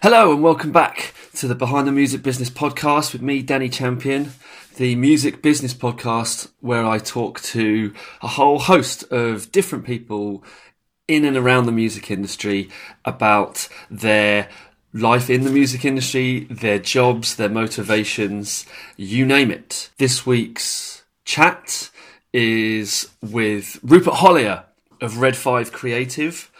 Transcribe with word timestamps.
Hello 0.00 0.32
and 0.32 0.42
welcome 0.42 0.72
back 0.72 1.12
to 1.34 1.46
the 1.46 1.54
Behind 1.54 1.86
the 1.86 1.92
Music 1.92 2.22
Business 2.22 2.48
podcast 2.48 3.12
with 3.12 3.20
me, 3.20 3.42
Danny 3.42 3.68
Champion, 3.68 4.32
the 4.76 4.96
music 4.96 5.42
business 5.42 5.74
podcast 5.74 6.50
where 6.60 6.86
I 6.86 6.98
talk 6.98 7.42
to 7.42 7.92
a 8.22 8.28
whole 8.28 8.58
host 8.58 9.02
of 9.12 9.52
different 9.52 9.84
people 9.84 10.42
in 11.06 11.26
and 11.26 11.36
around 11.36 11.66
the 11.66 11.72
music 11.72 12.10
industry 12.10 12.70
about 13.04 13.68
their 13.90 14.48
life 14.94 15.28
in 15.28 15.44
the 15.44 15.50
music 15.50 15.84
industry, 15.84 16.44
their 16.44 16.78
jobs, 16.78 17.36
their 17.36 17.50
motivations, 17.50 18.64
you 18.96 19.26
name 19.26 19.50
it. 19.50 19.90
This 19.98 20.24
week's 20.24 21.04
chat 21.26 21.90
is 22.32 23.10
with 23.20 23.78
Rupert 23.82 24.14
Hollier 24.14 24.65
of 25.00 25.18
Red 25.18 25.36
5 25.36 25.72
Creative. 25.72 26.50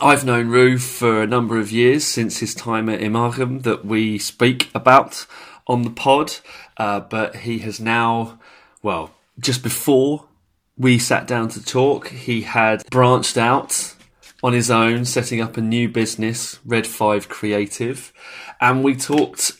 I've 0.00 0.24
known 0.24 0.48
Ru 0.48 0.78
for 0.78 1.22
a 1.22 1.26
number 1.26 1.58
of 1.58 1.70
years 1.70 2.04
since 2.04 2.38
his 2.38 2.54
time 2.54 2.88
at 2.88 3.00
Imagem 3.00 3.62
that 3.62 3.84
we 3.84 4.18
speak 4.18 4.70
about 4.74 5.26
on 5.66 5.82
the 5.82 5.90
pod, 5.90 6.34
uh, 6.76 7.00
but 7.00 7.36
he 7.36 7.60
has 7.60 7.78
now, 7.80 8.38
well, 8.82 9.12
just 9.38 9.62
before 9.62 10.26
we 10.76 10.98
sat 10.98 11.26
down 11.26 11.48
to 11.50 11.64
talk, 11.64 12.08
he 12.08 12.42
had 12.42 12.82
branched 12.90 13.36
out 13.36 13.94
on 14.42 14.52
his 14.52 14.70
own, 14.70 15.04
setting 15.04 15.40
up 15.40 15.56
a 15.56 15.60
new 15.60 15.88
business, 15.88 16.58
Red 16.64 16.86
5 16.86 17.28
Creative, 17.28 18.12
and 18.60 18.82
we 18.84 18.94
talked 18.94 19.52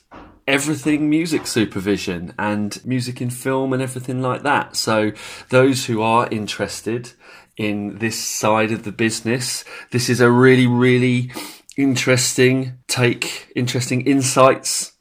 everything 0.46 1.08
music 1.08 1.46
supervision 1.46 2.34
and 2.38 2.84
music 2.84 3.20
in 3.20 3.30
film 3.30 3.72
and 3.72 3.82
everything 3.82 4.20
like 4.20 4.42
that. 4.42 4.76
So 4.76 5.12
those 5.48 5.86
who 5.86 6.02
are 6.02 6.28
interested 6.30 7.12
in 7.56 7.98
this 7.98 8.22
side 8.22 8.72
of 8.72 8.84
the 8.84 8.92
business. 8.92 9.64
This 9.90 10.08
is 10.08 10.20
a 10.20 10.30
really, 10.30 10.66
really 10.66 11.30
interesting 11.76 12.78
take, 12.88 13.52
interesting 13.54 14.02
insights 14.02 14.92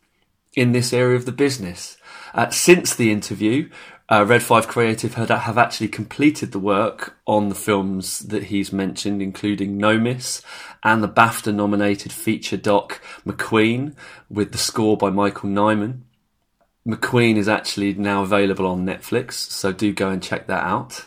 in 0.55 0.71
this 0.71 0.93
area 0.93 1.15
of 1.15 1.25
the 1.25 1.31
business. 1.31 1.97
Uh, 2.33 2.49
since 2.49 2.95
the 2.95 3.11
interview, 3.11 3.69
uh, 4.09 4.25
Red 4.25 4.43
5 4.43 4.67
Creative 4.67 5.13
had, 5.13 5.29
have 5.29 5.57
actually 5.57 5.87
completed 5.87 6.51
the 6.51 6.59
work 6.59 7.17
on 7.25 7.49
the 7.49 7.55
films 7.55 8.19
that 8.19 8.45
he's 8.45 8.73
mentioned, 8.73 9.21
including 9.21 9.77
Nomis 9.77 10.41
and 10.83 11.01
the 11.01 11.09
BAFTA 11.09 11.53
nominated 11.53 12.11
feature 12.11 12.57
doc 12.57 13.01
McQueen 13.25 13.95
with 14.29 14.51
the 14.51 14.57
score 14.57 14.97
by 14.97 15.09
Michael 15.09 15.49
Nyman. 15.49 16.01
McQueen 16.85 17.37
is 17.37 17.47
actually 17.47 17.93
now 17.93 18.23
available 18.23 18.67
on 18.67 18.85
Netflix, 18.85 19.33
so 19.33 19.71
do 19.71 19.93
go 19.93 20.09
and 20.09 20.21
check 20.21 20.47
that 20.47 20.63
out. 20.63 21.05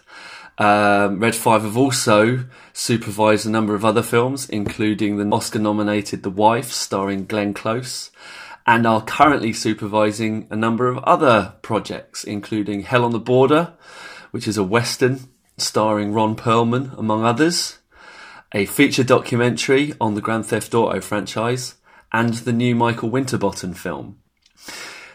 Um, 0.58 1.20
Red 1.20 1.34
5 1.34 1.62
have 1.62 1.76
also 1.76 2.44
supervised 2.72 3.46
a 3.46 3.50
number 3.50 3.74
of 3.74 3.84
other 3.84 4.02
films, 4.02 4.48
including 4.48 5.18
the 5.18 5.34
Oscar 5.34 5.58
nominated 5.58 6.22
The 6.22 6.30
Wife, 6.30 6.72
starring 6.72 7.26
Glenn 7.26 7.52
Close, 7.52 8.10
and 8.66 8.86
are 8.86 9.04
currently 9.04 9.52
supervising 9.52 10.46
a 10.50 10.56
number 10.56 10.88
of 10.88 10.98
other 10.98 11.54
projects, 11.62 12.24
including 12.24 12.82
Hell 12.82 13.04
on 13.04 13.12
the 13.12 13.18
Border, 13.18 13.74
which 14.30 14.48
is 14.48 14.56
a 14.56 14.64
Western 14.64 15.20
starring 15.58 16.12
Ron 16.12 16.36
Perlman, 16.36 16.96
among 16.98 17.24
others, 17.24 17.78
a 18.52 18.66
feature 18.66 19.04
documentary 19.04 19.94
on 20.00 20.14
the 20.14 20.20
Grand 20.20 20.46
Theft 20.46 20.74
Auto 20.74 21.00
franchise, 21.00 21.74
and 22.12 22.34
the 22.34 22.52
new 22.52 22.74
Michael 22.74 23.10
Winterbottom 23.10 23.74
film. 23.74 24.18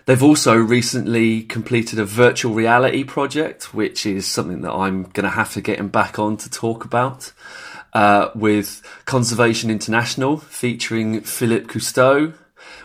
They've 0.06 0.24
also 0.24 0.56
recently 0.56 1.44
completed 1.44 2.00
a 2.00 2.06
virtual 2.06 2.54
reality 2.54 3.04
project, 3.04 3.74
which 3.74 4.06
is 4.06 4.26
something 4.26 4.62
that 4.62 4.74
I'm 4.74 5.04
going 5.04 5.24
to 5.24 5.30
have 5.30 5.54
to 5.54 5.62
get 5.62 5.80
him 5.80 5.90
back 5.90 6.18
on 6.18 6.38
to 6.38 6.50
talk 6.50 6.84
about, 6.84 7.32
uh, 7.94 8.30
with 8.34 8.82
Conservation 9.06 9.70
International 9.70 10.38
featuring 10.38 11.22
Philippe 11.22 11.68
Cousteau, 11.68 12.34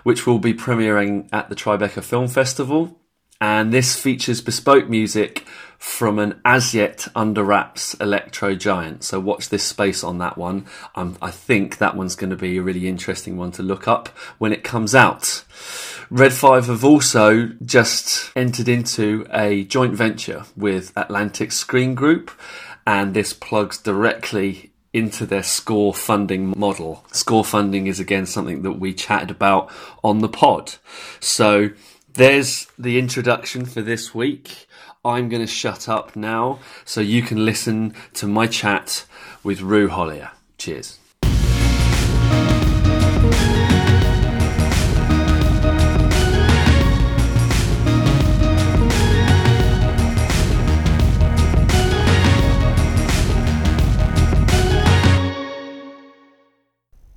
which 0.03 0.27
will 0.27 0.39
be 0.39 0.55
premiering 0.55 1.29
at 1.33 1.49
the 1.49 1.57
Tribeca 1.57 2.03
Film 2.03 2.29
Festival. 2.29 3.01
And 3.41 3.73
this 3.73 3.99
features 4.01 4.41
bespoke 4.41 4.89
music 4.89 5.47
from 5.79 6.19
an 6.19 6.41
as 6.45 6.75
yet 6.75 7.07
under 7.15 7.45
wraps 7.45 7.93
electro 7.95 8.55
giant. 8.55 9.05
So 9.05 9.21
watch 9.21 9.51
this 9.51 9.63
space 9.63 10.03
on 10.03 10.19
that 10.19 10.39
one. 10.39 10.67
Um, 10.95 11.19
I 11.21 11.31
think 11.31 11.79
that 11.79 11.97
one's 11.97 12.17
going 12.17 12.31
to 12.31 12.37
be 12.37 12.57
a 12.57 12.63
really 12.63 12.89
interesting 12.89 13.37
one 13.37 13.53
to 13.53 13.63
look 13.63 13.87
up 13.87 14.09
when 14.39 14.53
it 14.53 14.65
comes 14.65 14.95
out. 14.95 15.45
Red 16.11 16.33
5 16.33 16.67
have 16.67 16.85
also 16.85 17.49
just 17.65 18.31
entered 18.37 18.69
into 18.69 19.27
a 19.33 19.65
joint 19.65 19.95
venture 19.95 20.45
with 20.57 20.93
Atlantic 20.95 21.51
Screen 21.51 21.97
Group, 21.97 22.31
and 22.87 23.13
this 23.13 23.33
plugs 23.33 23.77
directly 23.79 24.71
into 24.93 25.27
their 25.27 25.43
score 25.43 25.93
funding 25.93 26.57
model. 26.57 27.05
Score 27.11 27.45
funding 27.45 27.89
is 27.89 27.99
again 27.99 28.25
something 28.25 28.63
that 28.63 28.79
we 28.79 28.95
chatted 28.95 29.33
about 29.33 29.69
on 30.05 30.21
the 30.21 30.29
pod. 30.29 30.75
So 31.19 31.71
there's 32.15 32.69
the 32.79 33.01
introduction 33.01 33.67
for 33.67 33.83
this 33.83 34.15
week. 34.15 34.69
I'm 35.05 35.29
going 35.29 35.43
to 35.43 35.47
shut 35.47 35.89
up 35.89 36.15
now 36.15 36.61
so 36.85 37.01
you 37.01 37.23
can 37.23 37.45
listen 37.45 37.95
to 38.15 38.29
my 38.29 38.47
chat 38.47 39.05
with 39.43 39.61
Ru 39.61 39.89
Hollier. 39.89 40.31
Cheers. 40.57 40.99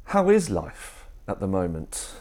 How 0.09 0.29
is 0.29 0.49
life 0.49 1.05
at 1.27 1.39
the 1.39 1.45
moment? 1.47 2.13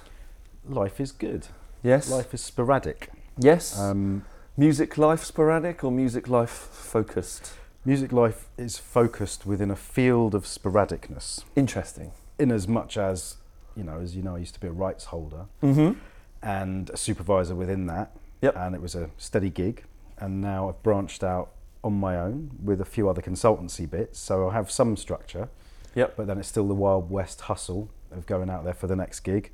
Life 0.68 1.00
is 1.00 1.10
good. 1.10 1.46
Yes. 1.82 2.10
Life 2.10 2.34
is 2.34 2.42
sporadic. 2.42 3.08
Yes. 3.38 3.78
Um, 3.78 4.26
music 4.58 4.98
life 4.98 5.24
sporadic 5.24 5.82
or 5.82 5.90
music 5.90 6.28
life 6.28 6.50
focused? 6.50 7.54
music 7.86 8.12
life 8.12 8.48
is 8.58 8.76
focused 8.76 9.46
within 9.46 9.70
a 9.70 9.76
field 9.76 10.34
of 10.34 10.44
sporadicness, 10.44 11.42
Interesting. 11.56 12.10
in 12.38 12.52
as 12.52 12.68
much 12.68 12.98
as, 12.98 13.36
you 13.74 13.82
know, 13.82 13.98
as 14.00 14.14
you 14.14 14.20
know, 14.22 14.34
I 14.36 14.38
used 14.40 14.52
to 14.54 14.60
be 14.60 14.66
a 14.66 14.72
rights 14.72 15.06
holder 15.06 15.46
Mm-hmm. 15.62 15.98
and 16.42 16.90
a 16.90 16.96
supervisor 16.98 17.54
within 17.54 17.86
that. 17.86 18.14
Yep. 18.42 18.54
And 18.56 18.74
it 18.74 18.82
was 18.82 18.94
a 18.94 19.08
steady 19.16 19.48
gig. 19.48 19.84
And 20.18 20.42
now 20.42 20.68
I've 20.68 20.82
branched 20.82 21.24
out 21.24 21.52
on 21.82 21.94
my 21.94 22.18
own 22.18 22.50
with 22.62 22.82
a 22.82 22.84
few 22.84 23.08
other 23.08 23.22
consultancy 23.22 23.88
bits. 23.88 24.18
So 24.18 24.50
I 24.50 24.52
have 24.52 24.70
some 24.70 24.94
structure. 24.98 25.48
Yep. 25.94 26.14
But 26.16 26.26
then 26.26 26.38
it's 26.38 26.48
still 26.48 26.66
the 26.68 26.74
Wild 26.74 27.10
West 27.10 27.42
hustle 27.42 27.88
of 28.10 28.26
going 28.26 28.48
out 28.50 28.64
there 28.64 28.74
for 28.74 28.86
the 28.86 28.96
next 28.96 29.20
gig, 29.20 29.52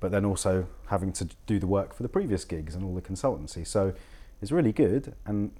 but 0.00 0.10
then 0.10 0.24
also 0.24 0.66
having 0.86 1.12
to 1.14 1.28
do 1.46 1.58
the 1.58 1.66
work 1.66 1.94
for 1.94 2.02
the 2.02 2.08
previous 2.08 2.44
gigs 2.44 2.74
and 2.74 2.84
all 2.84 2.94
the 2.94 3.02
consultancy. 3.02 3.66
So 3.66 3.92
it's 4.42 4.52
really 4.52 4.72
good, 4.72 5.14
and 5.24 5.50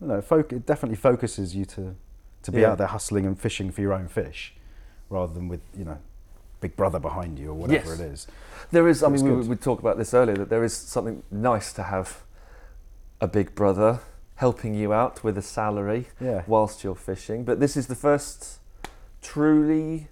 you 0.00 0.08
know, 0.08 0.20
foc- 0.20 0.52
it 0.52 0.66
definitely 0.66 0.96
focuses 0.96 1.54
you 1.54 1.64
to 1.66 1.94
to 2.42 2.52
be 2.52 2.60
Yeah. 2.60 2.72
out 2.72 2.78
there 2.78 2.88
hustling 2.88 3.24
and 3.24 3.38
fishing 3.40 3.70
for 3.70 3.80
your 3.80 3.94
own 3.94 4.06
fish, 4.08 4.54
rather 5.08 5.32
than 5.32 5.48
with 5.48 5.60
you 5.74 5.84
know, 5.86 5.96
Big 6.60 6.76
Brother 6.76 6.98
behind 6.98 7.38
you 7.38 7.50
or 7.50 7.54
whatever 7.54 7.90
Yes. 7.90 8.00
it 8.00 8.04
is. 8.04 8.26
There 8.70 8.86
is, 8.86 9.02
I 9.02 9.08
mean, 9.08 9.24
we, 9.40 9.48
we 9.48 9.56
talked 9.56 9.80
about 9.80 9.96
this 9.96 10.12
earlier, 10.12 10.36
that 10.36 10.50
there 10.50 10.62
is 10.62 10.74
something 10.76 11.22
nice 11.30 11.72
to 11.72 11.82
have 11.84 12.22
a 13.20 13.26
big 13.28 13.54
brother 13.54 14.00
helping 14.34 14.74
you 14.74 14.92
out 14.92 15.24
with 15.24 15.38
a 15.38 15.42
salary 15.42 16.08
Yeah. 16.20 16.42
whilst 16.46 16.84
you're 16.84 16.94
fishing. 16.94 17.44
But 17.44 17.60
this 17.60 17.76
is 17.78 17.86
the 17.86 17.94
first 17.94 18.58
truly 19.24 20.06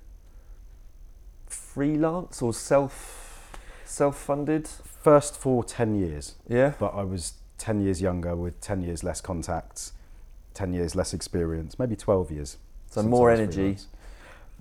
freelance 1.46 2.42
or 2.42 2.52
self 2.52 3.52
self 3.84 4.16
funded. 4.18 4.66
First 4.68 5.36
for 5.36 5.62
ten 5.64 5.94
years, 5.96 6.36
Yeah. 6.48 6.74
but 6.78 6.94
I 6.94 7.02
was 7.02 7.34
ten 7.58 7.80
years 7.80 8.00
younger 8.00 8.34
with 8.36 8.60
ten 8.60 8.82
years 8.82 9.02
less 9.04 9.20
contacts, 9.20 9.92
ten 10.54 10.72
years 10.72 10.94
less 10.96 11.12
experience, 11.12 11.78
maybe 11.78 11.94
twelve 11.96 12.30
years. 12.30 12.56
So 12.90 13.02
more 13.02 13.30
energy. 13.30 13.52
freelance. 13.54 13.86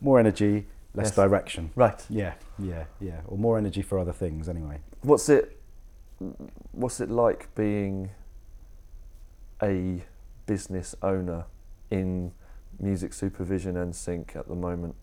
more 0.02 0.20
energy, 0.20 0.66
less 0.96 1.08
Yes. 1.08 1.16
direction. 1.16 1.70
Right. 1.76 2.04
Yeah, 2.10 2.34
yeah, 2.58 2.86
yeah. 3.00 3.22
Or 3.28 3.38
more 3.38 3.58
energy 3.60 3.84
for 3.84 4.00
other 4.00 4.14
things, 4.14 4.50
anyway. 4.50 4.80
What's 5.04 5.30
it 5.30 5.58
what's 6.72 7.00
it 7.00 7.10
like 7.10 7.54
being 7.56 8.10
a 9.62 10.04
business 10.48 10.96
owner 11.04 11.46
in 11.92 12.32
music 12.82 13.14
supervision 13.14 13.78
and 13.78 13.96
sync 13.96 14.36
at 14.36 14.48
the 14.48 14.56
moment? 14.56 14.96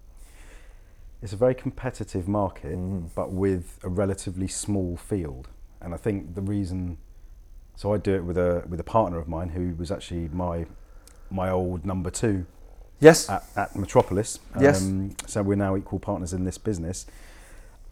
It's 1.22 1.32
a 1.32 1.36
very 1.36 1.54
competitive 1.54 2.28
market, 2.28 2.76
Mhm. 2.76 3.08
but 3.14 3.32
with 3.32 3.78
a 3.82 3.88
relatively 3.88 4.46
small 4.48 4.96
field. 4.96 5.48
And 5.80 5.92
I 5.94 5.96
think 5.96 6.34
the 6.34 6.42
reason, 6.42 6.98
so 7.76 7.92
I 7.92 7.98
do 7.98 8.14
it 8.14 8.24
with 8.24 8.38
a 8.38 8.64
with 8.68 8.80
a 8.80 8.84
partner 8.84 9.18
of 9.18 9.28
mine 9.28 9.50
who 9.50 9.74
was 9.76 9.90
actually 9.90 10.28
my 10.28 10.66
my 11.30 11.50
old 11.50 11.84
number 11.84 12.10
two 12.10 12.46
Yes. 13.00 13.28
at, 13.28 13.44
at 13.54 13.76
Metropolis. 13.76 14.40
Yes. 14.58 14.88
So 15.26 15.42
we're 15.42 15.56
now 15.56 15.76
equal 15.76 15.98
partners 15.98 16.32
in 16.32 16.44
this 16.44 16.58
business. 16.58 17.06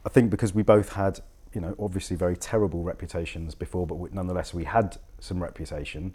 I 0.04 0.08
think 0.08 0.30
because 0.30 0.54
we 0.54 0.62
both 0.62 0.92
had, 0.94 1.20
you 1.52 1.60
know, 1.60 1.74
obviously 1.78 2.16
very 2.16 2.36
terrible 2.36 2.82
reputations 2.82 3.54
before, 3.54 3.86
but 3.86 3.96
we, 3.96 4.08
nonetheless 4.12 4.54
we 4.54 4.64
had 4.64 4.96
some 5.20 5.42
reputation. 5.42 6.14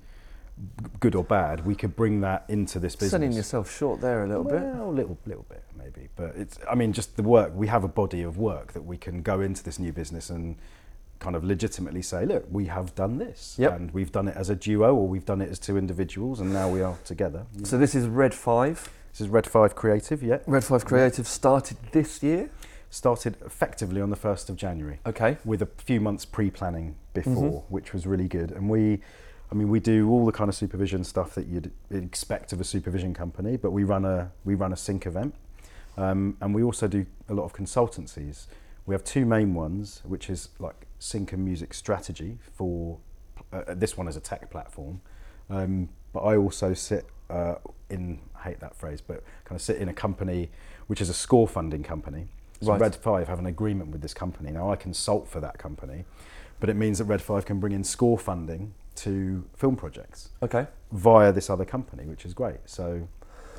Good 0.99 1.15
or 1.15 1.23
bad, 1.23 1.65
we 1.65 1.75
could 1.75 1.95
bring 1.95 2.21
that 2.21 2.45
into 2.47 2.79
this 2.79 2.95
business. 2.95 3.11
Selling 3.11 3.31
yourself 3.31 3.71
short 3.75 4.01
there 4.01 4.23
a 4.23 4.27
little 4.27 4.43
bit. 4.43 4.61
Well, 4.61 4.89
a 4.89 4.91
little, 4.91 5.17
little 5.25 5.45
bit 5.49 5.63
maybe, 5.77 6.09
but 6.15 6.35
it's. 6.35 6.57
I 6.69 6.75
mean, 6.75 6.93
just 6.93 7.17
the 7.17 7.23
work. 7.23 7.51
We 7.55 7.67
have 7.67 7.83
a 7.83 7.87
body 7.87 8.21
of 8.21 8.37
work 8.37 8.73
that 8.73 8.83
we 8.85 8.97
can 8.97 9.21
go 9.21 9.41
into 9.41 9.63
this 9.63 9.79
new 9.79 9.91
business 9.91 10.29
and 10.29 10.57
kind 11.19 11.35
of 11.35 11.43
legitimately 11.43 12.01
say, 12.01 12.25
look, 12.25 12.45
we 12.49 12.65
have 12.65 12.95
done 12.95 13.17
this, 13.19 13.55
Yep. 13.59 13.75
and 13.79 13.91
we've 13.91 14.11
done 14.11 14.27
it 14.27 14.35
as 14.35 14.49
a 14.49 14.55
duo, 14.55 14.95
or 14.95 15.07
we've 15.07 15.25
done 15.25 15.39
it 15.41 15.49
as 15.49 15.59
two 15.59 15.77
individuals, 15.77 16.39
and 16.39 16.51
now 16.51 16.67
we 16.67 16.81
are 16.81 16.97
together. 17.05 17.45
So 17.63 17.77
this 17.77 17.93
is 17.93 18.07
Red 18.07 18.33
Five. 18.33 18.89
This 19.11 19.21
is 19.21 19.29
Red 19.29 19.45
Five 19.45 19.75
Creative. 19.75 20.23
Yeah, 20.23 20.39
Red 20.47 20.63
Five 20.63 20.83
Creative 20.85 21.27
started 21.27 21.77
this 21.91 22.23
year. 22.23 22.49
started 22.93 23.37
effectively 23.45 24.01
on 24.01 24.09
the 24.09 24.17
first 24.17 24.49
of 24.49 24.57
January. 24.57 24.99
Okay. 25.05 25.37
with 25.45 25.61
a 25.61 25.65
few 25.77 26.01
months 26.01 26.25
pre-planning 26.25 26.95
before, 27.13 27.61
Mhm. 27.61 27.63
which 27.69 27.93
was 27.93 28.05
really 28.05 28.27
good. 28.27 28.51
And 28.51 28.69
we, 28.69 28.99
I 29.51 29.55
mean, 29.55 29.69
we 29.69 29.81
do 29.81 30.09
all 30.09 30.25
the 30.25 30.31
kind 30.31 30.47
of 30.47 30.55
supervision 30.55 31.03
stuff 31.03 31.35
that 31.35 31.47
you'd 31.47 31.71
expect 31.91 32.53
of 32.53 32.61
a 32.61 32.63
supervision 32.63 33.13
company, 33.13 33.57
but 33.57 33.71
we 33.71 33.83
run 33.83 34.05
a 34.05 34.31
we 34.45 34.55
run 34.55 34.71
a 34.71 34.77
sync 34.77 35.05
event, 35.05 35.35
um, 35.97 36.37
and 36.39 36.55
we 36.55 36.63
also 36.63 36.87
do 36.87 37.05
a 37.27 37.33
lot 37.33 37.43
of 37.43 37.53
consultancies. 37.53 38.47
We 38.85 38.95
have 38.95 39.03
two 39.03 39.25
main 39.25 39.53
ones, 39.53 40.01
which 40.05 40.29
is 40.29 40.49
like 40.59 40.87
sync 40.99 41.33
and 41.33 41.43
music 41.43 41.73
strategy 41.73 42.37
for 42.53 42.97
uh, 43.51 43.63
this 43.75 43.97
one 43.97 44.07
is 44.07 44.15
a 44.15 44.21
tech 44.21 44.49
platform, 44.49 45.01
um, 45.49 45.89
but 46.13 46.21
I 46.21 46.37
also 46.37 46.73
sit 46.73 47.05
uh, 47.29 47.55
in 47.89 48.19
I 48.39 48.43
hate 48.43 48.61
that 48.61 48.75
phrase, 48.75 49.01
but 49.01 49.21
kind 49.43 49.57
of 49.57 49.61
sit 49.61 49.77
in 49.77 49.89
a 49.89 49.93
company 49.93 50.49
which 50.87 51.01
is 51.01 51.09
a 51.09 51.13
score 51.13 51.47
funding 51.47 51.83
company. 51.83 52.27
So 52.61 52.71
Right. 52.71 52.79
Red 52.79 52.95
Five 52.95 53.27
have 53.27 53.39
an 53.39 53.47
agreement 53.47 53.89
with 53.89 54.01
this 54.01 54.13
company. 54.13 54.51
Now 54.51 54.71
I 54.71 54.77
consult 54.77 55.27
for 55.27 55.41
that 55.41 55.57
company, 55.57 56.05
but 56.61 56.69
it 56.69 56.75
means 56.75 56.99
that 56.99 57.05
Red 57.05 57.21
Five 57.21 57.45
can 57.45 57.59
bring 57.59 57.73
in 57.73 57.83
score 57.83 58.17
funding 58.17 58.73
to 59.03 59.43
film 59.55 59.75
projects 59.75 60.29
Okay. 60.41 60.67
via 60.91 61.31
this 61.31 61.49
other 61.49 61.65
company, 61.65 62.05
which 62.05 62.25
is 62.25 62.33
great. 62.33 62.59
So 62.65 63.07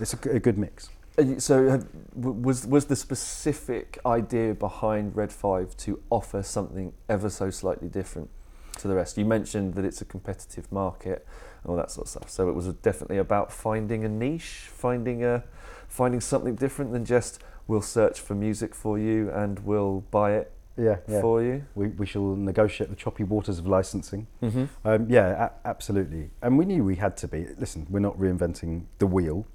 it's 0.00 0.14
a 0.14 0.40
good 0.40 0.58
mix. 0.58 0.90
So 1.38 1.68
have, 1.68 1.86
was 2.14 2.66
was 2.66 2.86
the 2.86 2.96
specific 2.96 3.98
idea 4.06 4.54
behind 4.54 5.14
Red 5.14 5.30
Five 5.30 5.76
to 5.78 6.00
offer 6.08 6.42
something 6.42 6.94
ever 7.08 7.28
so 7.28 7.50
slightly 7.50 7.88
different 7.88 8.30
to 8.78 8.88
the 8.88 8.94
rest? 8.94 9.18
You 9.18 9.26
mentioned 9.26 9.74
that 9.74 9.84
it's 9.84 10.00
a 10.00 10.06
competitive 10.06 10.72
market 10.72 11.26
and 11.62 11.70
all 11.70 11.76
that 11.76 11.90
sort 11.90 12.06
of 12.06 12.10
stuff. 12.10 12.30
So 12.30 12.48
it 12.48 12.54
was 12.54 12.66
definitely 12.68 13.18
about 13.18 13.52
finding 13.52 14.04
a 14.04 14.08
niche, 14.08 14.70
finding 14.72 15.22
a 15.22 15.44
finding 15.86 16.20
something 16.20 16.54
different 16.54 16.92
than 16.92 17.04
just 17.04 17.42
we'll 17.66 17.82
search 17.82 18.18
for 18.18 18.34
music 18.34 18.74
for 18.74 18.98
you 18.98 19.30
and 19.30 19.58
we'll 19.60 20.00
buy 20.10 20.32
it 20.32 20.52
Yeah, 20.76 20.96
yeah. 21.06 21.20
for 21.20 21.42
you. 21.42 21.64
We, 21.74 21.88
we 21.88 22.06
shall 22.06 22.34
negotiate 22.36 22.90
the 22.90 22.96
choppy 22.96 23.24
waters 23.24 23.58
of 23.58 23.66
licensing. 23.66 24.26
Mm-hmm. 24.42 24.64
Um, 24.86 25.06
yeah, 25.10 25.48
a- 25.48 25.68
absolutely. 25.68 26.30
And 26.40 26.56
we 26.56 26.64
knew 26.64 26.82
we 26.84 26.96
had 26.96 27.16
to 27.18 27.28
be. 27.28 27.46
Listen, 27.58 27.86
we're 27.90 28.00
not 28.00 28.18
reinventing 28.18 28.84
the 28.98 29.06
wheel, 29.06 29.46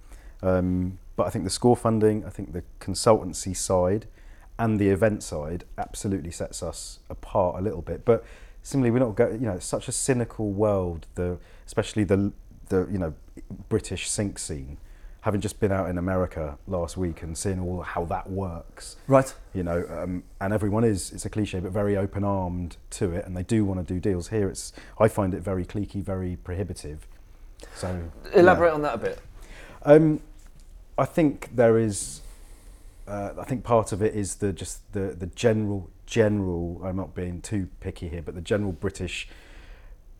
um, 0.43 0.99
but 1.15 1.25
I 1.25 1.29
think 1.29 1.43
the 1.43 1.49
score 1.49 1.75
funding, 1.75 2.23
I 2.25 2.29
think 2.29 2.53
the 2.53 2.63
consultancy 2.79 3.55
side, 3.55 4.07
and 4.59 4.79
the 4.79 4.89
event 4.89 5.23
side 5.23 5.63
absolutely 5.77 6.31
sets 6.31 6.61
us 6.61 6.99
apart 7.09 7.59
a 7.59 7.61
little 7.61 7.81
bit. 7.81 8.05
But 8.05 8.23
similarly, 8.61 8.91
we're 8.91 9.05
not 9.05 9.15
go. 9.15 9.29
You 9.29 9.47
know, 9.47 9.53
it's 9.53 9.65
such 9.65 9.87
a 9.87 9.91
cynical 9.91 10.51
world. 10.51 11.07
The 11.15 11.37
especially 11.65 12.03
the 12.03 12.31
the 12.69 12.87
you 12.91 12.97
know 12.99 13.13
British 13.69 14.09
sync 14.09 14.37
scene. 14.39 14.77
Having 15.27 15.41
just 15.41 15.59
been 15.59 15.73
out 15.73 15.89
in 15.89 15.97
America 15.97 16.57
last 16.67 16.95
week 16.95 17.21
and 17.21 17.37
seeing 17.37 17.59
all 17.59 17.81
how 17.81 18.05
that 18.05 18.29
works, 18.29 18.95
Right. 19.07 19.33
you 19.53 19.61
know, 19.61 19.83
um, 19.89 20.23
and 20.39 20.53
everyone 20.53 20.85
is, 20.85 21.11
it's 21.11 21.25
a 21.25 21.29
cliche, 21.29 21.59
but 21.59 21.73
very 21.73 21.97
open 21.97 22.23
armed 22.23 22.77
to 22.91 23.11
it, 23.11 23.25
and 23.25 23.35
they 23.35 23.43
do 23.43 23.65
want 23.65 23.85
to 23.85 23.93
do 23.93 23.99
deals. 23.99 24.29
Here, 24.29 24.47
it's, 24.47 24.71
I 24.97 25.09
find 25.09 25.33
it 25.33 25.41
very 25.41 25.65
cliquey, 25.65 26.01
very 26.01 26.37
prohibitive. 26.37 27.05
So, 27.75 28.03
Elaborate 28.35 28.71
on 28.71 28.83
that 28.83 28.95
a 28.95 28.97
bit. 28.99 29.19
Um, 29.83 30.21
I 30.97 31.03
think 31.03 31.53
there 31.53 31.77
is, 31.77 32.21
uh, 33.05 33.31
I 33.37 33.43
think 33.43 33.65
part 33.65 33.91
of 33.91 34.01
it 34.01 34.15
is 34.15 34.35
the 34.35 34.53
just 34.53 34.93
the, 34.93 35.13
the 35.13 35.27
general, 35.27 35.89
general, 36.05 36.79
I'm 36.85 36.95
not 36.95 37.13
being 37.13 37.41
too 37.41 37.67
picky 37.81 38.07
here, 38.07 38.21
but 38.21 38.33
the 38.33 38.39
general 38.39 38.71
British 38.71 39.27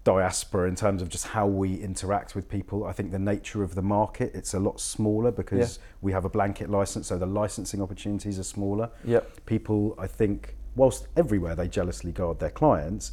diaspora 0.07 0.69
in 0.69 0.75
terms 0.75 1.01
of 1.01 1.09
just 1.09 1.27
how 1.27 1.45
we 1.45 1.75
interact 1.75 2.33
with 2.33 2.47
people. 2.47 2.85
I 2.85 2.93
think 2.93 3.11
the 3.11 3.19
nature 3.19 3.61
of 3.61 3.75
the 3.75 3.81
market, 3.81 4.31
it's 4.33 4.53
a 4.53 4.59
lot 4.59 4.79
smaller 4.79 5.31
because 5.31 5.79
we 5.99 6.13
have 6.13 6.23
a 6.23 6.29
blanket 6.29 6.69
license, 6.69 7.07
so 7.07 7.17
the 7.17 7.25
licensing 7.25 7.81
opportunities 7.81 8.39
are 8.39 8.43
smaller 8.43 8.89
Yep. 9.03 9.45
people, 9.45 9.95
I 9.99 10.07
think, 10.07 10.55
whilst 10.77 11.09
everywhere 11.17 11.55
they 11.55 11.67
jealously 11.67 12.13
guard 12.13 12.39
their 12.39 12.51
clients, 12.51 13.11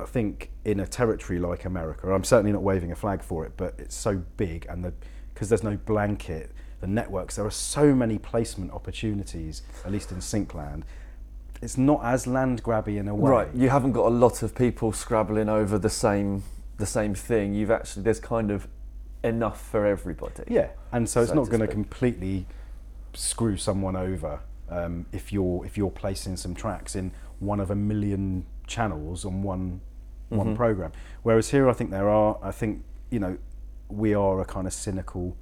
I 0.00 0.06
think 0.06 0.50
in 0.64 0.80
a 0.80 0.88
territory 0.88 1.38
like 1.38 1.66
America, 1.66 2.12
I'm 2.12 2.24
certainly 2.24 2.50
not 2.50 2.64
waving 2.64 2.90
a 2.90 2.96
flag 2.96 3.22
for 3.22 3.46
it, 3.46 3.52
but 3.56 3.76
it's 3.78 3.94
so 3.94 4.20
big 4.36 4.66
and 4.68 4.84
the 4.84 4.92
because 5.32 5.48
there's 5.48 5.62
no 5.62 5.76
blanket, 5.76 6.50
the 6.80 6.88
networks, 6.88 7.36
there 7.36 7.46
are 7.46 7.50
so 7.76 7.94
many 7.94 8.18
placement 8.18 8.72
opportunities, 8.72 9.62
at 9.84 9.92
least 9.92 10.10
in 10.10 10.18
Syncland. 10.18 10.82
It's 11.62 11.78
not 11.78 12.04
as 12.04 12.26
land 12.26 12.62
grabby 12.62 12.98
in 12.98 13.08
a 13.08 13.14
way. 13.14 13.30
Right, 13.30 13.48
you 13.54 13.68
haven't 13.70 13.92
got 13.92 14.06
a 14.06 14.10
lot 14.14 14.42
of 14.42 14.54
people 14.54 14.92
scrabbling 14.92 15.48
over 15.48 15.78
the 15.78 15.90
same 15.90 16.42
the 16.76 16.86
same 16.86 17.14
thing. 17.14 17.54
You've 17.54 17.70
actually 17.70 18.02
there's 18.02 18.20
kind 18.20 18.50
of 18.50 18.68
enough 19.22 19.60
for 19.70 19.86
everybody. 19.86 20.44
Yeah, 20.48 20.68
and 20.92 21.08
so 21.08 21.22
it's 21.22 21.32
not 21.32 21.48
going 21.48 21.60
to 21.60 21.66
completely 21.68 22.46
screw 23.14 23.56
someone 23.56 23.94
over 23.96 24.40
um, 24.68 25.06
if 25.12 25.32
you're 25.32 25.64
if 25.64 25.76
you're 25.78 25.90
placing 25.90 26.36
some 26.36 26.54
tracks 26.54 26.94
in 26.96 27.12
one 27.38 27.60
of 27.60 27.70
a 27.70 27.74
million 27.76 28.44
channels 28.66 29.24
on 29.24 29.42
one 29.42 29.80
one 30.30 30.48
Mhm. 30.54 30.56
program. 30.56 30.92
Whereas 31.22 31.50
here, 31.50 31.68
I 31.68 31.72
think 31.74 31.90
there 31.90 32.08
are. 32.08 32.38
I 32.42 32.50
think 32.50 32.82
you 33.10 33.20
know, 33.20 33.38
we 33.88 34.14
are 34.14 34.40
a 34.40 34.44
kind 34.44 34.66
of 34.66 34.72
cynical, 34.72 35.36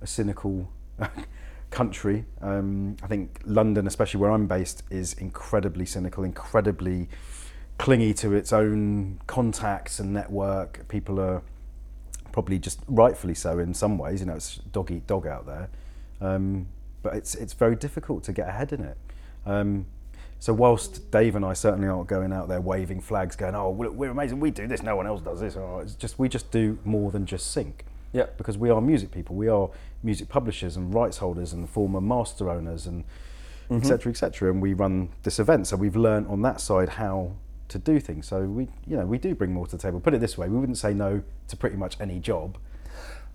a 0.00 0.06
cynical 0.06 0.68
country. 1.76 2.24
Um, 2.40 2.96
I 3.02 3.06
think 3.06 3.38
London, 3.44 3.86
especially 3.86 4.18
where 4.18 4.30
I'm 4.30 4.46
based, 4.46 4.82
is 4.88 5.12
incredibly 5.12 5.84
cynical, 5.84 6.24
incredibly 6.24 7.10
clingy 7.76 8.14
to 8.14 8.32
its 8.32 8.50
own 8.50 9.20
contacts 9.26 10.00
and 10.00 10.10
network. 10.10 10.88
People 10.88 11.20
are 11.20 11.42
probably 12.32 12.58
just 12.58 12.80
rightfully 12.88 13.34
so 13.34 13.58
in 13.58 13.74
some 13.74 13.98
ways. 13.98 14.20
You 14.20 14.26
know, 14.26 14.36
it's 14.36 14.56
dog 14.72 14.90
eat 14.90 15.06
dog 15.06 15.26
out 15.26 15.44
there, 15.44 15.68
um, 16.22 16.66
but 17.02 17.14
it's 17.14 17.34
it's 17.34 17.52
very 17.52 17.76
difficult 17.76 18.24
to 18.24 18.32
get 18.32 18.48
ahead 18.48 18.72
in 18.72 18.80
it. 18.80 18.96
Um, 19.44 19.84
so 20.38 20.54
whilst 20.54 21.10
Dave 21.10 21.36
and 21.36 21.44
I 21.44 21.52
certainly 21.52 21.88
aren't 21.88 22.08
going 22.08 22.32
out 22.32 22.48
there 22.48 22.62
waving 22.62 23.02
flags, 23.02 23.36
going, 23.36 23.54
"Oh, 23.54 23.68
we're, 23.68 24.10
amazing, 24.10 24.40
we 24.40 24.50
do 24.50 24.66
this, 24.66 24.82
no 24.82 24.96
one 24.96 25.06
else 25.06 25.20
does 25.20 25.40
this," 25.40 25.56
oh, 25.56 25.80
it's 25.80 25.94
just 25.94 26.18
we 26.18 26.30
just 26.30 26.50
do 26.50 26.78
more 26.86 27.10
than 27.10 27.26
just 27.26 27.52
sync 27.52 27.84
Yeah. 28.16 28.26
because 28.36 28.56
we 28.58 28.70
are 28.70 28.80
music 28.80 29.10
people. 29.10 29.36
We 29.36 29.48
are 29.48 29.68
music 30.02 30.28
publishers 30.28 30.76
and 30.76 30.92
rights 30.94 31.18
holders 31.18 31.52
and 31.52 31.68
former 31.68 32.00
master 32.00 32.48
owners 32.50 32.86
and 32.86 33.04
etc. 33.70 34.10
etc. 34.10 34.50
And 34.50 34.62
we 34.62 34.74
run 34.74 35.10
this 35.22 35.38
event, 35.38 35.66
so 35.66 35.76
we've 35.76 35.96
learned 35.96 36.26
on 36.28 36.42
that 36.42 36.60
side 36.60 36.88
how 36.90 37.32
to 37.68 37.78
do 37.78 37.98
things. 37.98 38.26
So 38.26 38.42
we, 38.42 38.68
you 38.86 38.96
know, 38.96 39.04
we 39.06 39.18
do 39.18 39.34
bring 39.34 39.52
more 39.52 39.66
to 39.66 39.76
the 39.76 39.82
table. 39.82 40.00
Put 40.00 40.14
it 40.14 40.20
this 40.20 40.38
way: 40.38 40.48
we 40.48 40.56
wouldn't 40.58 40.78
say 40.78 40.94
no 40.94 41.22
to 41.48 41.56
pretty 41.56 41.76
much 41.76 41.96
any 42.00 42.18
job. 42.20 42.58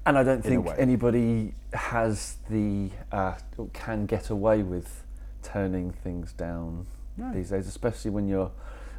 And 0.06 0.18
I 0.18 0.24
don't 0.24 0.42
think 0.44 0.68
anybody 0.80 1.54
has 1.74 2.38
the 2.50 2.90
uh, 3.12 3.36
can 3.74 4.06
get 4.08 4.30
away 4.32 4.64
with 4.64 5.04
turning 5.44 5.92
things 5.92 6.34
down 6.34 6.88
No. 7.18 7.32
these 7.34 7.50
days, 7.52 7.68
especially 7.68 8.12
when 8.12 8.28
you're 8.28 8.52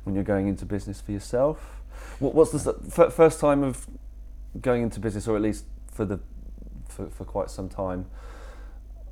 when 0.05 0.15
you're 0.15 0.25
going 0.25 0.47
into 0.49 0.65
business 0.65 1.01
for 1.01 1.13
yourself. 1.13 1.83
What, 2.19 2.35
what's 2.35 2.53
the 2.53 2.75
first 3.11 3.41
time 3.41 3.63
of 3.65 3.87
going 4.61 4.83
into 4.83 5.01
business, 5.01 5.27
or 5.27 5.35
at 5.37 5.43
least 5.43 5.65
for 5.93 6.05
the 6.05 6.19
for, 6.89 7.09
for 7.09 7.25
quite 7.25 7.51
some 7.51 7.69
time? 7.69 8.07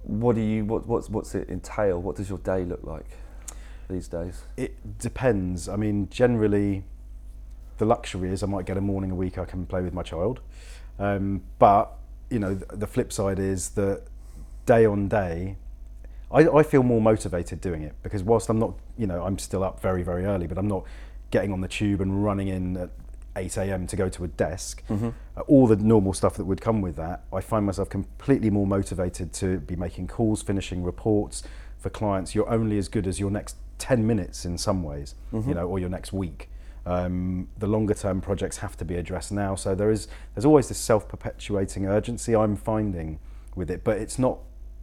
What 0.02 0.34
do 0.34 0.42
you 0.42 0.64
what 0.64 0.87
what's 0.87 1.08
what's 1.08 1.34
it 1.34 1.49
entail? 1.49 2.00
What 2.00 2.16
does 2.16 2.28
your 2.28 2.38
day 2.38 2.64
look 2.64 2.82
like 2.82 3.06
these 3.88 4.08
days? 4.08 4.42
It 4.56 4.99
depends. 4.99 5.68
I 5.68 5.76
mean, 5.76 6.08
generally, 6.10 6.84
the 7.78 7.84
luxury 7.84 8.30
is 8.30 8.42
I 8.42 8.46
might 8.46 8.66
get 8.66 8.76
a 8.76 8.80
morning 8.80 9.10
a 9.10 9.14
week 9.14 9.38
I 9.38 9.44
can 9.44 9.66
play 9.66 9.82
with 9.82 9.94
my 9.94 10.02
child. 10.02 10.40
Um, 10.99 11.42
but 11.58 11.92
you 12.30 12.38
know, 12.38 12.54
th- 12.54 12.70
the 12.72 12.87
flip 12.87 13.12
side 13.12 13.38
is 13.38 13.70
that 13.70 14.04
day 14.66 14.87
on 14.87 15.08
day, 15.08 15.56
I, 16.30 16.46
I 16.49 16.62
feel 16.62 16.82
more 16.82 17.00
motivated 17.00 17.60
doing 17.60 17.82
it 17.82 17.94
because 18.02 18.22
whilst 18.22 18.49
I'm 18.49 18.58
not, 18.58 18.75
you 18.96 19.06
know, 19.06 19.22
I'm 19.22 19.38
still 19.38 19.64
up 19.64 19.80
very 19.80 20.02
very 20.02 20.25
early, 20.25 20.46
but 20.46 20.58
I'm 20.58 20.68
not 20.68 20.84
getting 21.30 21.52
on 21.52 21.60
the 21.60 21.68
tube 21.68 22.00
and 22.00 22.25
running 22.25 22.49
in 22.49 22.76
at 22.76 22.90
8 23.37 23.56
a.m. 23.58 23.87
to 23.87 23.96
go 23.96 24.08
to 24.08 24.25
a 24.25 24.28
desk. 24.28 24.82
Mm-hmm. 24.88 25.10
Uh, 25.37 25.40
all 25.42 25.66
the 25.66 25.76
normal 25.76 26.12
stuff 26.12 26.37
that 26.37 26.44
would 26.44 26.60
come 26.60 26.80
with 26.80 26.96
that, 26.96 27.25
I 27.32 27.40
find 27.40 27.64
myself 27.66 27.88
completely 27.88 28.50
more 28.50 28.66
motivated 28.66 29.32
to 29.34 29.58
be 29.60 29.76
making 29.76 30.08
calls, 30.08 30.42
finishing 30.42 30.82
reports 30.82 31.42
for 31.78 31.90
clients. 31.90 32.34
You're 32.34 32.50
only 32.50 32.76
as 32.78 32.88
good 32.88 33.06
as 33.06 33.20
your 33.20 33.30
next 33.30 33.56
10 33.78 34.06
minutes 34.06 34.44
in 34.44 34.58
some 34.58 34.82
ways, 34.82 35.14
Mhm. 35.32 35.49
you 35.49 35.54
know, 35.54 35.66
or 35.68 35.78
your 35.78 35.88
next 35.88 36.12
week. 36.12 36.50
Um, 36.87 37.49
the 37.58 37.66
longer 37.66 37.94
term 37.94 38.20
projects 38.20 38.58
have 38.58 38.76
to 38.78 38.84
be 38.84 38.96
addressed 38.96 39.30
now. 39.32 39.54
So 39.54 39.75
there 39.75 39.90
is, 39.90 40.08
there's 40.34 40.44
always 40.44 40.68
this 40.68 40.78
self 40.78 41.08
perpetuating 41.08 41.87
urgency 41.87 42.34
I'm 42.34 42.56
finding 42.56 43.18
with 43.54 43.70
it, 43.70 43.84
but 43.84 43.99
it's 43.99 44.18
not, 44.18 44.38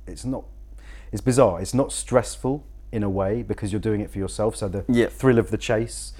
it's 0.06 0.24
not, 0.26 0.46
it's 1.12 1.22
bizarre. 1.22 1.60
It's 1.62 1.74
not 1.74 1.92
stressful 1.92 2.64
in 2.92 3.04
a 3.04 3.10
way 3.10 3.42
because 3.44 3.72
you're 3.74 3.82
doing 3.82 4.00
it 4.02 4.10
for 4.10 4.20
yourself. 4.20 4.56
So 4.56 4.68
the 4.68 4.86
Yeah. 4.88 5.08
thrill 5.08 5.38
of 5.40 5.52
the 5.52 5.58
chase 5.58 6.14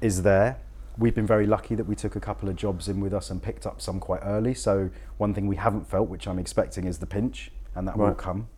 is 0.00 0.22
there. 0.22 0.56
We've 0.98 1.14
been 1.14 1.26
very 1.26 1.46
lucky 1.46 1.74
that 1.76 1.84
we 1.84 1.94
took 1.94 2.16
a 2.16 2.20
couple 2.20 2.48
of 2.48 2.56
jobs 2.56 2.88
in 2.88 3.00
with 3.00 3.14
us 3.14 3.30
and 3.30 3.42
picked 3.42 3.66
up 3.66 3.80
some 3.80 4.00
quite 4.00 4.20
early. 4.24 4.52
So 4.52 4.90
one 5.16 5.32
thing 5.32 5.46
we 5.46 5.56
haven't 5.56 5.88
felt, 5.88 6.08
which 6.08 6.26
I'm 6.26 6.38
expecting, 6.38 6.84
is 6.84 6.98
the 6.98 7.06
pinch, 7.06 7.50
and 7.74 7.86
that 7.86 7.96
will 7.96 8.14
come, 8.14 8.48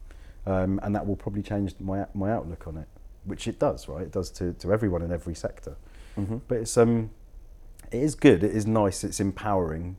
um, 0.47 0.81
and 0.83 0.95
that 0.95 1.07
will 1.07 1.17
probably 1.17 1.43
change 1.43 1.75
my 1.79 2.07
my 2.15 2.33
outlook 2.33 2.67
on 2.67 2.77
it, 2.79 2.89
which 3.25 3.47
it 3.47 3.59
does, 3.59 3.89
right? 3.89 4.03
It 4.03 4.13
does 4.13 4.31
to, 4.33 4.55
to 4.55 4.73
everyone 4.73 5.03
in 5.03 5.13
every 5.13 5.35
sector. 5.35 5.77
Mm-hmm. 6.19 6.39
But 6.49 6.59
it's 6.59 6.77
um, 6.77 7.11
it 7.93 8.03
is 8.03 8.15
good. 8.15 8.43
It 8.43 8.55
is 8.55 8.67
nice. 8.67 9.05
It's 9.05 9.21
empowering. 9.21 9.97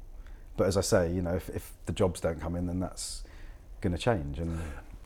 But 0.58 0.68
as 0.68 0.78
I 0.78 0.82
say, 0.82 1.12
you 1.12 1.22
know, 1.22 1.36
if, 1.36 1.50
if 1.50 1.74
the 1.86 1.94
jobs 1.94 2.20
don't 2.20 2.40
come 2.40 2.56
in, 2.56 2.68
then 2.68 2.80
that's 2.80 3.24
going 3.80 3.94
to 3.94 4.00
change. 4.00 4.40
And 4.40 4.60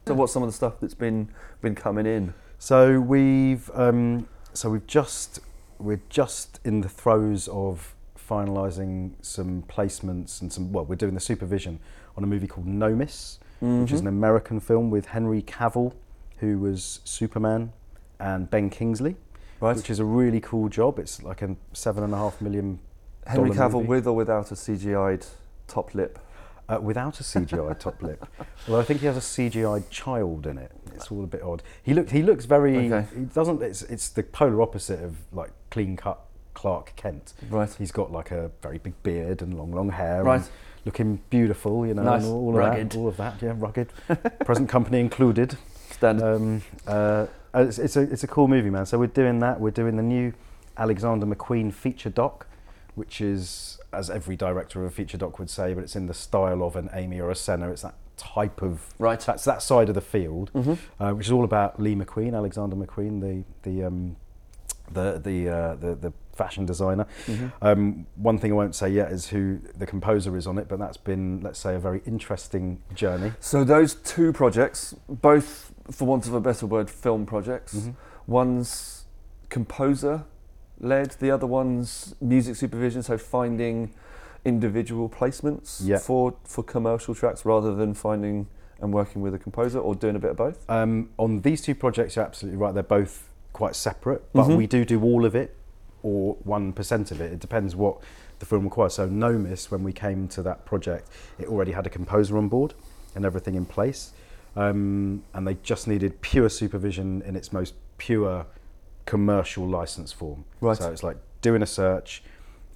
So 0.08 0.14
what's 0.14 0.34
some 0.34 0.44
of 0.44 0.50
the 0.50 0.54
stuff 0.54 0.80
that's 0.80 0.94
been 0.94 1.30
been 1.62 1.76
coming 1.76 2.06
in? 2.06 2.34
so 2.58 3.00
we've 3.00 3.70
um, 3.74 4.28
so 4.54 4.70
we've 4.70 4.88
just 4.88 5.40
we're 5.80 6.02
just 6.10 6.60
in 6.64 6.82
the 6.82 6.90
throes 6.90 7.48
of 7.50 7.96
finalising 8.18 9.12
some 9.22 9.64
placements 9.64 10.42
and 10.42 10.52
some 10.52 10.72
well, 10.72 10.86
we're 10.86 10.96
doing 10.96 11.14
the 11.14 11.20
supervision 11.20 11.80
on 12.18 12.24
a 12.24 12.28
movie 12.28 12.48
called 12.48 12.68
Nomis, 12.68 13.40
which 13.60 13.92
is 13.92 14.00
an 14.00 14.08
mm-hmm. 14.08 14.18
American 14.18 14.60
film 14.60 14.90
with 14.90 15.08
Henry 15.08 15.42
Cavill, 15.42 15.94
who 16.38 16.60
was 16.60 17.00
Superman, 17.04 17.72
and 18.20 18.50
Ben 18.50 18.70
Kingsley, 18.70 19.16
Right. 19.60 19.76
which 19.76 19.90
is 19.90 20.00
a 20.00 20.06
really 20.06 20.40
cool 20.42 20.70
job. 20.70 21.00
It's 21.00 21.24
like 21.24 21.42
a 21.42 21.56
seven 21.74 22.04
and 22.04 22.14
a 22.14 22.18
half 22.18 22.42
million 22.42 22.80
Henry 23.26 23.52
Cavill 23.52 23.74
movie. 23.74 23.88
with 23.88 24.08
or 24.08 24.14
without 24.14 24.52
a 24.52 24.56
CGI'd 24.56 25.26
top 25.68 25.94
lip. 25.96 26.20
Uh, 26.68 26.80
without 26.82 27.20
a 27.20 27.24
CGI 27.24 27.78
top 27.78 28.02
lip. 28.02 28.26
Well, 28.68 28.80
I 28.80 28.84
think 28.84 29.02
he 29.02 29.06
has 29.06 29.18
a 29.18 29.20
CGI 29.20 29.88
child 29.92 30.48
in 30.48 30.58
it. 30.58 30.72
It's 30.96 31.12
all 31.12 31.24
a 31.24 31.28
bit 31.28 31.44
odd. 31.44 31.62
He 31.84 31.94
look 31.94 32.10
he 32.10 32.24
looks 32.24 32.46
very. 32.46 32.92
Okay. 32.92 33.06
He 33.16 33.26
doesn't. 33.26 33.62
It's 33.62 33.84
it's 33.84 34.10
the 34.10 34.24
polar 34.24 34.62
opposite 34.62 35.04
of 35.04 35.18
like 35.32 35.52
clean 35.70 35.96
cut 35.96 36.20
Clark 36.56 36.94
Kent. 36.96 37.34
Right. 37.50 37.72
He's 37.78 37.92
got 37.92 38.12
like 38.12 38.32
a 38.32 38.50
very 38.64 38.80
big 38.80 39.02
beard 39.04 39.44
and 39.44 39.54
long 39.56 39.72
long 39.72 39.90
hair. 39.90 40.24
Right. 40.24 40.42
And 40.42 40.50
looking 40.86 41.22
beautiful, 41.30 41.86
you 41.86 41.94
know, 41.94 42.04
Nice. 42.04 42.24
and 42.24 42.32
all 42.34 42.50
of 42.50 42.56
that. 42.56 42.96
All 42.96 43.08
of 43.08 43.18
that, 43.18 43.42
yeah, 43.42 43.54
rugged. 43.56 43.92
Present 44.46 44.70
company 44.70 45.00
included. 45.00 45.58
Standard. 45.92 46.36
Um, 46.36 46.62
uh, 46.88 47.28
it's, 47.54 47.78
it's 47.78 47.96
a 47.96 48.02
it's 48.02 48.24
a 48.24 48.28
cool 48.28 48.48
movie, 48.48 48.70
man. 48.70 48.86
So 48.86 48.98
we're 48.98 49.08
doing 49.08 49.40
that. 49.40 49.60
We're 49.60 49.72
doing 49.72 49.98
the 49.98 50.04
new 50.04 50.34
Alexander 50.78 51.26
McQueen 51.26 51.74
feature 51.74 52.10
doc, 52.10 52.48
which 52.96 53.22
is 53.22 53.80
as 53.94 54.10
every 54.10 54.36
director 54.36 54.80
of 54.84 54.92
a 54.92 54.94
feature 54.94 55.18
doc 55.18 55.38
would 55.40 55.50
say, 55.50 55.74
but 55.74 55.84
it's 55.84 55.96
in 55.96 56.08
the 56.08 56.14
style 56.14 56.64
of 56.64 56.76
an 56.76 56.90
Amy 56.94 57.20
or 57.20 57.30
a 57.30 57.36
Senna. 57.36 57.70
It's 57.72 57.84
that 57.84 57.96
type 58.18 58.62
of 58.62 58.94
Right. 58.98 59.20
That's 59.20 59.44
that 59.46 59.62
side 59.62 59.90
of 59.90 59.96
the 59.96 60.02
field, 60.02 60.52
Mhm. 60.54 60.78
uh, 61.00 61.12
which 61.14 61.28
is 61.28 61.32
all 61.32 61.44
about 61.44 61.80
Lee 61.80 61.96
McQueen, 61.96 62.34
Alexander 62.36 62.76
McQueen, 62.76 63.22
the 63.22 63.44
the 63.70 63.84
um, 63.86 64.16
the 64.92 65.20
the, 65.24 65.50
uh, 65.50 65.76
the 65.76 65.96
the 65.96 66.14
fashion 66.34 66.66
designer. 66.66 67.08
Mm-hmm. 67.28 67.48
Um, 67.62 68.06
one 68.18 68.38
thing 68.38 68.52
I 68.52 68.56
won't 68.56 68.76
say 68.76 68.90
yet 68.90 69.10
is 69.12 69.28
who 69.30 69.60
the 69.78 69.86
composer 69.86 70.36
is 70.36 70.46
on 70.48 70.58
it, 70.58 70.68
but 70.68 70.80
that's 70.80 70.98
been, 70.98 71.40
let's 71.42 71.58
say, 71.60 71.76
a 71.76 71.80
very 71.80 72.02
interesting 72.06 72.82
journey. 72.94 73.32
So 73.40 73.64
those 73.64 73.96
two 73.96 74.34
projects, 74.34 74.94
both 75.08 75.74
for 75.90 76.06
want 76.06 76.28
of 76.28 76.34
a 76.34 76.42
better 76.42 76.66
word, 76.66 76.90
film 76.90 77.26
projects. 77.26 77.74
Mhm. 77.76 77.96
One's 78.28 79.06
composer 79.50 80.26
led, 80.80 81.12
the 81.20 81.32
other 81.32 81.48
one's 81.48 82.16
music 82.22 82.56
supervision, 82.56 83.04
so 83.04 83.18
finding 83.18 83.92
individual 84.44 85.10
placements 85.10 85.80
Yeah. 85.84 85.98
for, 85.98 86.36
for 86.44 86.64
commercial 86.64 87.16
tracks 87.16 87.46
rather 87.46 87.74
than 87.76 87.94
finding 87.94 88.48
and 88.82 88.94
working 88.94 89.22
with 89.22 89.34
a 89.34 89.40
composer 89.40 89.80
or 89.80 89.96
doing 89.96 90.16
a 90.16 90.20
bit 90.20 90.32
of 90.32 90.38
both. 90.38 90.70
Um, 90.70 91.10
on 91.18 91.42
these 91.42 91.62
two 91.62 91.74
projects, 91.76 92.16
you're 92.16 92.26
absolutely 92.26 92.58
right. 92.58 92.74
They're 92.74 92.84
both 92.84 93.30
quite 93.54 93.76
separate, 93.76 94.22
but 94.34 94.44
Mhm. 94.48 94.58
we 94.58 94.68
do 94.68 94.84
do 94.86 95.02
all 95.02 95.26
of 95.26 95.34
it 95.34 95.56
or 96.04 96.36
1% 96.46 97.10
of 97.12 97.22
it. 97.22 97.32
It 97.32 97.40
depends 97.40 97.76
what 97.76 97.98
the 98.40 98.46
film 98.46 98.66
requires. 98.66 98.94
So, 98.94 99.08
Nomis, 99.08 99.72
when 99.72 99.84
we 99.84 99.94
came 99.94 100.28
to 100.28 100.44
that 100.44 100.66
project, 100.66 101.10
it 101.40 101.48
already 101.48 101.72
had 101.72 101.88
a 101.88 101.90
composer 101.90 102.38
on 102.38 102.50
board 102.50 102.74
and 103.16 103.24
everything 103.26 103.56
in 103.56 103.66
place. 103.66 104.12
Um, 104.58 105.24
and 105.34 105.48
they 105.48 105.56
just 105.64 105.88
needed 105.88 106.22
pure 106.22 106.50
supervision 106.50 107.22
in 107.24 107.36
its 107.36 107.52
most 107.54 107.74
pure 107.98 108.46
commercial 109.06 109.68
license 109.68 110.12
form. 110.12 110.46
Right. 110.62 110.78
So, 110.78 110.92
it's 110.92 111.04
like 111.04 111.18
doing 111.42 111.62
a 111.62 111.66
search. 111.68 112.24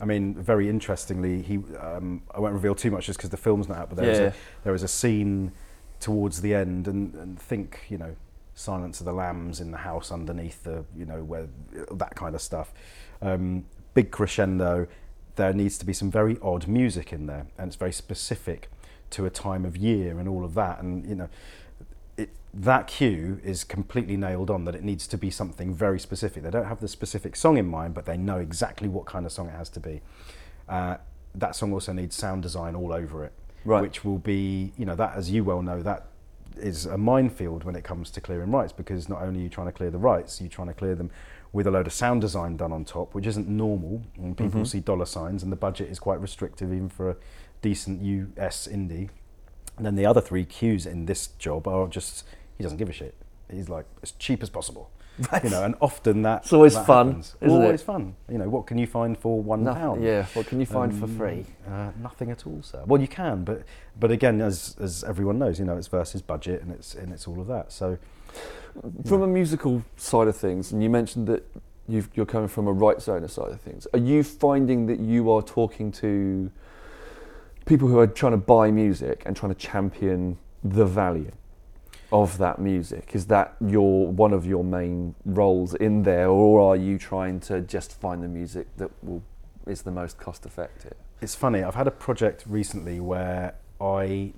I 0.01 0.05
mean, 0.05 0.33
very 0.36 0.69
interestingly, 0.69 1.41
he 1.41 1.57
um, 1.79 2.21
I 2.33 2.39
won't 2.39 2.53
reveal 2.53 2.75
too 2.75 2.91
much 2.91 3.05
just 3.07 3.19
because 3.19 3.31
the 3.31 3.38
film's 3.38 3.67
not 3.67 3.77
out, 3.79 3.89
but 3.89 3.98
there 3.98 4.09
is 4.09 4.19
Yeah. 4.19 4.25
a 4.27 4.33
there 4.63 4.74
is 4.74 4.83
a 4.83 4.88
scene 4.88 5.51
towards 6.00 6.39
the 6.41 6.53
end, 6.55 6.88
and, 6.88 7.13
and 7.15 7.38
think 7.39 7.81
you 7.89 7.98
know, 7.98 8.15
Silence 8.55 9.01
of 9.01 9.05
the 9.05 9.12
Lambs 9.13 9.59
in 9.59 9.71
the 9.71 9.77
house 9.79 10.12
underneath 10.12 10.63
the 10.63 10.86
you 10.95 11.05
know 11.05 11.24
where 11.24 11.48
that 11.91 12.15
kind 12.15 12.33
of 12.36 12.41
stuff. 12.41 12.74
Um, 13.21 13.65
big 13.93 14.12
crescendo. 14.12 14.88
There 15.36 15.53
needs 15.53 15.77
to 15.77 15.86
be 15.86 15.93
some 15.93 16.12
very 16.12 16.38
odd 16.41 16.67
music 16.67 17.12
in 17.13 17.25
there, 17.25 17.48
and 17.57 17.67
it's 17.67 17.75
very 17.75 17.93
specific 17.93 18.69
to 19.12 19.25
a 19.25 19.29
time 19.29 19.65
of 19.65 19.75
year 19.75 20.19
and 20.19 20.29
all 20.29 20.45
of 20.45 20.53
that. 20.53 20.81
And 20.81 21.05
you 21.05 21.15
know, 21.15 21.29
that 22.53 22.88
cue 22.88 23.39
is 23.44 23.63
completely 23.63 24.18
nailed 24.18 24.50
on 24.50 24.65
that 24.65 24.75
it 24.75 24.84
needs 24.84 25.08
to 25.08 25.18
be 25.18 25.29
something 25.29 25.74
very 25.74 26.00
specific. 26.00 26.44
They 26.44 26.50
don't 26.50 26.65
have 26.65 26.79
the 26.79 26.88
specific 26.88 27.36
song 27.36 27.58
in 27.58 27.68
mind, 27.68 27.94
but 27.94 28.06
they 28.06 28.18
know 28.18 28.38
exactly 28.38 28.88
what 28.89 29.06
kind 29.06 29.25
of 29.25 29.32
song 29.32 29.48
it 29.48 29.51
has 29.56 29.70
to 29.70 29.79
be. 29.79 30.01
Uh, 30.68 30.98
that 31.36 31.56
song 31.56 31.74
also 31.74 31.94
needs 31.94 32.15
sound 32.15 32.41
design 32.41 32.75
all 32.75 32.91
over 32.91 33.24
it, 33.24 33.34
Right. 33.65 33.82
which 33.82 34.03
will 34.03 34.18
be, 34.18 34.74
you 34.77 34.86
know, 34.86 34.96
that 34.96 35.15
as 35.15 35.29
you 35.29 35.44
well 35.44 35.62
know, 35.62 35.82
that 35.84 36.08
is 36.58 36.86
a 36.88 36.98
minefield 36.98 37.63
when 37.63 37.75
it 37.75 37.84
comes 37.84 38.10
to 38.12 38.20
clearing 38.20 38.51
rights 38.51 38.74
because 38.74 39.08
not 39.08 39.22
only 39.22 39.41
are 39.41 39.44
you 39.44 39.50
trying 39.50 39.68
to 39.68 39.72
clear 39.72 39.91
the 39.91 40.00
rights, 40.00 40.41
you're 40.41 40.50
trying 40.50 40.68
to 40.68 40.74
clear 40.74 40.96
them 40.96 41.12
with 41.53 41.68
a 41.68 41.72
load 41.72 41.86
of 41.88 41.94
sound 41.94 42.22
design 42.22 42.58
done 42.58 42.72
on 42.72 42.84
top, 42.84 43.13
which 43.13 43.27
isn't 43.27 43.48
normal. 43.48 44.01
And 44.18 44.36
people 44.36 44.62
Mhm. 44.62 44.68
see 44.68 44.79
dollar 44.79 45.06
signs, 45.06 45.44
and 45.44 45.51
the 45.51 45.56
budget 45.56 45.89
is 45.89 46.00
quite 46.00 46.20
restrictive 46.20 46.74
even 46.74 46.89
for 46.89 47.12
a 47.12 47.15
decent 47.62 48.01
US 48.01 48.68
indie. 48.68 49.10
And 49.77 49.86
then 49.86 49.96
the 49.96 50.06
other 50.06 50.20
three 50.20 50.44
cues 50.46 50.86
in 50.86 51.06
this 51.06 51.27
job 51.27 51.68
are 51.68 51.88
just 51.88 52.25
he 52.60 52.63
doesn't 52.63 52.78
give 52.78 52.89
a 52.89 52.94
shit. 52.94 53.16
He's 53.51 53.68
like 53.70 53.86
as 54.04 54.12
cheap 54.12 54.44
as 54.44 54.50
possible. 54.51 54.92
You 55.44 55.50
know, 55.50 55.63
and 55.66 55.75
often 55.82 56.22
that 56.22 56.44
It's 56.44 56.54
always 56.54 56.75
that 56.75 56.86
fun, 56.86 57.08
happens. 57.08 57.36
isn't 57.42 57.60
it? 57.62 57.66
always 57.66 57.82
fun. 57.82 58.16
You 58.30 58.38
know, 58.38 58.48
what 58.48 58.68
can 58.68 58.78
you 58.78 58.88
find 58.88 59.18
for 59.18 59.42
one 59.42 59.63
Nothing- 59.66 59.82
pound? 59.82 60.04
Yeah, 60.04 60.25
what 60.34 60.46
can 60.48 60.60
you 60.62 60.66
find 60.66 60.94
for 60.96 61.06
Um, 61.06 61.18
free? 61.18 61.46
Uh, 61.68 61.92
nothing 62.01 62.32
at 62.32 62.46
all, 62.48 62.62
sir. 62.62 62.84
Well, 62.86 63.01
you 63.01 63.08
can, 63.10 63.44
but 63.44 63.63
but 64.00 64.12
again, 64.12 64.39
as 64.39 64.78
as 64.80 65.04
everyone 65.04 65.38
knows, 65.39 65.58
you 65.60 65.66
know, 65.66 65.75
it's 65.78 65.88
versus 65.88 66.22
budget 66.22 66.62
and 66.62 66.72
it's 66.72 66.96
and 66.96 67.12
it's 67.12 67.28
all 67.28 67.39
of 67.42 67.48
that. 67.48 67.72
So 67.72 67.98
From 69.06 69.22
a 69.24 69.28
musical 69.28 69.84
side 69.98 70.28
of 70.28 70.38
things, 70.38 70.72
and 70.72 70.82
you 70.84 70.89
mentioned 70.89 71.28
that 71.28 71.44
you've, 71.88 72.08
you're 72.13 72.28
coming 72.28 72.48
from 72.48 72.68
a 72.68 72.72
rights 72.72 73.10
owner 73.10 73.28
side 73.28 73.51
of 73.51 73.60
things, 73.60 73.88
are 73.94 74.00
you 74.00 74.24
finding 74.24 74.86
that 74.86 75.00
you 75.00 75.32
are 75.34 75.42
talking 75.42 75.92
to 75.94 76.51
people 77.66 77.88
who 77.88 77.98
are 78.00 78.08
trying 78.08 78.32
to 78.34 78.38
buy 78.38 78.70
music 78.72 79.24
and 79.25 79.36
trying 79.36 79.51
to 79.54 79.58
champion 79.60 80.38
the 80.63 80.86
value 80.86 81.32
of 82.12 82.38
that 82.39 82.60
music? 82.60 83.12
Is 83.13 83.28
that 83.28 83.56
your 83.66 84.08
one 84.08 84.34
of 84.34 84.46
your 84.46 84.63
main 84.63 85.16
roles 85.25 85.74
in 85.75 86.04
there, 86.04 86.30
or 86.30 86.62
are 86.62 86.75
you 86.75 86.98
trying 86.98 87.39
to 87.42 87.62
just 87.62 88.00
find 88.00 88.24
the 88.24 88.28
music 88.28 88.68
that 88.78 88.92
will 89.04 89.24
is 89.68 89.84
the 89.84 89.92
most 89.92 90.18
cost 90.18 90.46
effective? 90.46 90.96
it's 91.22 91.36
funny. 91.36 91.63
I've 91.63 91.75
had 91.75 91.88
a 91.88 91.92
project 91.92 92.46
recently 92.48 93.00
where 93.00 93.56
I 93.82 94.34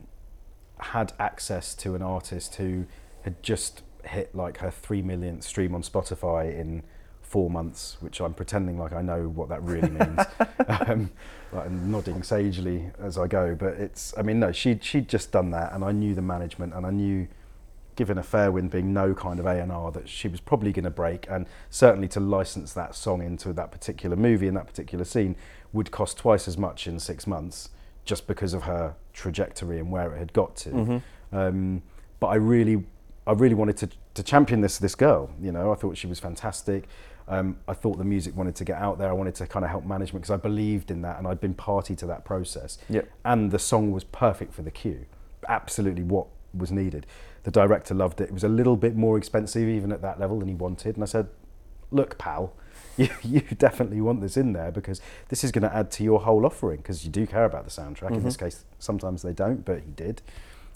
had 0.79 1.13
access 1.19 1.75
to 1.75 1.95
an 1.95 2.01
artist 2.01 2.55
who 2.55 2.85
had 3.21 3.41
just 3.43 3.83
hit 4.03 4.33
like 4.33 4.57
her 4.57 4.71
three 4.71 5.01
millionth 5.01 5.43
stream 5.43 5.75
on 5.75 5.83
Spotify 5.83 6.57
in 6.57 6.83
four 7.21 7.49
months, 7.49 7.97
which 7.99 8.19
I'm 8.19 8.33
pretending 8.33 8.79
like 8.79 8.93
I 8.93 9.01
know 9.01 9.27
what 9.27 9.49
that 9.49 9.61
really 9.61 9.89
means. 9.89 10.19
um, 10.67 11.11
like 11.51 11.65
I'm 11.67 11.91
nodding 11.91 12.23
sagely 12.23 12.91
as 12.99 13.17
I 13.17 13.27
go, 13.27 13.55
but 13.55 13.73
it's. 13.73 14.13
I 14.17 14.23
mean, 14.23 14.39
no, 14.39 14.51
she 14.51 14.79
she'd 14.81 15.07
just 15.07 15.31
done 15.31 15.51
that, 15.51 15.73
and 15.73 15.83
I 15.83 15.91
knew 15.91 16.15
the 16.15 16.21
management, 16.21 16.73
and 16.73 16.85
I 16.85 16.91
knew. 16.91 17.27
Given 18.01 18.17
a 18.17 18.23
fair 18.23 18.51
wind 18.51 18.71
being 18.71 18.93
no 18.93 19.13
kind 19.13 19.39
of 19.39 19.45
A 19.45 19.61
and 19.61 19.71
R, 19.71 19.91
that 19.91 20.09
she 20.09 20.27
was 20.27 20.39
probably 20.39 20.71
going 20.71 20.85
to 20.85 20.89
break, 20.89 21.27
and 21.29 21.45
certainly 21.69 22.07
to 22.07 22.19
license 22.19 22.73
that 22.73 22.95
song 22.95 23.21
into 23.21 23.53
that 23.53 23.71
particular 23.71 24.15
movie 24.15 24.47
and 24.47 24.57
that 24.57 24.65
particular 24.65 25.05
scene 25.05 25.35
would 25.71 25.91
cost 25.91 26.17
twice 26.17 26.47
as 26.47 26.57
much 26.57 26.87
in 26.87 26.97
six 26.97 27.27
months, 27.27 27.69
just 28.03 28.25
because 28.25 28.55
of 28.55 28.63
her 28.63 28.95
trajectory 29.13 29.77
and 29.77 29.91
where 29.91 30.15
it 30.15 30.17
had 30.17 30.33
got 30.33 30.55
to. 30.55 30.69
Mm-hmm. 30.71 31.37
Um, 31.37 31.83
but 32.19 32.29
I 32.29 32.35
really, 32.37 32.83
I 33.27 33.33
really 33.33 33.53
wanted 33.53 33.77
to, 33.77 33.89
to 34.15 34.23
champion 34.23 34.61
this 34.61 34.79
this 34.79 34.95
girl. 34.95 35.29
You 35.39 35.51
know, 35.51 35.71
I 35.71 35.75
thought 35.75 35.95
she 35.95 36.07
was 36.07 36.19
fantastic. 36.19 36.87
Um, 37.27 37.57
I 37.67 37.73
thought 37.73 37.99
the 37.99 38.03
music 38.03 38.35
wanted 38.35 38.55
to 38.55 38.65
get 38.65 38.77
out 38.79 38.97
there. 38.97 39.09
I 39.09 39.13
wanted 39.13 39.35
to 39.35 39.45
kind 39.45 39.63
of 39.63 39.69
help 39.69 39.85
management 39.85 40.23
because 40.23 40.33
I 40.33 40.37
believed 40.37 40.89
in 40.89 41.03
that 41.03 41.19
and 41.19 41.27
I'd 41.27 41.39
been 41.39 41.53
party 41.53 41.95
to 41.97 42.07
that 42.07 42.25
process. 42.25 42.79
Yep. 42.89 43.07
And 43.25 43.51
the 43.51 43.59
song 43.59 43.91
was 43.91 44.03
perfect 44.05 44.55
for 44.55 44.63
the 44.63 44.71
cue. 44.71 45.05
Absolutely 45.47 46.01
what 46.01 46.25
was 46.51 46.71
needed. 46.71 47.05
The 47.43 47.51
director 47.51 47.93
loved 47.93 48.21
it. 48.21 48.25
It 48.25 48.33
was 48.33 48.43
a 48.43 48.49
little 48.49 48.75
bit 48.75 48.95
more 48.95 49.17
expensive 49.17 49.67
even 49.67 49.91
at 49.91 50.01
that 50.01 50.19
level 50.19 50.39
than 50.39 50.47
he 50.47 50.53
wanted. 50.53 50.95
And 50.95 51.03
I 51.03 51.07
said, 51.07 51.27
"Look, 51.91 52.17
pal, 52.17 52.53
you, 52.97 53.09
you 53.23 53.41
definitely 53.57 54.01
want 54.01 54.21
this 54.21 54.37
in 54.37 54.53
there 54.53 54.71
because 54.71 55.01
this 55.29 55.43
is 55.43 55.51
going 55.51 55.63
to 55.63 55.75
add 55.75 55.91
to 55.91 56.03
your 56.03 56.21
whole 56.21 56.45
offering 56.45 56.77
because 56.77 57.05
you 57.05 57.11
do 57.11 57.25
care 57.25 57.45
about 57.45 57.65
the 57.65 57.71
soundtrack. 57.71 58.11
In 58.11 58.23
this 58.23 58.37
case, 58.37 58.65
sometimes 58.79 59.21
they 59.21 59.33
don't, 59.33 59.63
but 59.65 59.79
he 59.79 59.91
did. 59.91 60.21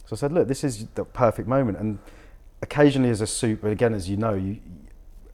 So 0.05 0.15
I 0.15 0.17
said, 0.17 0.31
look, 0.31 0.47
this 0.47 0.63
is 0.63 0.85
the 0.95 1.03
perfect 1.03 1.47
moment. 1.47 1.77
And 1.77 1.99
occasionally, 2.61 3.09
as 3.09 3.21
a 3.21 3.27
suit, 3.27 3.61
but 3.61 3.71
again, 3.71 3.93
as 3.93 4.09
you 4.09 4.17
know, 4.17 4.33
you, 4.33 4.59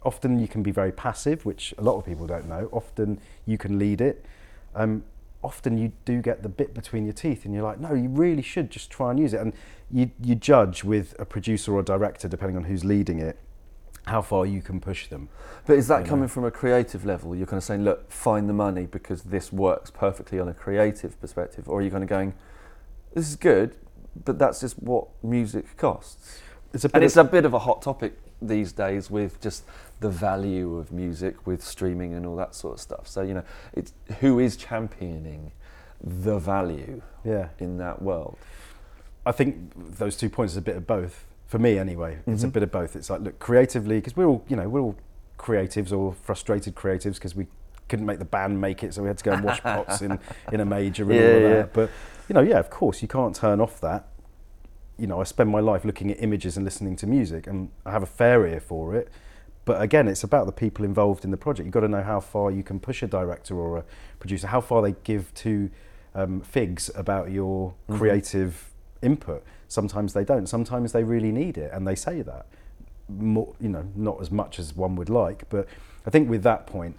often 0.04 0.40
you 0.40 0.48
can 0.48 0.64
be 0.64 0.72
very 0.72 0.92
passive, 0.92 1.46
which 1.46 1.74
a 1.78 1.82
lot 1.82 1.98
of 1.98 2.06
people 2.06 2.26
don't 2.26 2.48
know. 2.48 2.70
Often 2.72 3.20
you 3.46 3.58
can 3.58 3.78
lead 3.78 4.02
it. 4.02 4.26
Um, 4.74 5.04
often 5.44 5.78
you 5.78 5.92
do 6.06 6.22
get 6.22 6.44
the 6.44 6.50
bit 6.50 6.74
between 6.74 7.04
your 7.06 7.14
teeth, 7.14 7.46
and 7.46 7.54
you're 7.54 7.64
like, 7.64 7.80
no, 7.80 7.94
you 7.94 8.10
really 8.10 8.42
should 8.42 8.70
just 8.70 8.90
try 8.92 9.10
and 9.12 9.20
use 9.20 9.34
it. 9.34 9.42
And 9.42 9.54
you 9.90 10.12
you 10.24 10.36
judge 10.36 10.84
with 10.84 11.16
a 11.20 11.26
producer 11.26 11.74
or 11.74 11.80
a 11.80 11.84
director, 11.84 12.28
depending 12.28 12.58
on 12.58 12.64
who's 12.66 12.86
leading 12.86 13.20
it, 13.20 13.38
how 14.06 14.22
far 14.22 14.46
you 14.46 14.62
can 14.62 14.80
push 14.80 15.08
them. 15.08 15.30
But 15.66 15.78
is 15.78 15.88
that 15.88 16.00
You 16.00 16.04
know. 16.04 16.10
coming 16.10 16.28
from 16.28 16.46
a 16.46 16.52
creative 16.52 17.06
level? 17.06 17.36
You're 17.36 17.48
kind 17.48 17.58
of 17.58 17.64
saying, 17.64 17.84
look, 17.84 18.12
find 18.12 18.48
the 18.48 18.54
money 18.54 18.86
because 18.86 19.24
this 19.24 19.52
works 19.52 19.90
perfectly 19.92 20.40
on 20.40 20.48
a 20.48 20.54
creative 20.54 21.20
perspective, 21.20 21.68
or 21.70 21.80
are 21.80 21.82
you 21.82 21.92
kind 21.92 22.04
of 22.04 22.10
going, 22.10 22.34
this 23.14 23.28
is 23.30 23.36
good, 23.36 23.76
but 24.26 24.40
that's 24.40 24.60
just 24.62 24.78
what 24.82 25.08
music 25.24 25.76
costs? 25.78 26.40
It's 26.74 26.86
a 26.86 26.90
bit 26.90 26.96
And 26.96 27.04
of- 27.04 27.08
it's 27.08 27.18
a 27.18 27.24
bit 27.24 27.46
of 27.46 27.54
a 27.54 27.60
hot 27.60 27.82
topic 27.82 28.18
these 28.42 28.72
days 28.72 29.10
with 29.12 29.40
just 29.42 29.64
the 30.00 30.10
value 30.10 30.78
of 30.78 30.92
music 30.92 31.46
with 31.46 31.64
streaming 31.64 32.14
and 32.14 32.26
all 32.26 32.36
that 32.36 32.56
sort 32.56 32.74
of 32.76 32.80
stuff. 32.80 33.08
So 33.08 33.22
you 33.22 33.34
know, 33.36 33.44
it's 33.74 33.94
who 34.20 34.40
is 34.40 34.56
championing 34.58 35.52
the 36.04 36.40
value 36.40 37.02
yeah. 37.24 37.50
in 37.60 37.78
that 37.78 38.02
world. 38.02 38.38
I 39.26 39.32
think 39.32 39.72
those 39.98 40.18
two 40.18 40.30
points 40.30 40.54
is 40.54 40.58
a 40.58 40.62
bit 40.62 40.76
of 40.76 40.88
both 40.88 41.26
for 41.46 41.60
me 41.60 41.78
anyway. 41.78 42.18
It's 42.26 42.44
a 42.44 42.48
Mhm. 42.48 42.54
bit 42.54 42.64
of 42.64 42.72
both. 42.72 42.96
It's 42.96 43.10
like 43.10 43.22
look 43.22 43.38
creatively 43.38 43.98
because 43.98 44.16
we're 44.18 44.26
all 44.26 44.44
you 44.48 44.56
know 44.56 44.68
we're 44.68 44.80
all 44.82 44.96
creatives 45.38 45.92
or 45.96 46.14
frustrated 46.14 46.76
creatives 46.76 47.16
because 47.16 47.36
we 47.36 47.48
couldn't 47.90 48.06
make 48.06 48.20
the 48.20 48.26
band 48.26 48.60
make 48.60 48.84
it, 48.84 48.94
so 48.94 49.02
we 49.04 49.08
had 49.10 49.18
to 49.18 49.24
go 49.24 49.34
and 49.34 49.44
wash 49.44 49.62
pots 49.64 50.02
in 50.02 50.18
in 50.52 50.60
a 50.62 50.66
major 50.66 51.04
and 51.04 51.14
Yeah, 51.14 51.22
all 51.22 51.36
of 51.36 51.42
yeah. 51.44 51.50
that. 51.58 51.74
But 51.74 51.90
you 52.30 52.34
know, 52.34 52.42
yeah, 52.42 52.58
of 52.60 52.70
course 52.72 53.02
you 53.04 53.08
can't 53.08 53.36
turn 53.36 53.60
off 53.62 53.80
that. 53.82 54.08
You 55.02 55.08
know, 55.08 55.20
I 55.20 55.24
spend 55.24 55.50
my 55.50 55.62
life 55.62 55.84
looking 55.84 56.12
at 56.12 56.22
images 56.22 56.58
and 56.58 56.64
listening 56.64 56.96
to 56.98 57.08
music, 57.08 57.48
and 57.48 57.72
I 57.88 57.92
have 57.92 58.04
a 58.04 58.06
fair 58.22 58.46
ear 58.46 58.60
for 58.60 58.94
it. 58.96 59.10
But 59.66 59.82
again, 59.82 60.08
it's 60.08 60.24
about 60.24 60.46
the 60.46 60.52
people 60.52 60.86
involved 60.86 61.26
in 61.26 61.32
the 61.32 61.38
project. 61.38 61.66
You've 61.66 61.74
got 61.74 61.80
to 61.80 61.88
know 61.88 62.04
how 62.04 62.20
far 62.20 62.52
you 62.52 62.62
can 62.62 62.80
push 62.80 63.02
a 63.02 63.08
director 63.08 63.56
or 63.56 63.80
a 63.80 63.84
producer, 64.20 64.46
how 64.46 64.62
far 64.62 64.84
they 64.84 64.94
give 65.04 65.34
to 65.34 65.72
um, 66.14 66.42
figs 66.42 66.92
about 66.94 67.32
your 67.32 67.74
Mhm. 67.90 67.98
creative 67.98 68.70
input. 69.02 69.44
Sometimes 69.70 70.14
they 70.14 70.24
don't. 70.24 70.46
Sometimes 70.46 70.92
they 70.92 71.04
really 71.04 71.32
need 71.32 71.58
it, 71.58 71.72
and 71.74 71.88
they 71.88 71.96
say 71.96 72.22
that. 72.22 72.46
More, 73.10 73.54
you 73.60 73.70
know, 73.70 73.86
not 73.96 74.22
as 74.22 74.30
much 74.30 74.60
as 74.60 74.76
one 74.76 74.96
would 74.98 75.10
like, 75.10 75.50
but 75.50 75.68
I 76.06 76.12
think 76.12 76.30
with 76.30 76.44
that 76.44 76.68
point, 76.68 76.96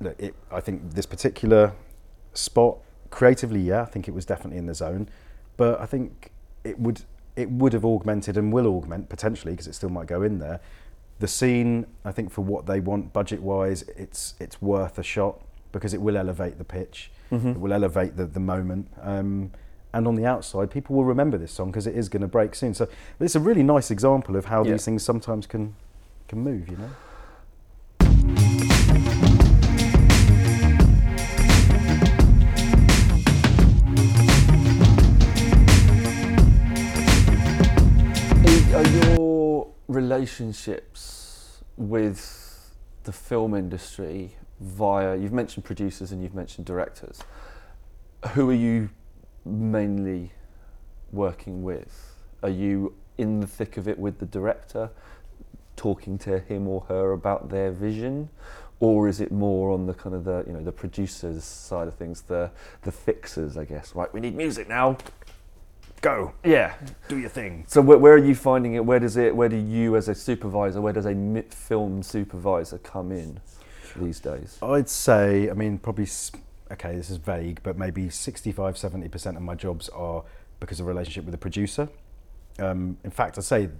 look, 0.00 0.16
it, 0.20 0.34
I 0.50 0.60
think 0.60 0.94
this 0.94 1.06
particular 1.06 1.74
spot 2.34 2.78
creatively, 3.10 3.60
yeah, 3.60 3.82
I 3.82 3.84
think 3.84 4.08
it 4.08 4.14
was 4.14 4.24
definitely 4.26 4.58
in 4.58 4.66
the 4.66 4.74
zone, 4.74 5.08
but 5.56 5.80
I 5.80 5.86
think 5.86 6.32
it 6.64 6.80
would 6.80 7.02
it 7.36 7.50
would 7.50 7.72
have 7.74 7.84
augmented 7.84 8.36
and 8.36 8.52
will 8.52 8.66
augment 8.66 9.08
potentially 9.08 9.52
because 9.52 9.66
it 9.66 9.74
still 9.74 9.90
might 9.90 10.06
go 10.06 10.22
in 10.22 10.38
there. 10.38 10.60
The 11.18 11.28
scene, 11.28 11.86
I 12.04 12.12
think, 12.12 12.30
for 12.30 12.42
what 12.42 12.66
they 12.66 12.80
want 12.80 13.12
budget 13.12 13.40
wise, 13.42 13.82
it's 13.96 14.34
it's 14.40 14.60
worth 14.60 14.98
a 14.98 15.02
shot 15.02 15.40
because 15.72 15.94
it 15.94 16.00
will 16.00 16.16
elevate 16.16 16.58
the 16.58 16.64
pitch, 16.64 17.10
it 17.30 17.58
will 17.60 17.72
elevate 17.72 18.16
the 18.16 18.26
the 18.26 18.40
moment. 18.40 18.88
Um, 19.02 19.50
and 19.92 20.06
on 20.06 20.14
the 20.14 20.26
outside, 20.26 20.70
people 20.70 20.94
will 20.96 21.04
remember 21.06 21.38
this 21.38 21.52
song 21.52 21.70
because 21.70 21.86
it 21.86 21.96
is 21.96 22.08
going 22.10 22.20
to 22.20 22.28
break 22.28 22.54
soon. 22.54 22.74
So 22.74 22.86
it's 23.20 23.34
a 23.34 23.40
really 23.40 23.62
nice 23.62 23.90
example 23.90 24.36
of 24.36 24.44
how 24.46 24.62
Yeah. 24.62 24.72
these 24.72 24.84
things 24.84 25.02
sometimes 25.02 25.46
can 25.46 25.74
can 26.28 26.40
move. 26.40 26.68
You 26.68 26.76
know. 26.76 26.90
Are 38.76 38.86
your 38.88 39.72
relationships 39.88 41.62
with 41.78 42.76
the 43.04 43.12
film 43.12 43.54
industry 43.54 44.36
via, 44.60 45.16
you've 45.16 45.32
mentioned 45.32 45.64
producers 45.64 46.12
and 46.12 46.22
you've 46.22 46.34
mentioned 46.34 46.66
directors. 46.66 47.22
Who 48.34 48.50
are 48.50 48.54
you 48.54 48.90
mainly 49.46 50.32
working 51.10 51.62
with? 51.62 52.16
Are 52.42 52.50
you 52.50 52.92
in 53.16 53.40
the 53.40 53.46
thick 53.46 53.78
of 53.78 53.88
it 53.88 53.98
with 53.98 54.18
the 54.18 54.26
director, 54.26 54.90
talking 55.76 56.18
to 56.18 56.40
him 56.40 56.68
or 56.68 56.82
her 56.82 57.12
about 57.12 57.48
their 57.48 57.70
vision? 57.70 58.28
Or 58.78 59.08
is 59.08 59.22
it 59.22 59.32
more 59.32 59.70
on 59.70 59.86
the 59.86 59.94
kind 59.94 60.14
of 60.14 60.24
the 60.24 60.44
you 60.46 60.52
know 60.52 60.62
the 60.62 60.70
producers 60.70 61.44
side 61.44 61.88
of 61.88 61.94
things, 61.94 62.20
the 62.20 62.50
the 62.82 62.92
fixers, 62.92 63.56
I 63.56 63.64
guess. 63.64 63.94
Right, 63.94 64.12
we 64.12 64.20
need 64.20 64.36
music 64.36 64.68
now. 64.68 64.98
Go 66.02 66.32
Yeah, 66.44 66.74
do 67.08 67.18
your 67.18 67.30
thing. 67.30 67.64
so 67.66 67.80
where, 67.80 67.98
where 67.98 68.12
are 68.12 68.18
you 68.24 68.34
finding 68.34 68.74
it? 68.74 68.84
Where 68.84 69.00
does 69.00 69.16
it? 69.16 69.34
Where 69.34 69.48
do 69.48 69.56
you, 69.56 69.96
as 69.96 70.08
a 70.08 70.14
supervisor, 70.14 70.80
where 70.80 70.92
does 70.92 71.06
a 71.06 71.42
film 71.50 72.02
supervisor 72.02 72.78
come 72.78 73.10
in 73.12 73.40
these 73.96 74.20
days? 74.20 74.58
I'd 74.62 74.88
say, 74.88 75.50
I 75.50 75.54
mean, 75.54 75.78
probably, 75.78 76.06
okay, 76.70 76.94
this 76.96 77.10
is 77.10 77.16
vague, 77.16 77.60
but 77.62 77.76
maybe 77.78 78.08
65, 78.10 78.74
70% 78.76 79.36
of 79.36 79.42
my 79.42 79.54
jobs 79.54 79.88
are 79.88 80.22
because 80.60 80.80
of 80.80 80.86
a 80.86 80.88
relationship 80.88 81.24
with 81.24 81.34
a 81.34 81.38
producer. 81.38 81.88
Um, 82.58 82.96
in 83.04 83.10
fact, 83.10 83.36
I'd 83.38 83.44
say 83.44 83.70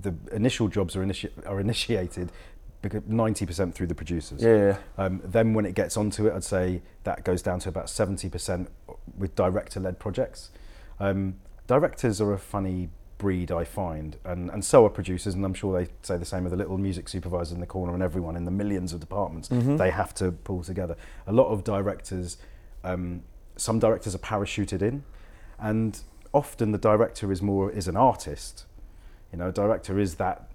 the 0.00 0.14
initial 0.32 0.68
jobs 0.68 0.96
are, 0.96 1.04
initi- 1.04 1.30
are 1.46 1.60
initiated 1.60 2.32
because 2.82 3.02
90% 3.02 3.74
through 3.74 3.86
the 3.86 3.94
producers. 3.94 4.42
Yeah, 4.42 4.76
Um, 4.98 5.20
then 5.24 5.54
when 5.54 5.64
it 5.66 5.74
gets 5.74 5.96
onto 5.96 6.26
it, 6.26 6.34
I'd 6.34 6.44
say 6.44 6.82
that 7.04 7.24
goes 7.24 7.42
down 7.42 7.60
to 7.60 7.68
about 7.68 7.86
70% 7.86 8.66
with 9.16 9.34
director-led 9.34 9.98
projects. 9.98 10.50
Um, 11.00 11.36
directors 11.66 12.20
are 12.20 12.32
a 12.32 12.38
funny 12.38 12.88
breed, 13.18 13.50
I 13.50 13.64
find, 13.64 14.16
and, 14.24 14.50
and 14.50 14.62
so 14.64 14.84
are 14.84 14.90
producers, 14.90 15.34
and 15.34 15.44
I'm 15.44 15.54
sure 15.54 15.78
they 15.82 15.90
say 16.02 16.18
the 16.18 16.24
same 16.26 16.44
of 16.44 16.50
the 16.50 16.56
little 16.56 16.76
music 16.78 17.08
supervisor 17.08 17.54
in 17.54 17.60
the 17.60 17.66
corner 17.66 17.94
and 17.94 18.02
everyone 18.02 18.36
in 18.36 18.44
the 18.44 18.50
millions 18.50 18.92
of 18.92 19.00
departments. 19.00 19.48
Mhm. 19.48 19.78
They 19.78 19.90
have 19.90 20.12
to 20.14 20.32
pull 20.32 20.62
together. 20.62 20.96
A 21.26 21.32
lot 21.32 21.48
of 21.48 21.64
directors, 21.64 22.36
um, 22.84 23.22
some 23.56 23.78
directors 23.78 24.14
are 24.14 24.18
parachuted 24.18 24.82
in, 24.82 25.02
and 25.58 25.98
often 26.34 26.72
the 26.72 26.78
director 26.78 27.32
is 27.32 27.40
more 27.40 27.70
is 27.70 27.88
an 27.88 27.96
artist. 27.96 28.66
You 29.32 29.38
know, 29.38 29.48
a 29.48 29.52
director 29.52 29.98
is 29.98 30.16
that 30.16 30.50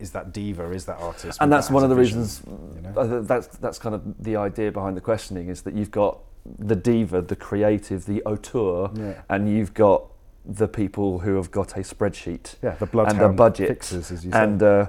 is 0.00 0.12
that 0.12 0.32
diva, 0.32 0.72
is 0.72 0.86
that 0.86 0.98
artist, 0.98 1.38
and 1.42 1.52
that's 1.52 1.68
that 1.68 1.74
one 1.74 1.84
of 1.84 1.90
the 1.90 1.94
vision, 1.96 2.20
reasons. 2.20 2.42
you 2.74 2.80
know? 2.82 3.22
That's 3.22 3.46
that's 3.58 3.78
kind 3.78 3.94
of 3.94 4.02
the 4.18 4.34
idea 4.34 4.72
behind 4.72 4.96
the 4.96 5.00
questioning 5.02 5.48
is 5.48 5.62
that 5.62 5.74
you've 5.74 5.90
got 5.90 6.18
the 6.58 6.74
diva, 6.74 7.20
the 7.22 7.36
creative, 7.36 8.06
the 8.06 8.22
auteur, 8.24 8.90
Yeah. 8.94 9.20
and 9.28 9.48
you've 9.48 9.74
got 9.74 10.09
the 10.44 10.68
people 10.68 11.20
who 11.20 11.36
have 11.36 11.50
got 11.50 11.72
a 11.76 11.80
spreadsheet 11.80 12.56
Yeah, 12.62 12.74
the 12.76 12.86
and 13.00 13.20
a 13.20 13.28
budget 13.28 13.68
fixers, 13.68 14.10
as 14.10 14.24
you 14.24 14.32
say. 14.32 14.42
and 14.42 14.62
uh, 14.62 14.86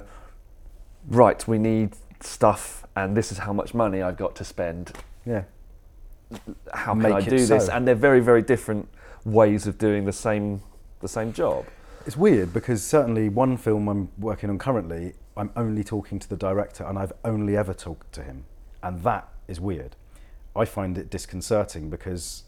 right, 1.08 1.46
we 1.46 1.58
need 1.58 1.94
stuff, 2.20 2.84
and 2.96 3.16
this 3.16 3.32
is 3.32 3.38
how 3.38 3.52
much 3.52 3.74
money 3.74 4.02
I've 4.02 4.16
got 4.16 4.34
to 4.36 4.44
spend. 4.44 4.92
yeah, 5.26 5.44
How 6.72 6.92
can 6.92 7.02
Make 7.02 7.12
I 7.12 7.20
do 7.20 7.44
this? 7.44 7.66
so. 7.66 7.72
And 7.72 7.86
they're 7.86 7.94
very, 7.94 8.20
very 8.20 8.42
different 8.42 8.88
ways 9.24 9.66
of 9.66 9.78
doing 9.78 10.04
the 10.04 10.12
same 10.12 10.62
the 11.00 11.08
same 11.08 11.32
job. 11.32 11.64
it's 12.06 12.16
weird 12.16 12.52
because 12.52 12.80
certainly 12.82 13.28
one 13.28 13.56
film 13.56 13.88
I'm 13.88 14.08
working 14.18 14.48
on 14.50 14.58
currently, 14.58 15.14
I'm 15.36 15.50
only 15.56 15.82
talking 15.82 16.18
to 16.20 16.28
the 16.28 16.36
director, 16.36 16.84
and 16.84 16.96
I've 16.98 17.12
only 17.24 17.56
ever 17.56 17.74
talked 17.74 18.12
to 18.12 18.22
him, 18.22 18.44
and 18.84 19.02
that 19.02 19.28
is 19.48 19.60
weird. 19.60 19.96
I 20.54 20.64
find 20.64 20.96
it 20.98 21.10
disconcerting 21.10 21.90
because 21.90 22.44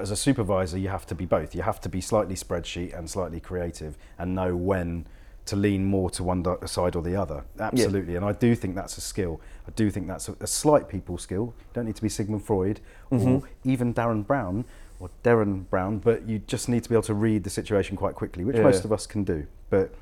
as 0.00 0.10
a 0.10 0.16
supervisor, 0.16 0.78
you 0.78 0.88
have 0.88 1.06
to 1.06 1.14
be 1.14 1.26
both. 1.26 1.54
You 1.54 1.62
have 1.62 1.80
to 1.82 1.88
be 1.88 2.00
slightly 2.00 2.34
spreadsheet 2.34 2.96
and 2.98 3.08
slightly 3.08 3.40
creative, 3.40 3.96
and 4.18 4.34
know 4.34 4.56
when 4.56 5.06
to 5.46 5.56
lean 5.56 5.84
more 5.84 6.10
to 6.10 6.22
one 6.22 6.44
side 6.66 6.94
or 6.94 7.02
the 7.02 7.16
other. 7.16 7.44
Absolutely, 7.58 8.14
and 8.16 8.24
I 8.24 8.32
do 8.32 8.54
think 8.54 8.74
that's 8.74 8.96
a 8.98 9.00
skill. 9.00 9.40
I 9.66 9.70
do 9.72 9.90
think 9.90 10.06
that's 10.06 10.28
a, 10.28 10.36
a 10.40 10.46
slight 10.46 10.88
people 10.88 11.18
skill. 11.18 11.54
You 11.58 11.64
don't 11.72 11.86
need 11.86 11.96
to 11.96 12.02
be 12.02 12.08
Sigmund 12.08 12.44
Freud 12.44 12.80
or 13.10 13.18
Mhm. 13.18 13.42
even 13.64 13.92
Derren 13.94 14.26
Brown 14.26 14.64
or 15.00 15.10
Derren 15.24 15.68
Brown, 15.68 15.98
but 15.98 16.28
you 16.28 16.38
just 16.40 16.68
need 16.68 16.82
to 16.84 16.88
be 16.88 16.94
able 16.94 17.02
to 17.04 17.14
read 17.14 17.42
the 17.44 17.50
situation 17.50 17.96
quite 17.96 18.14
quickly, 18.14 18.44
which 18.44 18.56
Yeah. 18.56 18.62
most 18.62 18.84
of 18.84 18.92
us 18.92 19.06
can 19.06 19.24
do. 19.24 19.46
But 19.70 19.94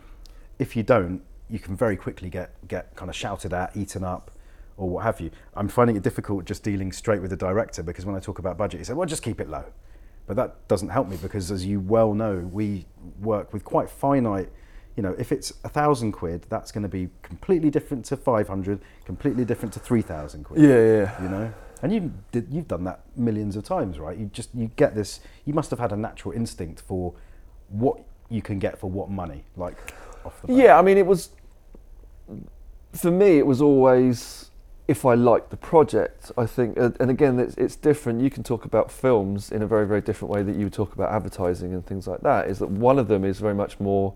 if 0.59 0.75
you 0.77 0.83
don't, 0.83 1.23
you 1.49 1.59
can 1.59 1.75
very 1.77 1.97
quickly 1.97 2.29
get 2.29 2.51
get 2.67 2.95
kind 2.97 3.09
of 3.09 3.15
shouted 3.17 3.55
at, 3.55 3.75
eaten 3.77 4.05
up, 4.05 4.31
or 4.77 4.89
what 4.91 5.05
have 5.05 5.19
you. 5.21 5.31
I'm 5.55 5.69
finding 5.69 5.97
it 5.97 6.03
difficult 6.03 6.45
just 6.45 6.63
dealing 6.63 6.93
straight 6.93 7.23
with 7.23 7.31
the 7.31 7.37
director 7.37 7.83
because 7.83 8.05
when 8.05 8.17
I 8.17 8.21
talk 8.21 8.39
about 8.39 8.59
budget, 8.59 8.81
he 8.81 8.85
said, 8.85 8.97
"Well, 8.97 9.07
just 9.07 9.23
keep 9.23 9.41
it 9.41 9.49
low." 9.49 9.65
But 10.29 10.37
that 10.37 10.69
doesn't 10.69 10.91
help 10.91 11.09
me 11.09 11.17
because, 11.21 11.51
as 11.51 11.67
you 11.67 11.81
well 11.81 12.15
know, 12.15 12.49
we 12.53 12.87
work 13.21 13.53
with 13.53 13.65
quite 13.65 13.91
finite. 13.91 14.51
You 14.97 15.03
know, 15.03 15.17
if 15.19 15.33
it's 15.33 15.53
a 15.65 15.69
thousand 15.69 16.13
quid, 16.13 16.47
that's 16.49 16.71
going 16.71 16.83
to 16.83 16.89
be 16.89 17.09
completely 17.23 17.71
different 17.71 18.05
to 18.07 18.17
five 18.17 18.47
hundred, 18.47 18.81
completely 19.05 19.45
different 19.45 19.73
to 19.75 19.81
three 19.81 20.03
thousand 20.03 20.45
quid 20.45 20.61
Yeah, 20.61 20.69
yeah. 20.69 21.23
you 21.23 21.29
know 21.29 21.53
and 21.81 21.93
you 21.93 22.13
did, 22.33 22.49
you've 22.51 22.67
done 22.67 22.83
that 22.83 23.03
millions 23.17 23.55
of 23.55 23.63
times 23.63 24.01
right 24.01 24.19
you 24.19 24.27
just 24.33 24.53
you 24.53 24.69
get 24.75 24.97
this 24.97 25.21
you 25.45 25.55
must 25.55 25.71
have 25.71 25.79
had 25.79 25.93
a 25.93 25.97
natural 25.97 26.35
instinct 26.35 26.81
for 26.81 27.15
what 27.69 28.01
you 28.29 28.43
can 28.43 28.59
get 28.59 28.79
for 28.79 28.91
what 28.91 29.11
money 29.11 29.45
like 29.57 29.77
off 30.25 30.41
the. 30.43 30.53
Yeah, 30.53 30.79
I 30.79 30.83
mean, 30.83 30.99
it 30.99 31.07
was 31.07 31.31
for 32.93 33.11
me. 33.11 33.39
It 33.39 33.47
was 33.47 33.61
always 33.61 34.48
if 34.89 35.05
I 35.05 35.15
like 35.15 35.51
the 35.51 35.57
project. 35.57 36.33
I 36.39 36.47
think, 36.47 36.79
uh, 36.79 36.91
and 36.99 37.11
again, 37.11 37.39
it's, 37.39 37.55
it's 37.57 37.77
different. 37.77 38.23
You 38.23 38.31
can 38.31 38.43
talk 38.43 38.65
about 38.65 38.91
films 38.91 39.53
in 39.53 39.63
a 39.63 39.67
very, 39.67 39.87
very 39.87 40.01
different 40.01 40.33
way 40.33 40.43
that 40.43 40.57
you 40.57 40.65
would 40.65 40.73
talk 40.73 40.95
about 40.95 41.13
advertising 41.13 41.75
and 41.75 41.85
things 41.85 42.07
like 42.09 42.23
that. 42.23 42.49
Is 42.49 42.59
that 42.61 42.71
one 42.71 42.99
of 42.99 43.07
them 43.07 43.23
is 43.25 43.39
very 43.39 43.55
much 43.55 43.79
more. 43.79 44.15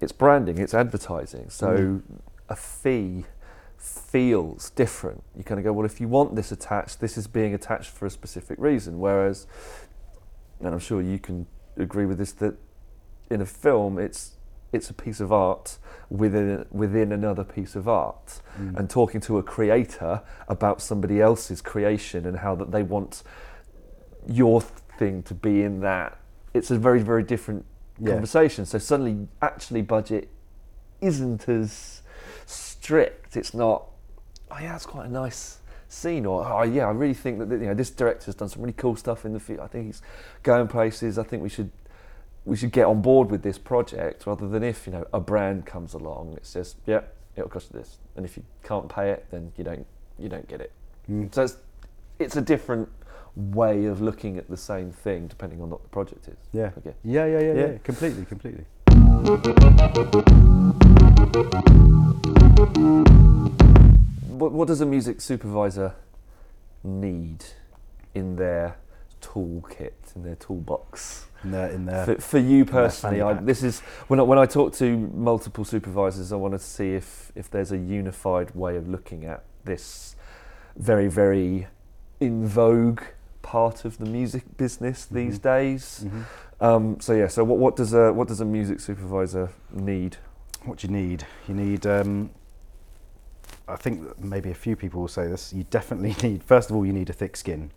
It's 0.00 0.12
branding. 0.12 0.58
It's 0.58 0.74
advertising. 0.74 1.48
So 1.48 1.68
Mm. 1.68 2.02
a 2.50 2.54
fee 2.54 3.24
feels 3.78 4.70
different. 4.70 5.22
You 5.36 5.42
kind 5.42 5.58
of 5.58 5.64
go, 5.64 5.72
well, 5.72 5.86
if 5.86 6.00
you 6.00 6.08
want 6.08 6.36
this 6.36 6.52
attached, 6.52 7.00
this 7.00 7.16
is 7.16 7.26
being 7.26 7.54
attached 7.54 7.90
for 7.90 8.04
a 8.06 8.10
specific 8.10 8.58
reason. 8.58 8.98
Whereas, 9.00 9.46
and 10.60 10.68
I'm 10.68 10.80
sure 10.80 11.00
you 11.00 11.18
can 11.18 11.46
agree 11.76 12.04
with 12.06 12.18
this, 12.18 12.32
that 12.32 12.54
in 13.30 13.40
a 13.40 13.46
film, 13.46 13.98
it's 13.98 14.32
it's 14.72 14.90
a 14.90 14.94
piece 14.94 15.20
of 15.20 15.32
art 15.32 15.78
within 16.10 16.64
within 16.70 17.12
another 17.12 17.44
piece 17.44 17.74
of 17.76 17.86
art, 17.88 18.40
Mm. 18.58 18.76
and 18.76 18.90
talking 18.90 19.20
to 19.22 19.38
a 19.38 19.42
creator 19.42 20.22
about 20.48 20.80
somebody 20.82 21.20
else's 21.20 21.60
creation 21.62 22.26
and 22.26 22.38
how 22.38 22.54
that 22.56 22.70
they 22.72 22.82
want 22.82 23.22
your 24.26 24.60
thing 24.60 25.22
to 25.24 25.34
be 25.34 25.62
in 25.62 25.80
that. 25.80 26.18
It's 26.54 26.70
a 26.70 26.78
very 26.78 27.00
very 27.00 27.22
different 27.22 27.64
Yeah. 27.98 28.12
conversation. 28.12 28.64
So 28.66 28.78
suddenly, 28.78 29.28
actually, 29.42 29.82
budget 29.82 30.28
isn't 31.00 31.48
as 31.48 32.02
strict. 32.46 33.36
It's 33.36 33.54
not. 33.54 33.84
Oh 34.50 34.58
yeah, 34.60 34.74
it's 34.74 34.86
quite 34.86 35.06
a 35.06 35.12
nice 35.12 35.58
scene. 35.88 36.26
Or 36.26 36.44
oh 36.46 36.62
yeah, 36.62 36.86
I 36.86 36.90
really 36.90 37.14
think 37.14 37.38
that 37.38 37.50
you 37.50 37.66
know 37.66 37.74
this 37.74 37.90
director's 37.90 38.34
done 38.34 38.48
some 38.48 38.62
really 38.62 38.72
cool 38.74 38.96
stuff 38.96 39.24
in 39.24 39.32
the 39.32 39.40
field. 39.40 39.60
I 39.60 39.66
think 39.66 39.86
he's 39.86 40.02
going 40.42 40.68
places. 40.68 41.18
I 41.18 41.22
think 41.22 41.42
we 41.42 41.48
should 41.48 41.70
we 42.48 42.56
should 42.56 42.72
get 42.72 42.86
on 42.86 43.02
board 43.02 43.30
with 43.30 43.42
this 43.42 43.58
project 43.58 44.26
rather 44.26 44.48
than 44.48 44.62
if 44.62 44.86
you 44.86 44.92
know 44.92 45.06
a 45.12 45.20
brand 45.20 45.66
comes 45.66 45.92
along. 45.92 46.32
It's 46.38 46.54
just 46.54 46.76
yeah, 46.86 47.02
it'll 47.36 47.50
cost 47.50 47.70
you 47.72 47.78
this, 47.78 47.98
and 48.16 48.24
if 48.24 48.36
you 48.38 48.42
can't 48.62 48.88
pay 48.88 49.10
it, 49.10 49.26
then 49.30 49.52
you 49.56 49.64
don't 49.64 49.86
you 50.18 50.30
don't 50.30 50.48
get 50.48 50.62
it. 50.62 50.72
Mm. 51.10 51.32
So 51.34 51.42
it's 51.44 51.58
it's 52.18 52.36
a 52.36 52.40
different 52.40 52.88
way 53.36 53.84
of 53.84 54.00
looking 54.00 54.38
at 54.38 54.48
the 54.48 54.56
same 54.56 54.90
thing 54.90 55.28
depending 55.28 55.60
on 55.60 55.68
what 55.68 55.82
the 55.82 55.88
project 55.90 56.26
is. 56.26 56.38
Yeah. 56.52 56.70
Okay. 56.78 56.94
Yeah, 57.04 57.26
yeah, 57.26 57.38
yeah, 57.38 57.52
yeah, 57.52 57.66
Yeah. 57.66 57.78
Completely, 57.84 58.24
completely. 58.24 58.64
What, 64.38 64.52
what 64.52 64.68
does 64.68 64.80
a 64.80 64.86
music 64.86 65.20
supervisor 65.20 65.94
need 66.82 67.44
in 68.14 68.36
their 68.36 68.78
toolkit, 69.20 70.16
in 70.16 70.22
their 70.22 70.36
toolbox? 70.36 71.27
In 71.44 71.50
there, 71.52 71.68
in 71.68 71.84
there. 71.86 72.04
For, 72.04 72.14
for 72.20 72.38
you 72.38 72.64
personally, 72.64 73.22
I, 73.22 73.34
this 73.34 73.62
is 73.62 73.80
when 74.08 74.18
I, 74.18 74.22
when 74.24 74.38
I 74.38 74.46
talk 74.46 74.72
to 74.74 74.96
multiple 75.14 75.64
supervisors, 75.64 76.32
I 76.32 76.36
want 76.36 76.54
to 76.54 76.58
see 76.58 76.94
if, 76.94 77.30
if 77.36 77.48
there's 77.50 77.70
a 77.70 77.78
unified 77.78 78.54
way 78.56 78.76
of 78.76 78.88
looking 78.88 79.24
at 79.24 79.44
this 79.64 80.16
very 80.76 81.08
very 81.08 81.66
in 82.20 82.46
vogue 82.46 83.02
part 83.42 83.84
of 83.84 83.98
the 83.98 84.04
music 84.06 84.42
business 84.56 85.04
these 85.04 85.38
Mhm. 85.38 85.42
days. 85.42 86.04
Mhm. 86.06 86.24
Um, 86.60 87.00
so 87.00 87.12
yeah, 87.14 87.28
so 87.28 87.44
what, 87.44 87.58
what 87.58 87.76
does 87.76 87.92
a 87.94 88.12
what 88.12 88.26
does 88.28 88.40
a 88.40 88.44
music 88.44 88.80
supervisor 88.80 89.50
need? 89.72 90.16
What 90.64 90.78
do 90.78 90.88
you 90.88 90.92
need? 90.92 91.24
You 91.46 91.54
need. 91.54 91.86
Um, 91.86 92.30
I 93.68 93.76
think 93.76 94.18
maybe 94.18 94.50
a 94.50 94.54
few 94.54 94.74
people 94.76 95.00
will 95.00 95.08
say 95.08 95.28
this. 95.28 95.52
You 95.52 95.64
definitely 95.70 96.16
need. 96.28 96.42
First 96.42 96.70
of 96.70 96.76
all, 96.76 96.84
you 96.84 96.92
need 96.92 97.10
a 97.10 97.12
thick 97.12 97.36
skin, 97.36 97.70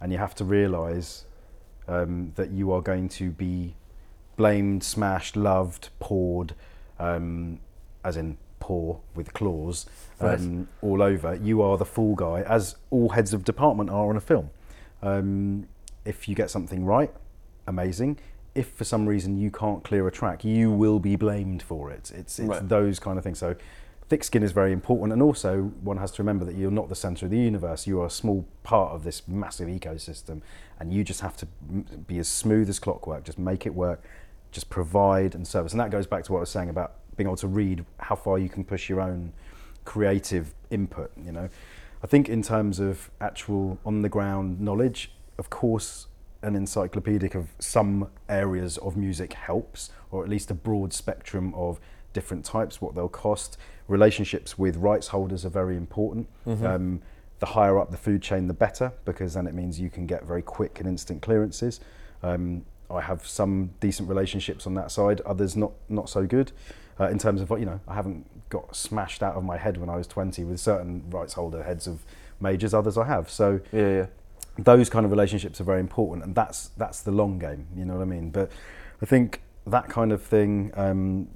and 0.00 0.12
you 0.12 0.18
have 0.18 0.34
to 0.36 0.44
realise 0.44 1.24
um, 1.90 2.32
that 2.36 2.50
you 2.50 2.72
are 2.72 2.80
going 2.80 3.08
to 3.10 3.30
be 3.30 3.74
blamed, 4.36 4.82
smashed, 4.82 5.36
loved, 5.36 5.90
poured, 5.98 6.54
um, 6.98 7.58
as 8.04 8.16
in 8.16 8.38
pour 8.60 9.00
with 9.14 9.32
claws, 9.34 9.86
um, 10.20 10.68
all 10.82 11.02
over. 11.02 11.34
You 11.34 11.60
are 11.62 11.76
the 11.76 11.84
fall 11.84 12.14
guy, 12.14 12.42
as 12.42 12.76
all 12.90 13.10
heads 13.10 13.34
of 13.34 13.44
department 13.44 13.90
are 13.90 14.08
on 14.08 14.16
a 14.16 14.20
film. 14.20 14.50
Um, 15.02 15.66
if 16.04 16.28
you 16.28 16.34
get 16.34 16.50
something 16.50 16.84
right, 16.84 17.12
amazing. 17.66 18.18
If 18.54 18.68
for 18.70 18.84
some 18.84 19.06
reason 19.06 19.36
you 19.38 19.50
can't 19.50 19.82
clear 19.84 20.06
a 20.06 20.10
track, 20.12 20.44
you 20.44 20.70
will 20.70 20.98
be 21.00 21.16
blamed 21.16 21.62
for 21.62 21.90
it. 21.90 22.10
It's, 22.14 22.38
it's 22.38 22.48
Right. 22.48 22.68
those 22.68 22.98
kind 22.98 23.16
of 23.18 23.24
things. 23.24 23.38
So, 23.38 23.56
thick 24.10 24.24
skin 24.24 24.42
is 24.42 24.50
very 24.50 24.72
important. 24.72 25.12
And 25.12 25.22
also, 25.22 25.72
one 25.82 25.96
has 25.98 26.10
to 26.12 26.22
remember 26.22 26.44
that 26.44 26.56
you're 26.56 26.72
not 26.72 26.88
the 26.88 26.96
center 26.96 27.26
of 27.26 27.30
the 27.30 27.38
universe. 27.38 27.86
You 27.86 28.00
are 28.00 28.06
a 28.06 28.10
small 28.10 28.44
part 28.64 28.92
of 28.92 29.04
this 29.04 29.26
massive 29.28 29.68
ecosystem. 29.68 30.42
And 30.80 30.92
you 30.92 31.04
just 31.04 31.20
have 31.20 31.36
to 31.38 31.46
be 31.46 32.18
as 32.18 32.26
smooth 32.26 32.68
as 32.68 32.80
clockwork, 32.80 33.24
just 33.24 33.38
make 33.38 33.66
it 33.66 33.74
work, 33.74 34.02
just 34.50 34.68
provide 34.68 35.36
and 35.36 35.46
service. 35.46 35.72
And 35.72 35.80
that 35.80 35.90
goes 35.90 36.08
back 36.08 36.24
to 36.24 36.32
what 36.32 36.38
I 36.38 36.40
was 36.40 36.50
saying 36.50 36.68
about 36.68 36.94
being 37.16 37.28
able 37.28 37.36
to 37.36 37.46
read 37.46 37.84
how 37.98 38.16
far 38.16 38.38
you 38.38 38.48
can 38.48 38.64
push 38.64 38.88
your 38.88 39.00
own 39.00 39.32
creative 39.84 40.54
input, 40.70 41.12
you 41.16 41.30
know. 41.30 41.48
I 42.02 42.06
think 42.08 42.28
in 42.28 42.42
terms 42.42 42.80
of 42.80 43.10
actual 43.20 43.78
on 43.86 44.02
the 44.02 44.08
ground 44.08 44.60
knowledge, 44.60 45.12
of 45.38 45.50
course, 45.50 46.08
an 46.42 46.56
encyclopedic 46.56 47.34
of 47.34 47.48
some 47.58 48.10
areas 48.28 48.76
of 48.78 48.96
music 48.96 49.34
helps, 49.34 49.90
or 50.10 50.24
at 50.24 50.28
least 50.28 50.50
a 50.50 50.54
broad 50.54 50.92
spectrum 50.92 51.54
of 51.54 51.78
different 52.12 52.44
types, 52.44 52.80
what 52.80 52.94
they'll 52.94 53.08
cost. 53.08 53.56
Relationships 53.88 54.58
with 54.58 54.76
rights 54.76 55.08
holders 55.08 55.44
are 55.44 55.50
very 55.50 55.76
important. 55.76 56.28
Um, 56.46 57.02
the 57.38 57.46
higher 57.46 57.78
up 57.78 57.90
the 57.90 57.96
food 57.96 58.20
chain, 58.22 58.48
the 58.48 58.54
better, 58.54 58.92
because 59.04 59.34
then 59.34 59.46
it 59.46 59.54
means 59.54 59.80
you 59.80 59.88
can 59.90 60.06
get 60.06 60.24
very 60.24 60.42
quick 60.42 60.78
and 60.78 60.88
instant 60.88 61.22
clearances. 61.22 61.80
Um, 62.22 62.64
I 62.90 63.00
have 63.00 63.26
some 63.26 63.70
decent 63.80 64.08
relationships 64.08 64.66
on 64.66 64.74
that 64.74 64.90
side, 64.90 65.20
others 65.22 65.56
not 65.56 65.72
not 65.88 66.08
so 66.08 66.26
good. 66.26 66.52
Uh, 66.98 67.08
in 67.08 67.18
terms 67.18 67.40
of 67.40 67.48
what 67.48 67.60
you 67.60 67.66
know, 67.66 67.80
I 67.88 67.94
haven't 67.94 68.26
got 68.50 68.76
smashed 68.76 69.22
out 69.22 69.34
of 69.36 69.44
my 69.44 69.56
head 69.56 69.78
when 69.78 69.88
I 69.88 69.96
was 69.96 70.06
20 70.06 70.44
with 70.44 70.60
certain 70.60 71.04
rights 71.08 71.32
holder 71.32 71.62
heads 71.62 71.86
of 71.86 72.04
majors. 72.40 72.74
Others 72.74 72.98
I 72.98 73.06
have. 73.06 73.30
So 73.30 73.60
Yeah, 73.72 73.88
yeah. 73.88 74.06
those 74.58 74.90
kind 74.90 75.06
of 75.06 75.10
relationships 75.10 75.60
are 75.62 75.64
very 75.64 75.80
important, 75.80 76.26
and 76.26 76.34
that's 76.34 76.68
that's 76.76 77.00
the 77.00 77.12
long 77.12 77.38
game. 77.38 77.66
You 77.74 77.86
know 77.86 77.94
what 77.94 78.02
I 78.02 78.06
mean? 78.06 78.30
But 78.30 78.50
I 79.00 79.06
think 79.06 79.40
that 79.66 79.88
kind 79.88 80.12
of 80.12 80.20
thing, 80.22 80.72
um, 80.74 81.28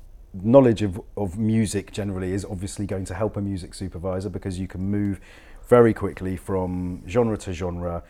knowledge 0.43 0.83
of 0.83 1.01
of 1.17 1.39
music 1.39 1.93
generally 1.93 2.33
is 2.33 2.45
obviously 2.45 2.87
going 2.87 3.05
to 3.05 3.15
help 3.15 3.37
a 3.37 3.41
music 3.41 3.75
supervisor 3.75 4.29
because 4.29 4.59
you 4.59 4.67
can 4.67 4.81
move 4.83 5.21
very 5.69 5.95
quickly 5.95 6.37
from 6.37 7.03
genre 7.09 7.37
to 7.39 7.53
genre, 7.53 8.03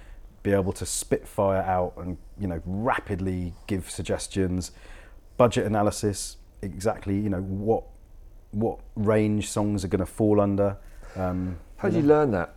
be 0.42 0.52
able 0.52 0.72
to 0.72 0.86
spit 0.86 1.26
fire 1.28 1.62
out 1.62 1.92
and 1.96 2.16
you 2.38 2.46
know 2.48 2.60
rapidly 2.64 3.52
give 3.66 3.90
suggestions, 3.90 4.72
budget 5.36 5.66
analysis, 5.66 6.36
exactly 6.62 7.14
you 7.14 7.28
know 7.28 7.42
what 7.42 7.84
what 8.50 8.78
range 8.94 9.50
songs 9.50 9.84
are 9.84 9.88
going 9.88 9.98
to 10.00 10.06
fall 10.06 10.40
under. 10.40 10.76
Um, 11.16 11.58
How 11.76 11.88
do 11.88 11.96
know. 11.96 12.00
you 12.02 12.08
learn 12.08 12.30
that? 12.32 12.54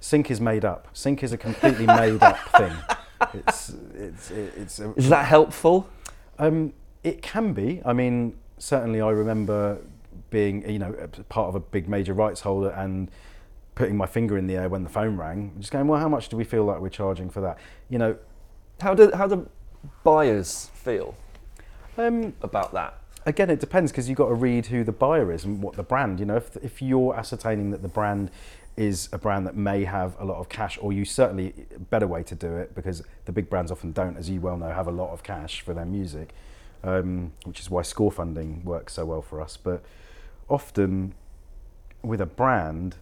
Sync 0.00 0.30
is 0.30 0.40
made 0.40 0.64
up. 0.64 0.88
Sync 0.92 1.22
is 1.22 1.32
a 1.32 1.38
completely 1.38 1.86
made 1.86 2.22
up 2.22 2.38
thing. 2.58 2.76
It's 3.32 3.74
it's 3.94 4.30
it's. 4.30 4.78
A, 4.80 4.92
Is 4.94 5.08
that 5.08 5.24
helpful? 5.24 5.88
um, 6.38 6.72
it 7.02 7.22
can 7.22 7.52
be. 7.54 7.80
I 7.84 7.92
mean, 7.92 8.36
certainly, 8.58 9.00
I 9.00 9.10
remember 9.10 9.78
being 10.30 10.68
you 10.68 10.78
know 10.78 10.92
part 11.28 11.48
of 11.48 11.54
a 11.54 11.60
big 11.60 11.88
major 11.88 12.12
rights 12.12 12.40
holder 12.40 12.70
and 12.70 13.10
putting 13.74 13.96
my 13.96 14.06
finger 14.06 14.38
in 14.38 14.46
the 14.46 14.56
air 14.56 14.68
when 14.68 14.84
the 14.84 14.90
phone 14.90 15.16
rang, 15.16 15.52
just 15.58 15.72
going, 15.72 15.88
well, 15.88 16.00
how 16.00 16.08
much 16.08 16.28
do 16.28 16.36
we 16.36 16.44
feel 16.44 16.64
like 16.64 16.80
we're 16.80 16.88
charging 16.88 17.28
for 17.28 17.40
that? 17.40 17.58
You 17.88 17.98
know, 17.98 18.16
How 18.80 18.94
do 18.94 19.10
how 19.12 19.26
do 19.26 19.48
buyers 20.02 20.70
feel 20.74 21.14
um, 21.98 22.34
about 22.42 22.72
that? 22.72 22.98
again, 23.26 23.48
it 23.48 23.58
depends 23.58 23.90
because 23.90 24.06
you've 24.08 24.18
got 24.18 24.28
to 24.28 24.34
read 24.34 24.66
who 24.66 24.84
the 24.84 24.92
buyer 24.92 25.32
is 25.32 25.44
and 25.44 25.62
what 25.62 25.76
the 25.76 25.82
brand. 25.82 26.20
You 26.20 26.26
know, 26.26 26.36
if 26.36 26.56
if 26.58 26.82
you're 26.82 27.14
ascertaining 27.16 27.70
that 27.70 27.82
the 27.82 27.88
brand 27.88 28.30
is 28.76 29.08
a 29.12 29.18
brand 29.18 29.46
that 29.46 29.56
may 29.56 29.84
have 29.84 30.16
a 30.18 30.24
lot 30.24 30.38
of 30.38 30.48
cash, 30.48 30.78
or 30.80 30.92
you 30.92 31.04
certainly 31.04 31.54
a 31.74 31.78
better 31.78 32.06
way 32.06 32.22
to 32.24 32.34
do 32.34 32.56
it 32.56 32.74
because 32.74 33.02
the 33.24 33.32
big 33.32 33.48
brands 33.48 33.70
often 33.70 33.92
don't, 33.92 34.16
as 34.16 34.28
you 34.28 34.40
well 34.40 34.56
know, 34.56 34.72
have 34.72 34.88
a 34.88 34.92
lot 34.92 35.10
of 35.12 35.22
cash 35.22 35.60
for 35.60 35.74
their 35.74 35.84
music, 35.84 36.34
um, 36.84 37.32
which 37.44 37.58
is 37.58 37.70
why 37.70 37.82
score 37.82 38.12
funding 38.12 38.62
works 38.64 38.92
so 38.92 39.06
well 39.06 39.22
for 39.22 39.40
us. 39.40 39.56
But 39.56 39.82
often 40.48 41.14
with 42.02 42.20
a 42.20 42.26
brand, 42.26 42.96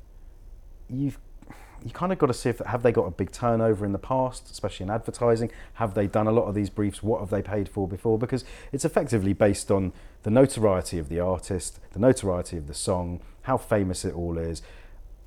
you've 0.88 1.18
you 1.84 1.90
kind 1.90 2.12
of 2.12 2.18
got 2.18 2.28
to 2.28 2.34
see 2.34 2.48
if 2.48 2.60
have 2.60 2.84
they 2.84 2.92
got 2.92 3.06
a 3.06 3.10
big 3.10 3.32
turnover 3.32 3.84
in 3.84 3.90
the 3.90 3.98
past, 3.98 4.48
especially 4.52 4.84
in 4.84 4.90
advertising. 4.90 5.50
Have 5.74 5.94
they 5.94 6.06
done 6.06 6.28
a 6.28 6.30
lot 6.30 6.44
of 6.44 6.54
these 6.54 6.70
briefs? 6.70 7.02
What 7.02 7.18
have 7.18 7.30
they 7.30 7.42
paid 7.42 7.68
for 7.68 7.88
before? 7.88 8.18
Because 8.18 8.44
it's 8.70 8.84
effectively 8.84 9.32
based 9.32 9.68
on 9.68 9.92
the 10.22 10.30
notoriety 10.30 11.00
of 11.00 11.08
the 11.08 11.18
artist, 11.18 11.80
the 11.90 11.98
notoriety 11.98 12.56
of 12.56 12.68
the 12.68 12.74
song, 12.74 13.20
how 13.42 13.56
famous 13.56 14.04
it 14.04 14.14
all 14.14 14.38
is. 14.38 14.62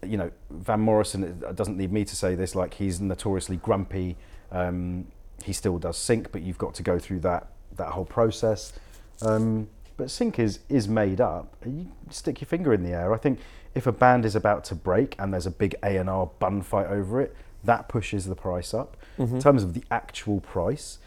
You 0.02 0.16
know, 0.16 0.32
Van 0.50 0.80
Morrison 0.80 1.44
doesn't 1.54 1.76
need 1.76 1.92
me 1.92 2.06
to 2.06 2.16
say 2.16 2.36
this. 2.36 2.56
Like 2.56 2.76
he's 2.76 3.02
notoriously 3.02 3.58
grumpy. 3.58 4.16
Um, 4.50 5.08
he 5.44 5.52
still 5.52 5.78
does 5.78 5.98
sync, 5.98 6.32
but 6.32 6.42
you've 6.42 6.58
got 6.58 6.74
to 6.76 6.84
go 6.84 7.00
through 7.00 7.20
that 7.20 7.50
that 7.78 7.90
whole 7.90 8.06
process. 8.06 8.74
Um, 9.22 9.68
but 9.98 10.12
sync 10.12 10.40
is 10.40 10.60
is 10.70 10.88
made 10.88 11.22
up. 11.22 11.56
You 11.66 11.92
stick 12.10 12.42
your 12.42 12.48
finger 12.48 12.74
in 12.74 12.84
the 12.84 12.92
air. 12.92 13.14
I 13.14 13.18
think 13.18 13.40
if 13.74 13.88
a 13.88 13.92
band 13.92 14.26
is 14.26 14.36
about 14.36 14.64
to 14.66 14.76
break 14.76 15.16
and 15.20 15.34
there's 15.34 15.46
a 15.46 15.52
big 15.52 15.76
A 15.84 15.98
and 15.98 16.10
R 16.10 16.30
bun 16.40 16.62
fight 16.62 16.88
over 16.88 17.22
it, 17.22 17.36
that 17.64 17.88
pushes 17.88 18.26
the 18.26 18.36
price 18.36 18.74
up. 18.74 18.98
Mm-hmm. 19.18 19.36
In 19.36 19.42
terms 19.42 19.64
of 19.64 19.74
the 19.74 19.84
actual 19.92 20.42
price, 20.42 21.00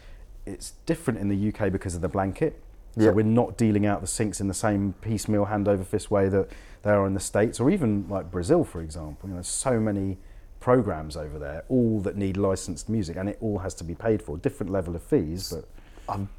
it's 0.45 0.71
different 0.85 1.19
in 1.19 1.29
the 1.29 1.53
UK 1.53 1.71
because 1.71 1.95
of 1.95 2.01
the 2.01 2.09
blanket. 2.09 2.61
So 2.97 3.11
we're 3.13 3.23
not 3.23 3.55
dealing 3.55 3.85
out 3.85 4.01
the 4.01 4.07
syncs 4.07 4.41
in 4.41 4.49
the 4.49 4.53
same 4.53 4.93
piecemeal 4.99 5.45
hand 5.45 5.69
over 5.69 5.85
fist 5.85 6.11
way 6.11 6.27
that 6.27 6.49
they 6.83 6.91
are 6.91 7.05
in 7.07 7.13
the 7.13 7.19
States 7.19 7.59
or 7.59 7.69
even 7.69 8.05
like 8.09 8.29
Brazil, 8.29 8.65
for 8.65 8.81
example. 8.81 9.29
You 9.29 9.35
know, 9.35 9.41
so 9.41 9.79
many 9.79 10.17
programs 10.59 11.15
over 11.15 11.39
there, 11.39 11.63
all 11.69 12.01
that 12.01 12.17
need 12.17 12.35
licensed 12.35 12.89
music, 12.89 13.15
and 13.15 13.29
it 13.29 13.37
all 13.39 13.59
has 13.59 13.73
to 13.75 13.83
be 13.83 13.95
paid 13.95 14.21
for. 14.21 14.37
Different 14.37 14.71
level 14.71 14.95
of 14.95 15.03
fees, 15.03 15.53
but 15.53 15.65
I'm, 16.13 16.29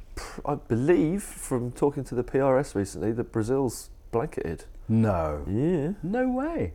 I 0.45 0.55
believe 0.55 1.23
from 1.23 1.71
talking 1.71 2.03
to 2.05 2.15
the 2.15 2.23
PRS 2.23 2.75
recently 2.75 3.11
that 3.13 3.31
Brazil's 3.31 3.89
blanketed. 4.11 4.65
no, 4.87 5.43
Yeah. 5.47 5.93
no 6.03 6.29
way. 6.29 6.73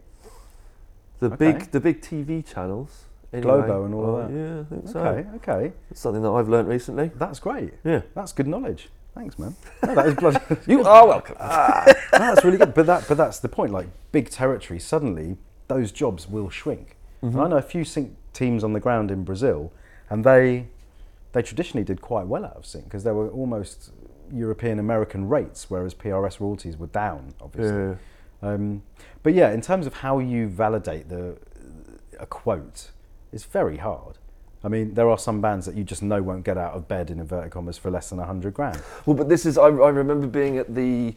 The 1.21 1.27
Okay. 1.27 1.37
big 1.37 1.71
the 1.71 1.81
big 1.81 2.01
TV 2.01 2.43
channels. 2.43 3.05
Anyway. 3.33 3.53
Globo 3.53 3.85
and 3.85 3.95
all 3.95 4.17
of 4.17 4.29
that. 4.29 4.35
Yeah, 4.39 4.61
I 4.61 4.65
think 4.65 4.89
so. 4.89 5.01
Okay, 5.01 5.29
okay, 5.37 5.73
It's 5.91 6.01
something 6.01 6.23
that 6.23 6.31
I've 6.31 6.49
learnt 6.49 6.69
recently. 6.69 7.11
that's 7.17 7.41
great. 7.41 7.75
Yeah. 7.85 8.03
That's 8.15 8.33
good 8.33 8.47
knowledge. 8.47 8.89
Thanks, 9.15 9.39
man. 9.39 9.55
No, 9.87 9.95
that 9.95 10.07
is 10.07 10.15
bloody. 10.15 10.39
You 10.67 10.85
are 10.85 11.07
welcome. 11.07 11.37
Ah. 11.41 11.85
No, 12.13 12.19
that's 12.19 12.45
really 12.45 12.59
good. 12.59 12.73
But 12.75 12.87
that, 12.87 13.07
but 13.09 13.17
that's 13.17 13.39
the 13.41 13.49
point. 13.49 13.73
Like 13.73 13.89
big 14.13 14.31
territory, 14.31 14.79
suddenly 14.79 15.37
those 15.69 15.91
jobs 15.93 16.29
will 16.29 16.49
shrink. 16.51 16.97
And 17.23 17.33
mm-hmm. 17.33 17.41
I 17.41 17.49
know 17.49 17.57
a 17.57 17.63
few 17.63 17.85
sync 17.85 18.15
teams 18.33 18.63
on 18.63 18.73
the 18.75 18.81
ground 18.81 19.11
in 19.11 19.25
Brazil, 19.25 19.73
and 20.11 20.23
they 20.25 20.69
they 21.37 21.43
traditionally 21.43 21.85
did 21.85 22.01
quite 22.01 22.27
well 22.27 22.47
out 22.47 22.57
of 22.57 22.65
sync 22.65 22.85
because 22.85 23.05
there 23.05 23.13
were 23.13 23.29
almost 23.29 23.93
European 24.33 24.79
American 24.79 25.29
rates, 25.29 25.69
whereas 25.69 25.93
PRS 25.93 26.41
royalties 26.41 26.79
were 26.79 26.87
down, 26.87 27.35
obviously. 27.43 27.77
Yeah. 27.77 27.95
Um, 28.41 28.83
but 29.23 29.35
yeah, 29.35 29.53
in 29.53 29.61
terms 29.61 29.87
of 29.87 29.93
how 29.93 30.19
you 30.19 30.49
validate 30.49 31.11
the 31.11 31.37
a 32.19 32.25
quote, 32.25 32.91
it's 33.35 33.45
very 33.45 33.77
hard. 33.77 34.17
I 34.65 34.69
mean, 34.69 34.95
there 34.95 35.11
are 35.11 35.19
some 35.19 35.43
bands 35.43 35.67
that 35.67 35.75
you 35.75 35.85
just 35.85 36.03
know 36.03 36.23
won't 36.23 36.43
get 36.43 36.57
out 36.57 36.73
of 36.73 36.89
bed 36.89 37.11
in 37.11 37.21
inverted 37.21 37.53
commas 37.53 37.77
for 37.77 37.91
less 37.91 38.09
than 38.09 38.19
hundred 38.19 38.55
grand. 38.55 38.81
Well, 39.05 39.15
but 39.15 39.29
this 39.29 39.45
is, 39.45 39.59
I, 39.59 39.67
I 39.67 39.91
remember 39.91 40.27
being 40.27 40.57
at 40.57 40.75
the, 40.75 41.15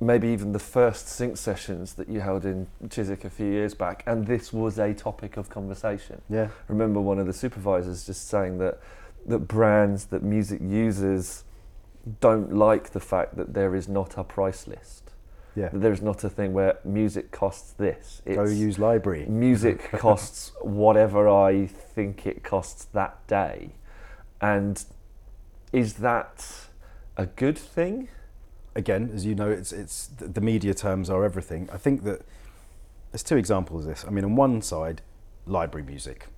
maybe 0.00 0.28
even 0.28 0.52
the 0.52 0.58
first 0.58 1.08
sync 1.08 1.36
sessions 1.36 1.94
that 1.94 2.08
you 2.08 2.20
held 2.20 2.44
in 2.44 2.66
Chiswick 2.88 3.24
a 3.24 3.30
few 3.30 3.46
years 3.46 3.74
back, 3.74 4.02
and 4.06 4.26
this 4.26 4.52
was 4.52 4.78
a 4.78 4.94
topic 4.94 5.36
of 5.36 5.48
conversation. 5.50 6.22
Yeah, 6.30 6.44
I 6.68 6.72
remember 6.72 7.00
one 7.00 7.18
of 7.18 7.26
the 7.26 7.32
supervisors 7.32 8.06
just 8.06 8.28
saying 8.28 8.58
that, 8.58 8.78
that 9.26 9.40
brands, 9.40 10.06
that 10.06 10.22
music 10.22 10.60
users 10.62 11.44
don't 12.20 12.52
like 12.54 12.90
the 12.90 13.00
fact 13.00 13.36
that 13.36 13.54
there 13.54 13.74
is 13.74 13.88
not 13.88 14.16
a 14.16 14.24
price 14.24 14.66
list. 14.66 15.10
yeah. 15.56 15.68
That 15.70 15.80
there 15.80 15.92
is 15.92 16.00
not 16.00 16.22
a 16.22 16.30
thing 16.30 16.52
where 16.52 16.78
music 16.84 17.32
costs 17.32 17.72
this. 17.72 18.22
Go 18.24 18.32
It's- 18.32 18.54
use 18.56 18.78
library. 18.78 19.26
music 19.26 19.90
costs 19.92 20.52
whatever 20.62 21.28
I 21.28 21.66
think 21.66 22.24
it 22.26 22.44
costs 22.44 22.84
that 22.92 23.26
day. 23.26 23.72
And 24.40 24.82
is 25.72 25.94
that 25.94 26.68
a 27.16 27.26
good 27.26 27.58
thing? 27.58 28.08
Again, 28.78 29.10
as 29.14 29.26
you 29.26 29.34
know, 29.34 29.50
it's 29.50 29.72
it's 29.72 30.06
the 30.06 30.40
media 30.40 30.72
terms 30.72 31.10
are 31.10 31.24
everything. 31.24 31.68
I 31.70 31.76
think 31.76 32.04
that 32.04 32.22
there's 33.10 33.22
two 33.22 33.36
examples 33.36 33.84
of 33.84 33.90
this. 33.90 34.04
I 34.06 34.10
mean, 34.10 34.24
on 34.24 34.36
one 34.36 34.62
side, 34.62 35.02
library 35.44 35.84
music, 35.84 36.28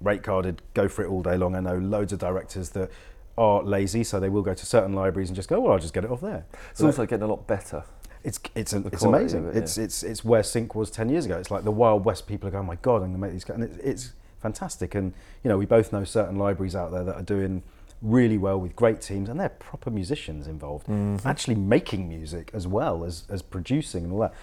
rate 0.00 0.22
carded, 0.22 0.62
go 0.72 0.88
for 0.88 1.04
it 1.04 1.08
all 1.08 1.22
day 1.22 1.36
long. 1.36 1.54
I 1.54 1.60
know 1.60 1.76
loads 1.76 2.12
of 2.12 2.20
directors 2.20 2.70
that 2.70 2.90
are 3.36 3.62
lazy, 3.62 4.04
so 4.04 4.20
they 4.20 4.28
will 4.28 4.42
go 4.42 4.54
to 4.54 4.66
certain 4.66 4.94
libraries 4.94 5.28
and 5.28 5.36
just 5.36 5.48
go, 5.48 5.60
well, 5.60 5.72
I'll 5.72 5.78
just 5.78 5.94
get 5.94 6.04
it 6.04 6.10
off 6.10 6.20
there. 6.20 6.46
It's 6.70 6.82
also 6.82 7.04
getting 7.04 7.24
a 7.24 7.28
lot 7.28 7.46
better. 7.46 7.84
It's 8.24 8.40
it's 8.54 8.72
a, 8.72 8.86
it's 8.86 9.04
amazing. 9.04 9.48
it, 9.48 9.56
it's 9.56 9.78
it's 9.78 10.02
it's 10.02 10.24
where 10.24 10.42
sync 10.42 10.74
was 10.74 10.90
ten 10.90 11.08
years 11.08 11.26
ago. 11.26 11.36
It's 11.36 11.50
like 11.50 11.64
the 11.64 11.72
Wild 11.72 12.04
West. 12.04 12.26
People 12.26 12.48
are 12.48 12.52
going, 12.52 12.64
oh 12.64 12.66
my 12.66 12.76
god, 12.76 13.02
I'm 13.02 13.12
gonna 13.12 13.18
make 13.18 13.32
these, 13.32 13.44
co-" 13.44 13.54
and 13.54 13.64
it's, 13.64 13.76
it's 13.78 14.12
fantastic. 14.40 14.94
And 14.94 15.12
you 15.42 15.48
know, 15.48 15.58
we 15.58 15.66
both 15.66 15.92
know 15.92 16.04
certain 16.04 16.36
libraries 16.36 16.76
out 16.76 16.90
there 16.90 17.04
that 17.04 17.14
are 17.14 17.22
doing 17.22 17.62
really 18.00 18.38
well 18.38 18.58
with 18.60 18.76
great 18.76 19.00
teams, 19.00 19.28
and 19.28 19.38
they're 19.40 19.48
proper 19.48 19.90
musicians 19.90 20.46
involved, 20.46 20.86
mm-hmm. 20.86 21.26
actually 21.26 21.56
making 21.56 22.08
music 22.08 22.50
as 22.54 22.66
well 22.66 23.04
as 23.04 23.24
as 23.28 23.42
producing 23.42 24.04
and 24.04 24.12
all 24.12 24.20
that. 24.20 24.34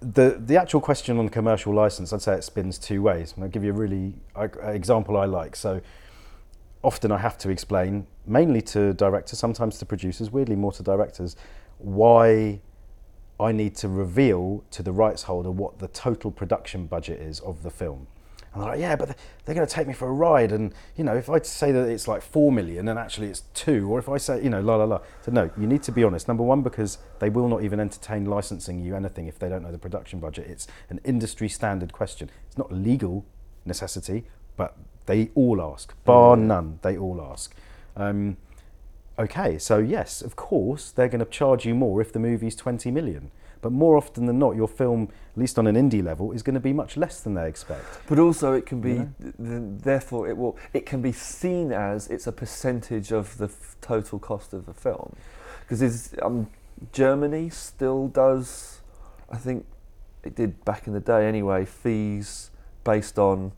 The 0.00 0.40
the 0.44 0.56
actual 0.56 0.80
question 0.80 1.18
on 1.18 1.28
commercial 1.28 1.74
license, 1.74 2.12
I'd 2.12 2.22
say 2.22 2.34
it 2.34 2.44
spins 2.44 2.78
two 2.78 3.02
ways. 3.02 3.32
And 3.34 3.44
I'll 3.44 3.50
give 3.50 3.64
you 3.64 3.70
a 3.70 3.74
really 3.74 4.14
example 4.62 5.16
I 5.16 5.26
like. 5.26 5.56
So 5.56 5.80
often 6.82 7.12
I 7.12 7.18
have 7.18 7.38
to 7.38 7.50
explain, 7.50 8.06
mainly 8.26 8.60
to 8.62 8.92
directors, 8.94 9.38
sometimes 9.38 9.78
to 9.78 9.86
producers, 9.86 10.30
weirdly 10.30 10.56
more 10.56 10.72
to 10.72 10.82
directors, 10.82 11.36
why 11.78 12.60
I 13.38 13.52
need 13.52 13.74
to 13.76 13.88
reveal 13.88 14.64
to 14.72 14.82
the 14.82 14.92
rights 14.92 15.24
holder 15.24 15.50
what 15.50 15.78
the 15.78 15.88
total 15.88 16.30
production 16.30 16.86
budget 16.86 17.20
is 17.20 17.40
of 17.40 17.62
the 17.62 17.70
film. 17.70 18.06
And 18.52 18.62
they're 18.62 18.70
like, 18.70 18.80
yeah, 18.80 18.96
but 18.96 19.16
they're 19.44 19.54
going 19.54 19.66
to 19.66 19.72
take 19.72 19.86
me 19.86 19.94
for 19.94 20.08
a 20.08 20.12
ride. 20.12 20.52
And, 20.52 20.74
you 20.96 21.04
know, 21.04 21.16
if 21.16 21.30
I 21.30 21.40
say 21.40 21.72
that 21.72 21.88
it's 21.88 22.06
like 22.06 22.22
four 22.22 22.52
million 22.52 22.88
and 22.88 22.98
actually 22.98 23.28
it's 23.28 23.44
two, 23.54 23.90
or 23.90 23.98
if 23.98 24.08
I 24.08 24.18
say, 24.18 24.42
you 24.42 24.50
know, 24.50 24.60
la 24.60 24.76
la 24.76 24.84
la. 24.84 25.00
So, 25.22 25.32
no, 25.32 25.50
you 25.56 25.66
need 25.66 25.82
to 25.84 25.92
be 25.92 26.04
honest. 26.04 26.28
Number 26.28 26.42
one, 26.42 26.62
because 26.62 26.98
they 27.18 27.30
will 27.30 27.48
not 27.48 27.62
even 27.62 27.80
entertain 27.80 28.26
licensing 28.26 28.80
you 28.80 28.94
anything 28.94 29.26
if 29.26 29.38
they 29.38 29.48
don't 29.48 29.62
know 29.62 29.72
the 29.72 29.78
production 29.78 30.20
budget. 30.20 30.48
It's 30.48 30.66
an 30.90 31.00
industry 31.04 31.48
standard 31.48 31.92
question. 31.92 32.30
It's 32.46 32.58
not 32.58 32.70
legal 32.70 33.24
necessity, 33.64 34.24
but 34.56 34.76
they 35.06 35.30
all 35.34 35.60
ask, 35.62 35.94
bar 36.04 36.36
none, 36.36 36.78
they 36.82 36.96
all 36.96 37.26
ask. 37.32 37.54
Um, 37.96 38.36
okay, 39.18 39.58
so 39.58 39.78
yes, 39.78 40.22
of 40.22 40.36
course, 40.36 40.90
they're 40.90 41.08
going 41.08 41.24
to 41.24 41.30
charge 41.30 41.64
you 41.64 41.74
more 41.74 42.00
if 42.00 42.12
the 42.12 42.18
movie's 42.18 42.54
20 42.54 42.90
million. 42.90 43.30
But 43.62 43.70
more 43.70 43.96
often 43.96 44.26
than 44.26 44.40
not, 44.40 44.56
your 44.56 44.68
film, 44.68 45.08
at 45.34 45.38
least 45.38 45.56
on 45.58 45.68
an 45.68 45.76
indie 45.76 46.02
level, 46.02 46.32
is 46.32 46.42
going 46.42 46.54
to 46.54 46.60
be 46.60 46.72
much 46.72 46.96
less 46.96 47.20
than 47.20 47.34
they 47.34 47.48
expect. 47.48 47.84
But 48.08 48.18
also, 48.18 48.52
it 48.52 48.66
can 48.66 48.80
be, 48.80 48.94
th- 48.94 49.34
th- 49.38 49.62
therefore, 49.82 50.28
it 50.28 50.36
will. 50.36 50.58
It 50.74 50.84
can 50.84 51.00
be 51.00 51.12
seen 51.12 51.72
as 51.72 52.08
it's 52.08 52.26
a 52.26 52.32
percentage 52.32 53.12
of 53.12 53.38
the 53.38 53.46
f- 53.46 53.76
total 53.80 54.18
cost 54.18 54.52
of 54.52 54.66
the 54.66 54.74
film, 54.74 55.14
because 55.60 56.12
um, 56.20 56.48
Germany 56.92 57.50
still 57.50 58.08
does. 58.08 58.80
I 59.30 59.36
think 59.36 59.64
it 60.24 60.34
did 60.34 60.64
back 60.64 60.88
in 60.88 60.92
the 60.92 61.00
day 61.00 61.26
anyway. 61.26 61.64
Fees 61.64 62.50
based 62.82 63.16
on 63.16 63.52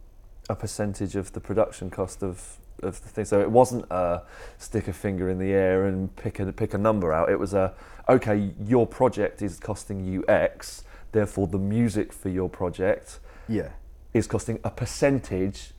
a 0.50 0.54
percentage 0.54 1.16
of 1.16 1.32
the 1.32 1.40
production 1.40 1.88
cost 1.88 2.22
of 2.22 2.58
of 2.82 3.02
the 3.02 3.08
thing. 3.08 3.24
So 3.24 3.40
it 3.40 3.50
wasn't 3.50 3.86
a 3.90 4.22
stick 4.58 4.86
a 4.88 4.92
finger 4.92 5.30
in 5.30 5.38
the 5.38 5.52
air 5.52 5.86
and 5.86 6.14
pick 6.16 6.40
a 6.40 6.52
pick 6.52 6.74
a 6.74 6.78
number 6.78 7.12
out. 7.12 7.30
It 7.30 7.38
was 7.38 7.54
a 7.54 7.72
okay. 8.08 8.50
Your 8.64 8.86
project 8.86 9.42
is 9.42 9.58
costing 9.58 10.04
you 10.04 10.24
X. 10.28 10.84
Therefore, 11.12 11.46
the 11.46 11.58
music 11.58 12.12
for 12.12 12.28
your 12.28 12.48
project 12.48 13.20
Yeah. 13.48 13.68
is 14.12 14.26
costing 14.26 14.58
a 14.64 14.70
percentage 14.70 15.72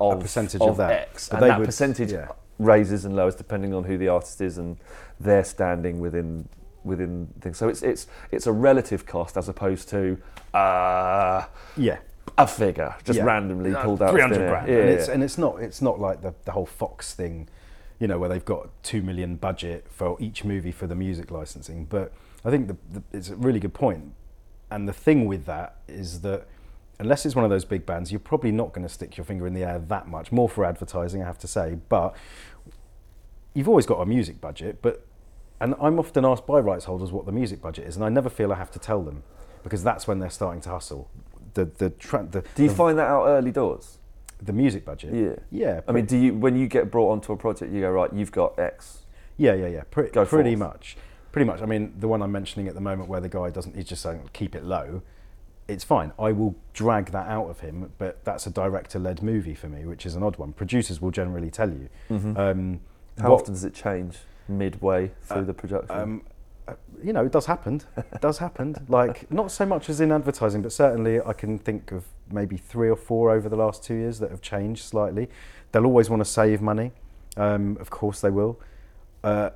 of 0.00 0.18
a 0.18 0.20
percentage 0.20 0.60
of 0.60 0.76
that. 0.76 0.90
X, 0.92 1.28
But 1.28 1.42
and 1.42 1.50
that 1.50 1.58
would- 1.60 1.66
percentage 1.66 2.12
yeah. 2.12 2.28
raises 2.58 3.04
and 3.04 3.14
lowers 3.16 3.34
depending 3.34 3.72
on 3.74 3.84
who 3.84 3.96
the 3.96 4.08
artist 4.08 4.40
is 4.40 4.58
and 4.58 4.76
their 5.20 5.44
standing 5.44 6.00
within 6.00 6.48
within 6.84 7.28
things. 7.40 7.56
So 7.58 7.68
it's 7.68 7.82
it's 7.82 8.06
it's 8.30 8.46
a 8.46 8.52
relative 8.52 9.06
cost 9.06 9.36
as 9.36 9.48
opposed 9.48 9.88
to 9.88 10.18
uh, 10.54 11.44
Yeah. 11.76 11.98
a 12.38 12.46
figure 12.46 12.94
just 13.04 13.18
Yeah. 13.18 13.24
randomly 13.24 13.74
pulled 13.74 14.02
out. 14.02 14.10
300 14.12 14.48
grand. 14.48 14.68
Yeah, 14.68 14.74
and, 14.76 14.88
yeah. 14.88 14.94
it's, 14.96 15.08
and 15.08 15.22
it's 15.24 15.38
not 15.38 15.60
it's 15.62 15.82
not 15.82 15.98
like 16.00 16.22
the, 16.22 16.34
the 16.44 16.52
whole 16.52 16.66
Fox 16.66 17.12
thing, 17.14 17.48
you 17.98 18.06
know, 18.06 18.18
where 18.18 18.28
they've 18.28 18.44
got 18.44 18.68
two 18.82 19.02
million 19.02 19.36
budget 19.36 19.86
for 19.88 20.16
each 20.20 20.44
movie 20.44 20.72
for 20.72 20.86
the 20.86 20.94
music 20.94 21.30
licensing. 21.30 21.86
But 21.86 22.12
I 22.44 22.50
think 22.50 22.68
the, 22.68 22.76
the, 22.92 23.02
it's 23.12 23.30
a 23.30 23.36
really 23.36 23.60
good 23.60 23.74
point. 23.74 24.12
And 24.70 24.88
the 24.88 24.92
thing 24.92 25.26
with 25.26 25.46
that 25.46 25.76
is 25.88 26.20
that 26.22 26.46
unless 26.98 27.24
it's 27.24 27.34
one 27.34 27.44
of 27.44 27.50
those 27.50 27.64
big 27.64 27.86
bands, 27.86 28.10
you're 28.10 28.18
probably 28.18 28.52
not 28.52 28.72
going 28.72 28.86
to 28.86 28.92
stick 28.92 29.16
your 29.16 29.24
finger 29.24 29.46
in 29.46 29.54
the 29.54 29.64
air 29.64 29.78
that 29.78 30.08
much. 30.08 30.32
More 30.32 30.48
for 30.48 30.64
advertising, 30.64 31.22
I 31.22 31.26
have 31.26 31.38
to 31.38 31.48
say. 31.48 31.78
But 31.88 32.16
you've 33.54 33.68
always 33.68 33.86
got 33.86 34.00
a 34.00 34.06
music 34.06 34.40
budget. 34.40 34.82
But 34.82 35.06
and 35.60 35.74
I'm 35.80 35.98
often 35.98 36.24
asked 36.24 36.46
by 36.46 36.58
rights 36.58 36.84
holders 36.84 37.10
what 37.10 37.24
the 37.24 37.32
music 37.32 37.62
budget 37.62 37.86
is, 37.86 37.96
and 37.96 38.04
I 38.04 38.08
never 38.08 38.28
feel 38.28 38.52
I 38.52 38.56
have 38.56 38.70
to 38.72 38.78
tell 38.78 39.02
them 39.02 39.22
because 39.62 39.82
that's 39.82 40.06
when 40.06 40.18
they're 40.18 40.30
starting 40.30 40.60
to 40.62 40.70
hustle. 40.70 41.10
The 41.54 41.64
the, 41.64 41.90
tra- 41.90 42.28
the 42.30 42.44
Do 42.54 42.62
you 42.62 42.68
the, 42.68 42.74
find 42.74 42.98
that 42.98 43.06
out 43.06 43.26
early 43.26 43.52
doors? 43.52 43.98
The 44.42 44.52
music 44.52 44.84
budget? 44.84 45.14
Yeah. 45.14 45.36
Yeah. 45.50 45.80
I 45.88 45.92
mean, 45.92 46.04
do 46.06 46.16
you 46.16 46.34
when 46.34 46.56
you 46.56 46.68
get 46.68 46.90
brought 46.90 47.10
onto 47.12 47.32
a 47.32 47.36
project, 47.36 47.72
you 47.72 47.80
go 47.80 47.90
right, 47.90 48.12
you've 48.12 48.32
got 48.32 48.58
X. 48.58 49.02
Yeah, 49.36 49.54
yeah, 49.54 49.66
yeah. 49.68 49.82
Pre- 49.90 50.08
Go 50.10 50.24
pretty 50.24 50.56
forth. 50.56 50.72
much. 50.74 50.96
Pretty 51.32 51.44
much. 51.46 51.60
I 51.60 51.66
mean, 51.66 51.94
the 51.98 52.08
one 52.08 52.22
I'm 52.22 52.32
mentioning 52.32 52.68
at 52.68 52.74
the 52.74 52.80
moment 52.80 53.08
where 53.08 53.20
the 53.20 53.28
guy 53.28 53.50
doesn't, 53.50 53.76
he's 53.76 53.84
just 53.84 54.02
saying, 54.02 54.30
keep 54.32 54.54
it 54.54 54.64
low. 54.64 55.02
It's 55.68 55.84
fine. 55.84 56.12
I 56.18 56.32
will 56.32 56.54
drag 56.72 57.10
that 57.10 57.26
out 57.28 57.48
of 57.50 57.60
him, 57.60 57.92
but 57.98 58.24
that's 58.24 58.46
a 58.46 58.50
director 58.50 58.98
led 58.98 59.22
movie 59.22 59.54
for 59.54 59.68
me, 59.68 59.84
which 59.84 60.06
is 60.06 60.14
an 60.14 60.22
odd 60.22 60.36
one. 60.38 60.52
Producers 60.52 61.00
will 61.02 61.10
generally 61.10 61.50
tell 61.50 61.70
you. 61.70 61.88
Um, 62.08 62.80
How 63.18 63.30
what- 63.30 63.40
often 63.42 63.52
does 63.54 63.64
it 63.64 63.74
change 63.74 64.18
midway 64.48 65.10
through 65.22 65.44
the 65.44 65.52
production? 65.54 65.96
Um, 65.98 66.22
uh, 66.68 66.74
you 67.02 67.12
know, 67.12 67.24
it 67.26 67.32
does 67.32 67.46
happen. 67.46 67.82
It 67.96 68.20
does 68.20 68.38
happen. 68.38 68.74
Like, 68.88 69.30
not 69.30 69.50
so 69.50 69.66
much 69.66 69.88
as 69.90 70.00
in 70.00 70.12
advertising, 70.12 70.62
but 70.62 70.72
certainly 70.72 71.20
I 71.20 71.32
can 71.32 71.58
think 71.58 71.92
of 71.92 72.04
maybe 72.30 72.56
three 72.56 72.88
or 72.88 72.96
four 72.96 73.30
over 73.30 73.48
the 73.48 73.56
last 73.56 73.84
two 73.84 73.94
years 73.94 74.18
that 74.18 74.30
have 74.30 74.40
changed 74.40 74.84
slightly. 74.84 75.28
They'll 75.72 75.86
always 75.86 76.10
want 76.10 76.20
to 76.20 76.30
save 76.30 76.60
money. 76.60 76.92
Um, 77.36 77.76
of 77.80 77.90
course, 77.90 78.20
they 78.20 78.30
will. 78.30 78.60
Uh, 79.22 79.50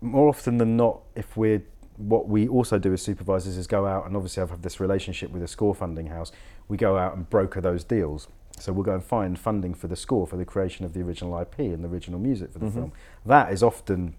more 0.00 0.28
often 0.28 0.58
than 0.58 0.76
not, 0.76 1.02
if 1.14 1.36
we're 1.36 1.62
what 1.96 2.26
we 2.26 2.48
also 2.48 2.78
do 2.78 2.92
as 2.92 3.02
supervisors 3.02 3.56
is 3.56 3.66
go 3.66 3.86
out 3.86 4.06
and 4.06 4.16
obviously 4.16 4.42
I've 4.42 4.50
had 4.50 4.62
this 4.62 4.80
relationship 4.80 5.30
with 5.30 5.42
a 5.42 5.48
score 5.48 5.74
funding 5.74 6.06
house. 6.06 6.32
We 6.66 6.76
go 6.76 6.96
out 6.96 7.14
and 7.14 7.28
broker 7.28 7.60
those 7.60 7.84
deals. 7.84 8.28
So 8.58 8.72
we'll 8.72 8.84
go 8.84 8.94
and 8.94 9.04
find 9.04 9.38
funding 9.38 9.74
for 9.74 9.88
the 9.88 9.96
score 9.96 10.26
for 10.26 10.36
the 10.36 10.44
creation 10.44 10.84
of 10.84 10.94
the 10.94 11.00
original 11.00 11.38
IP 11.38 11.58
and 11.58 11.84
the 11.84 11.88
original 11.88 12.18
music 12.18 12.52
for 12.52 12.58
the 12.58 12.70
film. 12.70 12.92
That 13.24 13.52
is 13.52 13.62
often 13.62 14.14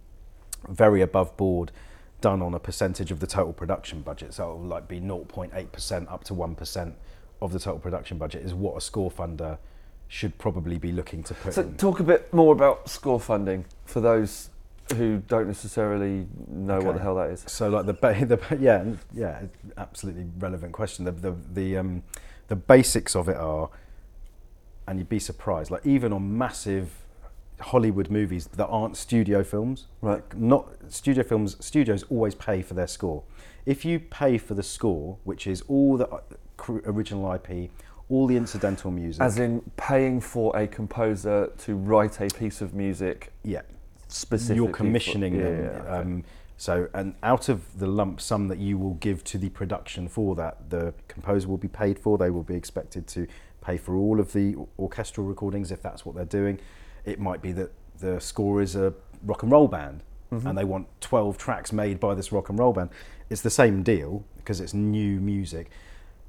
very 0.69 1.01
above 1.01 1.35
board 1.37 1.71
done 2.21 2.41
on 2.41 2.53
a 2.53 2.59
percentage 2.59 3.11
of 3.11 3.19
the 3.19 3.27
total 3.27 3.53
production 3.53 4.01
budget. 4.01 4.33
So 4.33 4.43
it'll 4.43 4.61
like 4.61 4.87
be 4.87 4.99
0.8% 4.99 6.11
up 6.11 6.23
to 6.25 6.33
1% 6.33 6.93
of 7.41 7.51
the 7.53 7.59
total 7.59 7.79
production 7.79 8.17
budget 8.17 8.43
is 8.43 8.53
what 8.53 8.77
a 8.77 8.81
score 8.81 9.11
funder 9.11 9.57
should 10.07 10.37
probably 10.37 10.77
be 10.77 10.91
looking 10.91 11.23
to 11.23 11.33
put 11.33 11.53
So 11.53 11.61
in. 11.61 11.75
talk 11.75 11.99
a 11.99 12.03
bit 12.03 12.33
more 12.33 12.53
about 12.53 12.87
score 12.89 13.19
funding 13.19 13.65
for 13.85 13.99
those 13.99 14.49
who 14.95 15.23
don't 15.27 15.47
necessarily 15.47 16.27
know 16.49 16.79
what 16.79 16.95
the 16.95 17.01
hell 17.01 17.15
that 17.15 17.29
is. 17.31 17.43
So 17.47 17.69
like 17.69 17.85
the, 17.85 17.93
ba- 17.93 18.25
the 18.25 18.57
yeah 18.59 18.83
yeah 19.13 19.41
absolutely 19.77 20.25
relevant 20.39 20.73
question. 20.73 21.05
The 21.05 21.11
the 21.11 21.35
the 21.53 21.77
um 21.77 22.03
the 22.49 22.55
basics 22.55 23.15
of 23.15 23.29
it 23.29 23.37
are, 23.37 23.69
and 24.87 24.99
you'd 24.99 25.09
be 25.09 25.19
surprised. 25.19 25.71
Like 25.71 25.85
even 25.85 26.11
on 26.13 26.37
massive 26.37 26.91
Hollywood 27.59 28.09
movies 28.09 28.47
that 28.47 28.65
aren't 28.67 28.97
studio 28.97 29.43
films, 29.43 29.87
Right. 30.01 30.15
like, 30.15 30.37
not 30.37 30.67
studio 30.89 31.23
films. 31.23 31.55
Studios 31.65 32.03
always 32.09 32.35
pay 32.35 32.61
for 32.61 32.73
their 32.73 32.87
score. 32.87 33.23
If 33.65 33.85
you 33.85 33.99
pay 33.99 34.37
for 34.37 34.53
the 34.53 34.63
score, 34.63 35.17
which 35.23 35.47
is 35.47 35.61
all 35.69 35.95
the 35.97 36.09
original 36.69 37.31
IP, 37.33 37.69
all 38.09 38.27
the 38.27 38.35
incidental 38.37 38.91
music, 38.91 39.21
As 39.21 39.39
in 39.39 39.61
paying 39.77 40.19
for 40.21 40.55
a 40.57 40.67
composer 40.67 41.51
to 41.59 41.75
write 41.75 42.19
a 42.21 42.27
piece 42.27 42.61
of 42.61 42.73
music 42.73 43.31
yeah, 43.43 43.61
specifically. 44.07 44.55
you're 44.57 44.67
for- 44.67 44.73
commissioning 44.73 45.35
yeah, 45.35 45.41
them. 45.43 45.63
yeah, 45.63 45.69
okay. 45.81 45.89
um, 45.89 46.23
so, 46.57 46.87
and 46.93 47.15
out 47.23 47.49
of 47.49 47.79
the 47.79 47.87
lump 47.87 48.21
sum 48.21 48.47
that 48.47 48.59
you 48.59 48.77
will 48.77 48.93
give 48.95 49.23
to 49.25 49.37
the 49.37 49.49
production 49.49 50.07
for 50.07 50.35
that, 50.35 50.69
the 50.69 50.93
composer 51.07 51.47
will 51.47 51.57
be 51.57 51.67
paid 51.67 51.97
for. 51.99 52.17
They 52.17 52.29
will 52.29 52.43
be 52.43 52.55
expected 52.55 53.07
to 53.07 53.27
pay 53.61 53.77
for 53.77 53.95
all 53.95 54.19
of 54.19 54.31
the 54.33 54.55
orchestral 54.77 55.25
recordings 55.25 55.71
if 55.71 55.81
that's 55.81 56.05
what 56.05 56.15
they're 56.15 56.25
doing. 56.25 56.59
It 57.05 57.19
might 57.19 57.41
be 57.41 57.51
that 57.53 57.71
the 57.99 58.19
score 58.21 58.61
is 58.61 58.75
a 58.75 58.93
rock 59.23 59.43
and 59.43 59.51
roll 59.51 59.67
band 59.67 60.03
Mm-hmm. 60.31 60.47
and 60.47 60.57
they 60.57 60.63
want 60.63 60.87
12 61.01 61.37
tracks 61.37 61.71
made 61.71 61.99
by 61.99 62.15
this 62.15 62.31
rock 62.31 62.49
and 62.49 62.57
roll 62.57 62.73
band. 62.73 62.89
It's 63.29 63.41
the 63.41 63.51
same 63.51 63.83
deal 63.83 64.25
because 64.37 64.61
it's 64.61 64.73
new 64.73 65.19
music. 65.19 65.69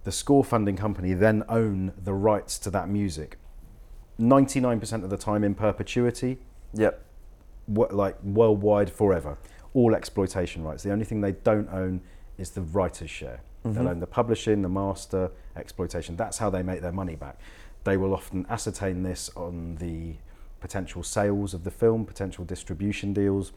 The 0.04 0.12
score 0.12 0.44
funding 0.44 0.76
company 0.76 1.14
then 1.14 1.42
own 1.48 1.92
the 2.02 2.12
rights 2.14 2.58
to 2.60 2.70
that 2.70 2.88
music. 2.88 3.38
99% 4.20 5.02
of 5.02 5.10
the 5.10 5.16
time 5.16 5.42
in 5.42 5.54
perpetuity, 5.54 6.38
Yep. 6.74 7.02
what, 7.66 7.94
like 7.94 8.22
worldwide 8.22 8.90
forever. 8.90 9.38
All 9.72 9.94
exploitation 9.94 10.62
rights. 10.62 10.82
The 10.82 10.92
only 10.92 11.04
thing 11.04 11.20
they 11.20 11.32
don't 11.32 11.68
own 11.70 12.00
is 12.38 12.50
the 12.50 12.60
writer's 12.62 13.10
share. 13.10 13.40
They'll 13.64 13.88
own 13.88 14.00
the 14.00 14.06
publishing, 14.06 14.60
the 14.60 14.68
master, 14.68 15.30
exploitation. 15.56 16.16
That's 16.16 16.36
how 16.36 16.50
they 16.50 16.62
make 16.62 16.82
their 16.82 16.92
money 16.92 17.16
back. 17.16 17.38
They 17.84 17.96
will 17.96 18.12
often 18.12 18.44
ascertain 18.50 19.02
this 19.02 19.30
on 19.36 19.76
the 19.76 20.16
potential 20.60 21.02
sales 21.02 21.54
of 21.54 21.64
the 21.64 21.70
film, 21.70 22.04
potential 22.04 22.44
distribution 22.44 23.14
deals, 23.14 23.52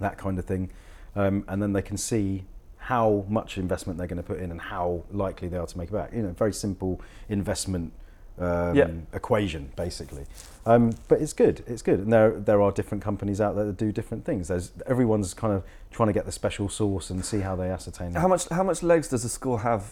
that 0.00 0.16
kind 0.16 0.38
of 0.38 0.46
thing. 0.46 0.70
Um, 1.14 1.44
and 1.48 1.62
then 1.62 1.74
they 1.74 1.82
can 1.82 1.98
see 1.98 2.46
how 2.86 3.24
much 3.28 3.58
investment 3.58 3.98
they're 3.98 4.06
going 4.06 4.22
to 4.26 4.28
put 4.32 4.38
in 4.38 4.52
and 4.52 4.60
how 4.60 5.02
likely 5.10 5.48
they 5.48 5.56
are 5.58 5.66
to 5.66 5.76
make 5.76 5.88
it 5.88 5.92
back. 5.92 6.12
You 6.12 6.22
know, 6.22 6.30
very 6.30 6.52
simple 6.52 7.00
investment 7.28 7.92
um, 8.38 8.76
Yeah. 8.76 8.90
equation, 9.12 9.70
basically. 9.74 10.24
Um, 10.64 10.92
but 11.08 11.20
it's 11.20 11.32
good. 11.32 11.64
It's 11.66 11.82
good. 11.82 11.98
And 11.98 12.12
there 12.12 12.30
there 12.38 12.62
are 12.62 12.70
different 12.70 13.02
companies 13.02 13.40
out 13.40 13.56
there 13.56 13.64
that 13.64 13.76
do 13.76 13.90
different 13.90 14.24
things. 14.24 14.46
There's 14.48 14.70
everyone's 14.86 15.34
kind 15.34 15.52
of 15.52 15.64
trying 15.90 16.08
to 16.08 16.12
get 16.12 16.26
the 16.26 16.32
special 16.32 16.68
sauce 16.68 17.10
and 17.10 17.24
see 17.24 17.40
how 17.40 17.56
they 17.56 17.70
ascertain. 17.70 18.12
How 18.14 18.28
much 18.28 18.48
how 18.50 18.62
much 18.62 18.82
legs 18.84 19.08
does 19.08 19.24
a 19.24 19.28
score 19.28 19.60
have 19.60 19.82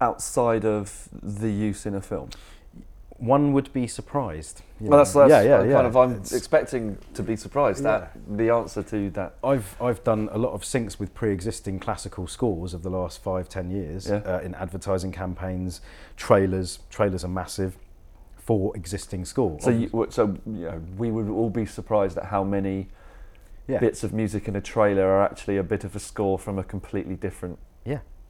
outside 0.00 0.64
of 0.64 1.08
the 1.22 1.50
use 1.50 1.86
in 1.86 1.94
a 1.94 2.00
film? 2.00 2.30
One 3.18 3.52
would 3.54 3.72
be 3.72 3.86
surprised. 3.86 4.62
Well, 4.80 4.90
know. 4.90 4.96
that's, 4.98 5.12
that's 5.14 5.30
yeah, 5.30 5.62
yeah, 5.62 5.72
kind 5.72 5.86
of 5.86 5.96
I'm 5.96 6.10
It's- 6.12 6.32
expecting 6.32 6.98
to 7.14 7.22
be 7.22 7.34
surprised 7.36 7.84
at 7.86 8.12
the 8.36 8.50
answer 8.50 8.82
to 8.82 9.10
that. 9.10 9.36
I've 9.42 9.74
I've 9.80 10.04
done 10.04 10.28
a 10.32 10.38
lot 10.38 10.52
of 10.52 10.62
syncs 10.62 10.98
with 10.98 11.14
pre-existing 11.14 11.78
classical 11.80 12.26
scores 12.26 12.74
of 12.74 12.82
the 12.82 12.90
last 12.90 13.22
five 13.22 13.48
ten 13.48 13.70
years 13.70 14.08
Yeah. 14.08 14.16
uh, 14.16 14.40
in 14.40 14.54
advertising 14.54 15.12
campaigns, 15.12 15.80
trailers. 16.16 16.80
Trailers 16.90 17.24
are 17.24 17.28
massive 17.28 17.78
for 18.36 18.76
existing 18.76 19.24
scores. 19.24 19.64
So, 19.64 19.70
you, 19.70 20.06
so 20.10 20.36
you 20.46 20.52
know, 20.66 20.82
we 20.96 21.10
would 21.10 21.28
all 21.28 21.50
be 21.50 21.66
surprised 21.66 22.16
at 22.16 22.26
how 22.26 22.44
many 22.44 22.88
yeah, 23.66 23.78
bits 23.80 24.04
of 24.04 24.12
music 24.12 24.46
in 24.46 24.54
a 24.54 24.60
trailer 24.60 25.04
are 25.04 25.24
actually 25.24 25.56
a 25.56 25.64
bit 25.64 25.82
of 25.82 25.96
a 25.96 25.98
score 25.98 26.38
from 26.38 26.58
a 26.58 26.62
completely 26.62 27.16
different. 27.16 27.58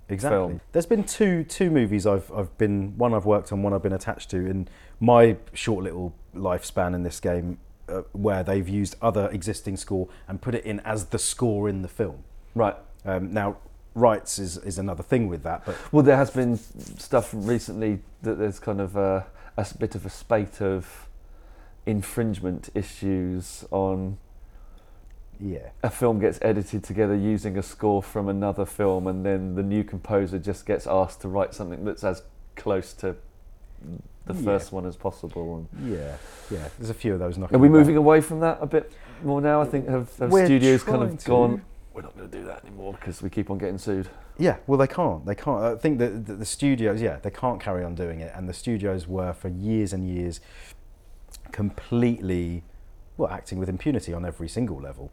Exactly. 0.08 0.36
film. 0.36 0.60
There's 0.72 0.86
been 0.86 1.04
two 1.04 1.44
two 1.44 1.70
movies 1.70 2.06
I've 2.06 2.30
I've 2.32 2.56
been 2.58 2.96
one 2.96 3.14
I've 3.14 3.26
worked 3.26 3.52
on, 3.52 3.62
one 3.62 3.72
I've 3.72 3.82
been 3.82 3.92
attached 3.92 4.30
to 4.30 4.38
in 4.38 4.68
my 5.00 5.36
short 5.52 5.84
little 5.84 6.14
lifespan 6.34 6.94
in 6.94 7.02
this 7.02 7.20
game, 7.20 7.58
uh, 7.88 8.02
where 8.12 8.42
they've 8.42 8.68
used 8.68 8.96
other 9.02 9.28
existing 9.30 9.76
score 9.76 10.08
and 10.28 10.40
put 10.40 10.54
it 10.54 10.64
in 10.64 10.80
as 10.80 11.06
the 11.06 11.18
score 11.18 11.68
in 11.68 11.82
the 11.82 11.88
film. 11.88 12.24
Right. 12.54 12.76
Um, 13.04 13.32
now, 13.32 13.58
rights 13.94 14.38
is 14.38 14.58
is 14.58 14.78
another 14.78 15.02
thing 15.02 15.28
with 15.28 15.42
that, 15.42 15.64
but 15.64 15.76
Well, 15.92 16.02
there 16.02 16.16
has 16.16 16.30
been 16.30 16.56
stuff 16.56 17.30
recently 17.32 18.00
that 18.22 18.38
there's 18.38 18.58
kind 18.58 18.80
of 18.80 18.96
a, 18.96 19.26
a 19.56 19.66
bit 19.78 19.94
of 19.94 20.06
a 20.06 20.10
spate 20.10 20.60
of 20.60 21.08
infringement 21.86 22.68
issues 22.74 23.64
on 23.70 24.18
yeah. 25.40 25.70
a 25.82 25.90
film 25.90 26.18
gets 26.20 26.38
edited 26.42 26.82
together 26.84 27.14
using 27.14 27.56
a 27.58 27.62
score 27.62 28.02
from 28.02 28.28
another 28.28 28.64
film, 28.64 29.06
and 29.06 29.24
then 29.24 29.54
the 29.54 29.62
new 29.62 29.84
composer 29.84 30.38
just 30.38 30.66
gets 30.66 30.86
asked 30.86 31.20
to 31.22 31.28
write 31.28 31.54
something 31.54 31.84
that's 31.84 32.04
as 32.04 32.22
close 32.56 32.92
to 32.94 33.16
the 34.26 34.34
Yeah. 34.34 34.42
first 34.42 34.72
one 34.72 34.86
as 34.86 34.96
possible. 34.96 35.56
And 35.56 35.90
Yeah, 35.92 36.16
yeah. 36.50 36.68
There's 36.78 36.90
a 36.90 36.94
few 36.94 37.12
of 37.12 37.18
those 37.20 37.38
knocking. 37.38 37.56
are 37.56 37.58
we 37.58 37.68
about. 37.68 37.78
moving 37.78 37.96
away 37.96 38.20
from 38.20 38.40
that 38.40 38.58
a 38.60 38.66
bit 38.66 38.92
more 39.22 39.40
now? 39.40 39.60
I 39.60 39.66
think 39.66 39.88
have, 39.88 40.14
have 40.18 40.32
studios 40.32 40.82
kind 40.82 41.02
of 41.02 41.24
gone. 41.24 41.62
We're 41.94 42.02
not 42.02 42.16
going 42.16 42.28
to 42.30 42.38
do 42.38 42.44
that 42.44 42.62
anymore 42.64 42.92
because 42.92 43.22
we 43.22 43.30
keep 43.30 43.48
on 43.50 43.56
getting 43.56 43.78
sued. 43.78 44.08
Yeah, 44.38 44.56
well, 44.66 44.76
they 44.76 44.86
can't. 44.86 45.24
They 45.24 45.34
can't. 45.34 45.62
I 45.64 45.76
think 45.76 45.98
that 45.98 46.26
the, 46.26 46.34
the 46.34 46.44
studios, 46.44 47.00
yeah, 47.00 47.16
they 47.22 47.30
can't 47.30 47.58
carry 47.58 47.82
on 47.84 47.94
doing 47.94 48.20
it. 48.20 48.32
And 48.34 48.46
the 48.46 48.52
studios 48.52 49.06
were 49.08 49.32
for 49.32 49.48
years 49.48 49.94
and 49.94 50.06
years 50.06 50.40
completely, 51.52 52.64
well, 53.16 53.30
acting 53.30 53.58
with 53.58 53.68
impunity 53.68 54.12
on 54.12 54.24
every 54.26 54.48
single 54.48 54.78
level. 54.80 55.10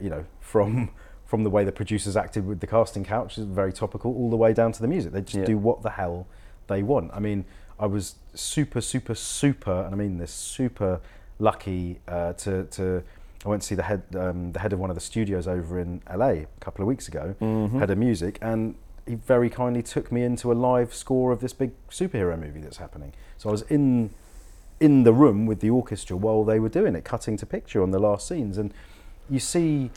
You 0.00 0.10
know, 0.10 0.24
from 0.40 0.90
from 1.24 1.44
the 1.44 1.50
way 1.50 1.64
the 1.64 1.72
producers 1.72 2.16
acted 2.16 2.46
with 2.46 2.60
the 2.60 2.66
casting 2.66 3.04
couch, 3.04 3.36
is 3.38 3.44
very 3.44 3.72
topical, 3.72 4.14
all 4.14 4.30
the 4.30 4.36
way 4.36 4.52
down 4.54 4.72
to 4.72 4.80
the 4.80 4.88
music. 4.88 5.12
They 5.12 5.20
just 5.20 5.34
Yeah. 5.36 5.44
do 5.44 5.58
what 5.58 5.82
the 5.82 5.90
hell 5.90 6.26
they 6.68 6.82
want. 6.82 7.10
I 7.12 7.18
mean, 7.20 7.44
I 7.78 7.86
was 7.86 8.14
super, 8.34 8.80
super, 8.80 9.14
super, 9.14 9.82
and 9.82 9.94
I 9.94 9.96
mean 9.98 10.18
this, 10.18 10.30
super 10.32 11.00
lucky 11.38 12.00
uh, 12.08 12.32
to 12.34 12.64
to. 12.64 13.02
I 13.46 13.48
went 13.48 13.62
to 13.62 13.68
see 13.68 13.74
the 13.76 13.84
head 13.84 14.02
um, 14.16 14.52
the 14.52 14.58
head 14.60 14.72
of 14.72 14.80
one 14.80 14.90
of 14.90 14.96
the 14.96 15.00
studios 15.02 15.46
over 15.46 15.78
in 15.78 16.02
LA 16.12 16.28
a 16.30 16.46
couple 16.60 16.82
of 16.82 16.88
weeks 16.88 17.06
ago, 17.08 17.34
Mm-hmm. 17.40 17.78
head 17.78 17.90
of 17.90 17.98
music, 17.98 18.38
and 18.42 18.74
he 19.06 19.14
very 19.14 19.48
kindly 19.48 19.82
took 19.82 20.10
me 20.12 20.22
into 20.22 20.50
a 20.52 20.54
live 20.54 20.92
score 20.92 21.30
of 21.32 21.40
this 21.40 21.52
big 21.52 21.70
superhero 21.90 22.38
movie 22.38 22.60
that's 22.60 22.78
happening. 22.78 23.12
So 23.38 23.48
I 23.48 23.52
was 23.52 23.62
in 23.62 24.10
in 24.80 25.02
the 25.04 25.12
room 25.12 25.44
with 25.46 25.60
the 25.60 25.70
orchestra 25.70 26.16
while 26.16 26.44
they 26.44 26.58
were 26.60 26.68
doing 26.68 26.94
it, 26.94 27.04
cutting 27.04 27.36
to 27.36 27.46
picture 27.46 27.82
on 27.82 27.90
the 27.90 27.98
last 27.98 28.26
scenes, 28.28 28.58
and 28.58 28.72
you 29.28 29.38
see 29.38 29.90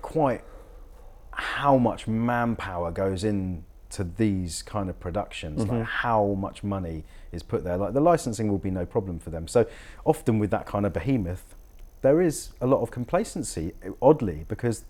quite 0.00 0.42
how 1.32 1.78
much 1.78 2.06
manpower 2.06 2.90
goes 2.90 3.24
into 3.24 4.04
these 4.16 4.62
kind 4.62 4.90
of 4.90 4.98
productions, 5.00 5.60
like 5.60 5.70
mm-hmm. 5.70 5.82
how 5.82 6.34
much 6.38 6.62
money 6.62 7.04
is 7.30 7.42
put 7.42 7.64
there. 7.64 7.76
Like 7.76 7.94
the 7.94 8.00
licensing 8.00 8.48
will 8.48 8.58
be 8.58 8.70
no 8.70 8.84
problem 8.84 9.18
for 9.18 9.30
them. 9.30 9.48
So 9.48 9.66
often 10.04 10.38
with 10.38 10.50
that 10.50 10.66
kind 10.66 10.84
of 10.86 10.92
behemoth, 10.92 11.54
there 12.02 12.20
is 12.20 12.50
a 12.60 12.66
lot 12.66 12.82
of 12.82 12.90
complacency, 12.90 13.72
oddly, 14.00 14.44
because 14.48 14.84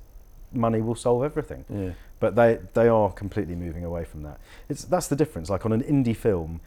money 0.55 0.81
will 0.81 0.95
solve 0.95 1.25
everything 1.25 1.65
Yeah. 1.69 1.93
but 2.21 2.37
they 2.37 2.59
they 2.75 2.87
are 2.87 3.11
completely 3.11 3.55
moving 3.55 3.85
away 3.85 4.05
from 4.05 4.23
that. 4.23 4.39
It's 4.69 4.85
that's 4.85 5.09
the 5.09 5.17
difference. 5.17 5.49
Like 5.51 5.65
on 5.65 5.73
an 5.73 5.83
indie 5.83 6.17
film, 6.17 6.61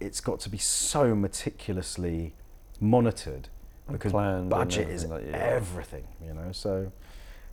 it's 0.00 0.20
got 0.20 0.40
to 0.40 0.48
be 0.48 0.58
so 0.58 1.14
meticulously 1.14 2.34
monitored 2.80 3.48
because 3.92 4.12
planned 4.12 4.50
budget 4.50 4.88
is 4.88 5.04
everything 5.04 5.26
like- 5.32 5.34
yeah. 5.34 5.46
everything, 5.54 6.04
you 6.24 6.34
know. 6.34 6.52
So, 6.52 6.92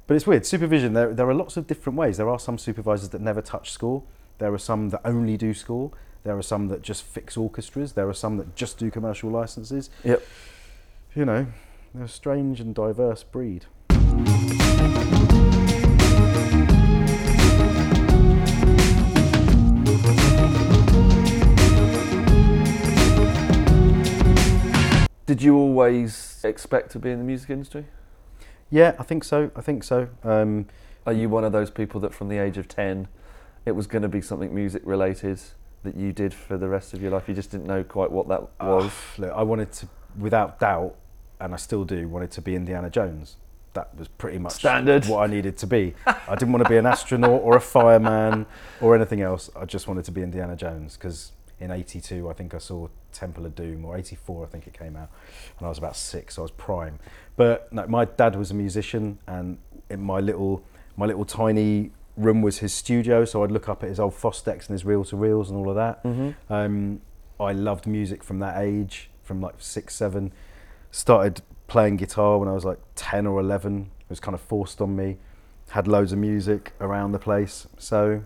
but 0.07 0.15
it's 0.15 0.25
weird. 0.27 0.45
Supervision. 0.45 0.93
There 0.93 1.13
there 1.13 1.29
are 1.29 1.33
lots 1.33 1.57
of 1.57 1.67
different 1.67 1.97
ways. 1.97 2.17
There 2.17 2.29
are 2.29 2.39
some 2.39 2.57
supervisors 2.57 3.09
that 3.09 3.21
never 3.21 3.41
touch 3.41 3.71
score. 3.71 4.03
There 4.39 4.53
are 4.53 4.57
some 4.59 4.89
that 4.89 5.01
only 5.05 5.37
do 5.37 5.53
score. 5.53 5.91
There 6.23 6.37
are 6.37 6.41
some 6.41 6.67
that 6.67 6.81
just 6.81 7.03
fix 7.03 7.37
orchestras. 7.37 7.93
There 7.93 8.07
are 8.09 8.13
some 8.13 8.37
that 8.37 8.55
just 8.55 8.77
do 8.77 8.89
commercial 8.91 9.29
licenses. 9.29 9.89
Yep. 10.03 10.21
You 11.15 11.25
know, 11.25 11.47
they're 11.93 12.03
a 12.05 12.07
strange 12.09 12.59
and 12.59 12.75
diverse 12.75 13.23
breed. 13.23 13.65
Did 25.29 25.43
you 25.43 25.55
always 25.57 26.41
expect 26.43 26.89
to 26.93 26.97
be 26.97 27.11
in 27.11 27.19
the 27.19 27.23
music 27.23 27.51
industry? 27.51 27.85
Yeah, 28.71 28.95
I 28.97 29.03
think 29.03 29.23
so. 29.23 29.51
I 29.55 29.61
think 29.61 29.83
so. 29.83 30.09
Um, 30.23 30.65
Are 31.05 31.13
you 31.13 31.29
one 31.29 31.43
of 31.43 31.51
those 31.51 31.69
people 31.69 32.01
that 32.01 32.15
from 32.15 32.29
the 32.29 32.39
age 32.39 32.57
of 32.57 32.67
10 32.67 33.07
it 33.63 33.73
was 33.73 33.85
going 33.85 34.01
to 34.01 34.07
be 34.07 34.21
something 34.21 34.55
music 34.55 34.81
related 34.85 35.39
that 35.83 35.95
you 35.95 36.13
did 36.13 36.33
for 36.33 36.57
the 36.57 36.67
rest 36.67 36.95
of 36.95 37.01
your 37.03 37.11
life? 37.11 37.27
You 37.27 37.35
just 37.35 37.51
didn't 37.51 37.67
know 37.67 37.83
quite 37.83 38.09
what 38.09 38.27
that 38.29 38.41
was? 38.59 38.85
Oh, 38.89 38.91
look, 39.19 39.31
I 39.35 39.43
wanted 39.43 39.71
to, 39.73 39.87
without 40.17 40.59
doubt, 40.59 40.95
and 41.39 41.53
I 41.53 41.57
still 41.57 41.85
do, 41.85 42.07
wanted 42.09 42.31
to 42.31 42.41
be 42.41 42.55
Indiana 42.55 42.89
Jones. 42.89 43.35
That 43.73 43.95
was 43.95 44.07
pretty 44.07 44.39
much 44.39 44.53
Standard. 44.53 45.05
what 45.05 45.19
I 45.19 45.31
needed 45.31 45.57
to 45.57 45.67
be. 45.67 45.93
I 46.07 46.33
didn't 46.33 46.53
want 46.53 46.63
to 46.63 46.69
be 46.69 46.77
an 46.77 46.87
astronaut 46.87 47.43
or 47.43 47.55
a 47.55 47.61
fireman 47.61 48.47
or 48.81 48.95
anything 48.95 49.21
else. 49.21 49.51
I 49.55 49.65
just 49.65 49.87
wanted 49.87 50.05
to 50.05 50.11
be 50.11 50.23
Indiana 50.23 50.55
Jones 50.55 50.97
because 50.97 51.33
in 51.59 51.71
'82, 51.71 52.29
I 52.29 52.33
think 52.33 52.53
I 52.53 52.57
saw 52.57 52.87
Temple 53.11 53.45
of 53.45 53.55
Doom, 53.55 53.85
or 53.85 53.97
'84, 53.97 54.45
I 54.45 54.49
think 54.49 54.67
it 54.67 54.77
came 54.77 54.95
out, 54.95 55.09
and 55.57 55.65
I 55.65 55.69
was 55.69 55.77
about 55.77 55.95
six, 55.95 56.35
so 56.35 56.41
I 56.41 56.43
was 56.43 56.51
prime. 56.51 56.99
But 57.35 57.71
no, 57.71 57.85
my 57.87 58.05
dad 58.05 58.35
was 58.35 58.51
a 58.51 58.55
musician, 58.55 59.19
and 59.27 59.57
in 59.89 60.01
my 60.01 60.19
little 60.19 60.63
my 60.97 61.05
little 61.05 61.25
tiny 61.25 61.91
room 62.17 62.41
was 62.41 62.59
his 62.59 62.73
studio, 62.73 63.25
so 63.25 63.43
I'd 63.43 63.51
look 63.51 63.69
up 63.69 63.83
at 63.83 63.89
his 63.89 63.99
old 63.99 64.13
Fostex 64.13 64.67
and 64.67 64.69
his 64.69 64.83
reel 64.83 65.05
to 65.05 65.15
reels 65.15 65.49
and 65.49 65.57
all 65.57 65.69
of 65.69 65.75
that. 65.75 66.03
Mm-hmm. 66.03 66.53
Um, 66.53 67.01
I 67.39 67.53
loved 67.53 67.87
music 67.87 68.23
from 68.23 68.39
that 68.39 68.61
age, 68.61 69.09
from 69.23 69.41
like 69.41 69.55
six, 69.59 69.95
seven. 69.95 70.33
Started 70.91 71.41
playing 71.67 71.95
guitar 71.95 72.37
when 72.37 72.49
I 72.49 72.53
was 72.53 72.65
like 72.65 72.79
10 72.95 73.25
or 73.25 73.39
11. 73.39 73.91
It 74.01 74.09
was 74.09 74.19
kind 74.19 74.35
of 74.35 74.41
forced 74.41 74.81
on 74.81 74.95
me. 74.95 75.17
Had 75.69 75.87
loads 75.87 76.11
of 76.11 76.19
music 76.19 76.73
around 76.81 77.13
the 77.13 77.19
place. 77.19 77.67
So, 77.77 78.23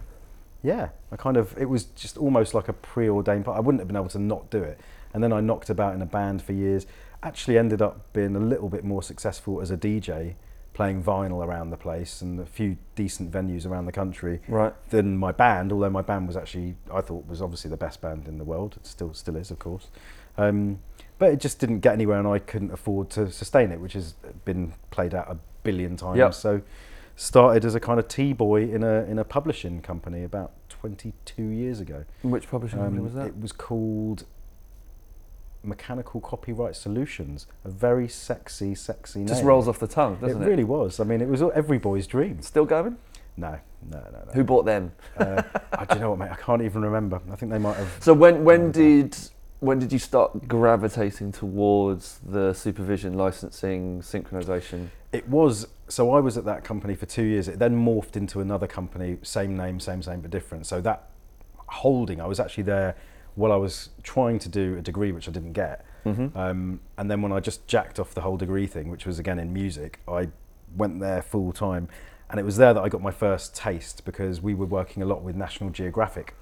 yeah, 0.64 0.90
I 1.12 1.16
kind 1.18 1.38
of, 1.38 1.56
it 1.58 1.70
was 1.70 1.84
just 1.84 2.18
almost 2.18 2.54
like 2.54 2.68
a 2.70 2.74
preordained 2.74 3.46
part. 3.46 3.58
I 3.58 3.60
wouldn't 3.60 3.82
have 3.82 3.88
been 3.88 3.98
able 3.98 4.10
to 4.10 4.20
not 4.20 4.50
do 4.50 4.64
it. 4.64 4.80
And 5.14 5.24
then 5.24 5.32
I 5.32 5.42
knocked 5.42 5.70
about 5.70 5.94
in 5.94 6.02
a 6.02 6.06
band 6.08 6.42
for 6.42 6.54
years. 6.54 6.88
Actually, 7.22 7.58
ended 7.58 7.82
up 7.82 8.12
being 8.14 8.36
a 8.36 8.40
little 8.40 8.70
bit 8.70 8.84
more 8.84 9.04
successful 9.04 9.62
as 9.62 9.70
a 9.72 9.78
DJ, 9.78 10.36
playing 10.74 11.04
vinyl 11.04 11.46
around 11.46 11.70
the 11.70 11.78
place 11.78 12.22
and 12.24 12.40
a 12.40 12.46
few 12.46 12.78
decent 12.96 13.32
venues 13.32 13.64
around 13.66 13.86
the 13.86 13.92
country 13.92 14.42
Right. 14.48 14.74
than 14.90 15.18
my 15.18 15.32
band, 15.32 15.72
although 15.72 15.90
my 15.92 16.02
band 16.02 16.26
was 16.28 16.36
actually 16.36 16.76
I 16.92 17.02
thought 17.02 17.28
was 17.28 17.44
obviously 17.44 17.70
the 17.70 17.78
best 17.78 18.02
band 18.02 18.28
in 18.28 18.40
the 18.40 18.44
world. 18.44 18.76
It 18.78 18.88
still 18.88 19.14
still 19.14 19.36
is, 19.36 19.52
of 19.52 19.60
course. 19.60 19.90
Um, 20.36 20.80
but 21.20 21.32
it 21.32 21.40
just 21.40 21.60
didn't 21.60 21.82
get 21.82 21.94
anywhere, 21.94 22.18
and 22.18 22.28
I 22.28 22.40
couldn't 22.40 22.72
afford 22.72 23.12
to 23.12 23.32
sustain 23.32 23.72
it, 23.72 23.80
which 23.80 23.94
has 23.94 24.14
been 24.46 24.74
played 24.90 25.14
out 25.14 25.30
a 25.30 25.38
billion 25.62 25.96
times. 25.96 26.18
Yep. 26.18 26.34
So 26.34 26.62
started 27.16 27.66
as 27.66 27.76
a 27.76 27.80
kind 27.80 28.00
of 28.00 28.08
tea 28.08 28.34
boy 28.34 28.64
in 28.64 28.84
a 28.84 29.04
in 29.04 29.20
a 29.20 29.24
publishing 29.24 29.82
company 29.82 30.24
about 30.24 30.52
22 30.70 31.44
years 31.44 31.80
ago. 31.80 32.06
Which 32.22 32.50
publishing 32.50 32.80
company 32.80 32.98
Um, 33.00 33.04
was 33.06 33.14
that? 33.14 33.28
It 33.28 33.40
was 33.40 33.52
called 33.52 34.26
Mechanical 35.64 36.20
Copyright 36.20 36.76
Solutions. 36.76 37.48
A 37.64 37.70
very 37.70 38.08
sexy, 38.08 38.76
sexy 38.76 39.20
name. 39.20 39.28
Just 39.28 39.44
rolls 39.44 39.68
off 39.68 39.80
the 39.80 39.88
tongue, 39.88 40.18
doesn't 40.20 40.42
it? 40.42 40.46
It 40.46 40.50
really 40.50 40.64
was. 40.66 41.00
I 41.00 41.04
mean, 41.06 41.22
it 41.22 41.30
was 41.30 41.42
every 41.42 41.78
boy's 41.78 42.06
dream. 42.08 42.42
Still 42.42 42.66
going? 42.66 42.98
No, 43.38 43.58
no, 43.90 43.98
no, 43.98 44.24
no. 44.28 44.32
Who 44.34 44.44
bought 44.44 44.66
them? 44.66 44.92
Uh, 45.18 45.42
I, 45.72 45.86
do 45.86 45.96
you 45.96 46.02
know 46.02 46.12
what, 46.12 46.20
mate? 46.20 46.32
I 46.32 46.36
can't 46.36 46.62
even 46.62 46.82
remember. 46.84 47.22
I 47.32 47.36
think 47.36 47.52
they 47.52 47.58
might 47.58 47.78
have. 47.78 47.98
So 48.02 48.14
when 48.14 48.44
when 48.44 48.72
did 48.72 49.18
when 49.60 49.80
did 49.80 49.94
you 49.94 50.00
start 50.00 50.48
gravitating 50.48 51.32
towards 51.32 52.20
the 52.28 52.54
supervision, 52.54 53.14
licensing, 53.14 54.02
synchronization? 54.02 54.90
It 55.12 55.28
was. 55.30 55.68
So 55.94 56.12
I 56.12 56.20
was 56.22 56.40
at 56.40 56.46
that 56.46 56.64
company 56.64 56.96
for 56.96 57.06
two 57.06 57.22
years. 57.22 57.48
It 57.48 57.60
then 57.60 57.76
morphed 57.76 58.16
into 58.16 58.42
another 58.42 58.66
company, 58.66 59.18
same 59.22 59.56
name, 59.56 59.80
same 59.80 60.02
same 60.02 60.22
but 60.22 60.32
different. 60.32 60.66
So 60.66 60.82
that 60.82 61.10
holding, 61.68 62.20
I 62.20 62.26
was 62.26 62.40
actually 62.40 62.64
there 62.64 62.96
while 63.36 63.52
I 63.52 63.58
was 63.58 63.90
trying 64.02 64.40
to 64.40 64.50
do 64.50 64.76
a 64.76 64.82
degree, 64.82 65.12
which 65.12 65.30
I 65.30 65.32
didn't 65.32 65.54
get. 65.54 65.86
Mm-hmm. 66.04 66.36
Um, 66.36 66.80
and 66.98 67.12
then 67.12 67.22
when 67.22 67.32
I 67.32 67.40
just 67.40 67.68
jacked 67.68 68.00
off 68.00 68.16
the 68.16 68.22
whole 68.22 68.38
degree 68.38 68.66
thing, 68.66 68.90
which 68.90 69.06
was 69.06 69.20
again 69.20 69.38
in 69.38 69.54
music, 69.54 70.00
I 70.08 70.30
went 70.76 71.00
there 71.00 71.22
full 71.22 71.54
time. 71.54 71.90
And 72.28 72.40
it 72.40 72.44
was 72.44 72.58
there 72.58 72.74
that 72.74 72.82
I 72.82 72.90
got 72.90 73.04
my 73.04 73.12
first 73.12 73.56
taste 73.56 74.04
because 74.04 74.42
we 74.42 74.56
were 74.56 74.66
working 74.66 75.04
a 75.04 75.06
lot 75.06 75.22
with 75.22 75.36
National 75.36 75.70
Geographic. 75.70 76.34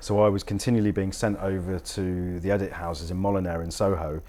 So 0.00 0.20
I 0.20 0.28
was 0.28 0.42
continually 0.42 0.90
being 0.90 1.12
sent 1.12 1.38
over 1.38 1.78
to 1.78 2.40
the 2.40 2.50
edit 2.50 2.72
houses 2.72 3.10
in 3.10 3.16
Molinare 3.16 3.64
in 3.64 3.70
Soho 3.70 4.20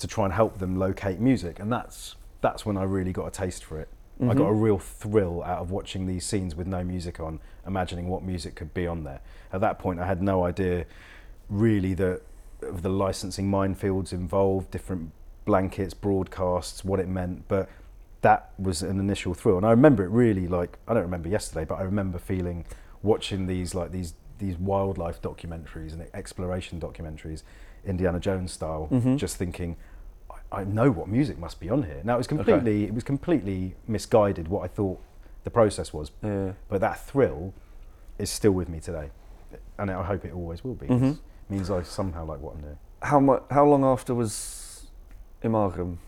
to 0.00 0.06
try 0.08 0.24
and 0.24 0.34
help 0.34 0.58
them 0.58 0.76
locate 0.76 1.20
music. 1.20 1.60
And 1.60 1.72
that's, 1.72 2.16
that's 2.40 2.66
when 2.66 2.76
I 2.76 2.82
really 2.82 3.12
got 3.12 3.28
a 3.28 3.30
taste 3.30 3.62
for 3.62 3.78
it. 3.78 3.88
I 4.22 4.32
got 4.34 4.46
a 4.46 4.52
real 4.52 4.78
thrill 4.78 5.42
out 5.42 5.58
of 5.58 5.70
watching 5.70 6.06
these 6.06 6.24
scenes 6.24 6.54
with 6.54 6.66
no 6.66 6.84
music 6.84 7.18
on, 7.20 7.40
imagining 7.66 8.08
what 8.08 8.22
music 8.22 8.54
could 8.54 8.72
be 8.72 8.86
on 8.86 9.04
there. 9.04 9.20
At 9.52 9.60
that 9.62 9.78
point, 9.78 9.98
I 10.00 10.06
had 10.06 10.22
no 10.22 10.44
idea 10.44 10.86
really 11.48 11.94
the, 11.94 12.20
of 12.62 12.82
the 12.82 12.88
licensing 12.88 13.50
minefields 13.50 14.12
involved, 14.12 14.70
different 14.70 15.10
blankets, 15.44 15.94
broadcasts, 15.94 16.84
what 16.84 17.00
it 17.00 17.08
meant. 17.08 17.46
But 17.48 17.68
that 18.22 18.50
was 18.58 18.82
an 18.82 18.98
initial 18.98 19.34
thrill, 19.34 19.56
and 19.58 19.66
I 19.66 19.70
remember 19.70 20.04
it 20.04 20.08
really 20.10 20.46
like 20.48 20.78
I 20.88 20.94
don't 20.94 21.02
remember 21.02 21.28
yesterday, 21.28 21.64
but 21.66 21.74
I 21.74 21.82
remember 21.82 22.18
feeling 22.18 22.64
watching 23.02 23.46
these 23.46 23.74
like 23.74 23.92
these 23.92 24.14
these 24.38 24.56
wildlife 24.56 25.20
documentaries 25.20 25.92
and 25.92 26.06
exploration 26.14 26.80
documentaries, 26.80 27.42
Indiana 27.84 28.18
Jones 28.18 28.52
style, 28.52 28.88
Mhm. 28.90 29.16
just 29.18 29.36
thinking. 29.36 29.76
I- 30.52 30.64
know 30.64 30.90
what 30.90 31.08
music 31.08 31.38
must 31.38 31.58
be 31.60 31.68
on 31.70 31.82
here. 31.82 32.00
Now 32.04 32.14
it 32.14 32.18
was 32.18 32.26
completely 32.26 32.84
it 32.84 32.94
was 32.94 33.04
completely 33.04 33.74
misguided 33.86 34.48
what 34.48 34.62
I 34.64 34.68
thought 34.68 35.00
the 35.44 35.50
process 35.50 35.92
was, 35.92 36.10
Yeah. 36.22 36.52
but 36.68 36.80
that 36.80 36.98
thrill 37.00 37.52
is 38.18 38.30
still 38.30 38.52
with 38.52 38.68
me 38.68 38.80
today, 38.80 39.10
and 39.78 39.90
I 39.90 40.02
hope 40.04 40.24
it 40.24 40.32
always 40.32 40.62
will 40.64 40.74
be. 40.74 40.86
Mhm. 40.86 41.12
It 41.14 41.18
means 41.50 41.70
I 41.70 41.82
somehow 41.82 42.24
like 42.24 42.40
what 42.40 42.54
I'm 42.54 42.60
doing. 42.62 42.78
How 43.02 43.20
much? 43.20 43.42
How 43.50 43.64
long 43.66 43.84
after 43.84 44.14
was 44.14 44.86
Imagem? 45.42 45.98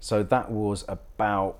So 0.00 0.22
that 0.22 0.50
was 0.50 0.84
about. 0.88 1.58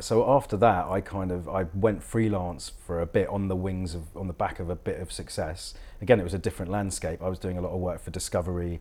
So 0.00 0.28
after 0.30 0.56
that, 0.56 0.86
I 0.86 1.00
kind 1.02 1.30
of 1.30 1.48
I 1.48 1.66
went 1.74 2.02
freelance 2.02 2.70
for 2.70 3.00
a 3.00 3.06
bit 3.06 3.28
on 3.28 3.48
the 3.48 3.56
wings 3.56 3.94
of 3.94 4.14
on 4.16 4.26
the 4.26 4.32
back 4.32 4.60
of 4.60 4.68
a 4.70 4.76
bit 4.76 5.00
of 5.00 5.12
success. 5.12 5.74
Again, 6.02 6.18
it 6.20 6.24
was 6.24 6.34
a 6.34 6.38
different 6.38 6.70
landscape. 6.72 7.22
I 7.22 7.28
was 7.28 7.38
doing 7.38 7.56
a 7.58 7.60
lot 7.60 7.72
of 7.72 7.80
work 7.80 8.00
for 8.00 8.10
Discovery, 8.10 8.80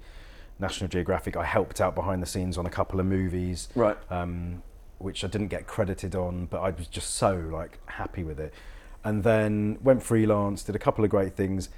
National 0.59 0.87
Geographic. 0.87 1.35
I 1.37 1.43
helped 1.43 1.79
out 1.81 1.95
behind 1.95 2.21
the 2.21 2.25
scenes 2.27 2.57
on 2.57 2.65
a 2.65 2.69
couple 2.69 2.99
of 2.99 3.05
movies, 3.05 3.69
Right. 3.75 3.97
um, 4.09 4.63
which 4.97 5.23
I 5.23 5.27
didn't 5.27 5.47
get 5.49 5.67
credited 5.67 6.15
on, 6.15 6.45
but 6.47 6.59
I 6.61 6.71
was 6.71 6.87
just 6.87 7.15
so 7.15 7.35
like 7.51 7.79
happy 7.85 8.23
with 8.23 8.39
it. 8.39 8.53
And 9.03 9.23
then 9.23 9.77
went 9.83 10.01
freelance, 10.03 10.63
did 10.63 10.75
a 10.75 10.79
couple 10.79 11.03
of 11.05 11.09
great 11.11 11.35
things. 11.35 11.69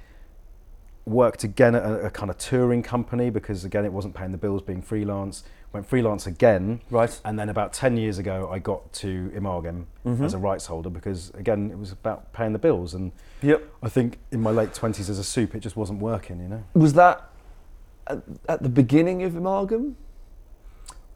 Worked 1.06 1.44
again 1.44 1.74
at 1.74 1.82
a, 1.82 2.06
a 2.06 2.10
kind 2.10 2.30
of 2.30 2.38
touring 2.38 2.82
company 2.82 3.30
because 3.30 3.64
again 3.64 3.84
it 3.84 3.92
wasn't 3.92 4.14
paying 4.14 4.32
the 4.32 4.38
bills 4.38 4.62
being 4.62 4.82
freelance. 4.82 5.44
Went 5.72 5.86
freelance 5.86 6.26
again, 6.26 6.80
Right. 6.90 7.20
and 7.24 7.38
then 7.38 7.48
about 7.48 7.72
10 7.72 7.96
years 7.96 8.18
ago, 8.18 8.48
I 8.50 8.58
got 8.58 8.92
to 8.94 9.30
Imagem 9.36 9.86
Mhm. 10.04 10.24
as 10.24 10.34
a 10.34 10.38
rights 10.38 10.66
holder 10.66 10.90
because, 10.90 11.30
again, 11.34 11.70
it 11.70 11.78
was 11.78 11.92
about 11.92 12.32
paying 12.32 12.52
the 12.52 12.58
bills. 12.58 12.92
And 12.92 13.12
Yep. 13.40 13.62
I 13.80 13.88
think 13.88 14.18
in 14.32 14.40
my 14.40 14.50
late 14.50 14.74
20s 14.74 15.08
as 15.08 15.20
a 15.20 15.22
soup, 15.24 15.54
it 15.54 15.60
just 15.60 15.76
wasn't 15.76 16.00
working, 16.02 16.40
you 16.40 16.48
know? 16.48 16.64
Was 16.74 16.94
that 16.94 17.29
at, 18.10 18.22
at 18.48 18.62
the 18.62 18.68
beginning 18.68 19.22
of? 19.22 19.34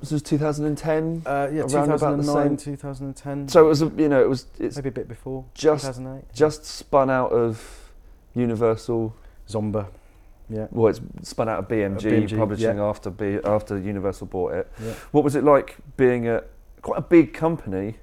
Was 0.00 0.10
this 0.10 0.22
2010? 0.22 1.22
Uh, 1.24 1.48
yeah, 1.52 1.60
Around 1.62 1.90
about 1.92 2.16
the 2.16 2.22
2009, 2.22 2.58
same- 2.58 2.74
2010. 2.74 3.48
so 3.48 3.64
it 3.64 3.68
was, 3.68 3.80
a, 3.82 3.86
you 3.96 4.08
know, 4.08 4.22
it 4.22 4.28
was 4.28 4.46
it's 4.58 4.76
maybe 4.76 4.88
a 4.90 4.92
bit 4.92 5.08
before. 5.08 5.44
just 5.54 5.84
2008. 5.86 6.24
just 6.34 6.64
spun 6.64 7.08
out 7.10 7.30
of 7.32 7.90
Universal. 8.34 9.14
Zomba. 9.48 9.86
Yeah. 10.50 10.66
Well, 10.70 10.88
it's 10.88 11.00
spun 11.22 11.48
out 11.48 11.58
of 11.60 11.68
BMG, 11.68 11.96
Uh, 12.06 12.26
BMG, 12.26 12.36
publishing 12.36 12.76
yeah. 12.76 12.84
after 12.84 13.10
B, 13.10 13.38
after 13.44 13.78
Universal 13.78 14.26
bought 14.26 14.52
it. 14.54 14.70
Yeah. 14.82 14.92
What 15.12 15.24
was 15.24 15.34
it 15.36 15.44
like 15.44 15.76
being 15.96 16.26
at 16.26 16.48
quite 16.82 16.98
a 16.98 17.02
big 17.02 17.32
company 17.32 17.96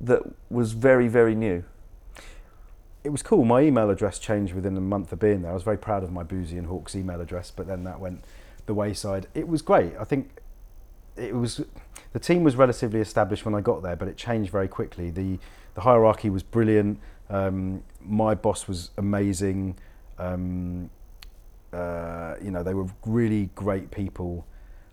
that 0.00 0.22
was 0.50 0.72
very 0.72 1.08
very 1.08 1.34
new? 1.34 1.64
It 3.06 3.12
was 3.12 3.22
cool. 3.22 3.44
My 3.44 3.60
email 3.60 3.88
address 3.88 4.18
changed 4.18 4.52
within 4.52 4.76
a 4.76 4.80
month 4.80 5.12
of 5.12 5.20
being 5.20 5.42
there. 5.42 5.52
I 5.52 5.54
was 5.54 5.62
very 5.62 5.78
proud 5.78 6.02
of 6.02 6.10
my 6.10 6.24
Boosey 6.24 6.58
and 6.58 6.66
Hawkes 6.66 6.96
email 6.96 7.20
address, 7.20 7.52
but 7.54 7.68
then 7.68 7.84
that 7.84 8.00
went 8.00 8.24
the 8.66 8.74
wayside. 8.74 9.28
It 9.32 9.46
was 9.46 9.62
great. 9.62 9.92
I 9.96 10.02
think 10.02 10.40
it 11.16 11.32
was 11.32 11.64
the 12.12 12.18
team 12.18 12.42
was 12.42 12.56
relatively 12.56 12.98
established 12.98 13.44
when 13.44 13.54
I 13.54 13.60
got 13.60 13.84
there, 13.84 13.94
but 13.94 14.08
it 14.08 14.16
changed 14.16 14.50
very 14.50 14.66
quickly. 14.66 15.10
the 15.10 15.38
The 15.74 15.82
hierarchy 15.82 16.30
was 16.30 16.42
brilliant. 16.42 16.98
Um, 17.30 17.84
my 18.00 18.34
boss 18.34 18.66
was 18.66 18.90
amazing. 18.98 19.78
Um, 20.18 20.90
uh, 21.72 22.34
you 22.42 22.50
know, 22.50 22.64
they 22.64 22.74
were 22.74 22.88
really 23.04 23.50
great 23.54 23.92
people. 23.92 24.48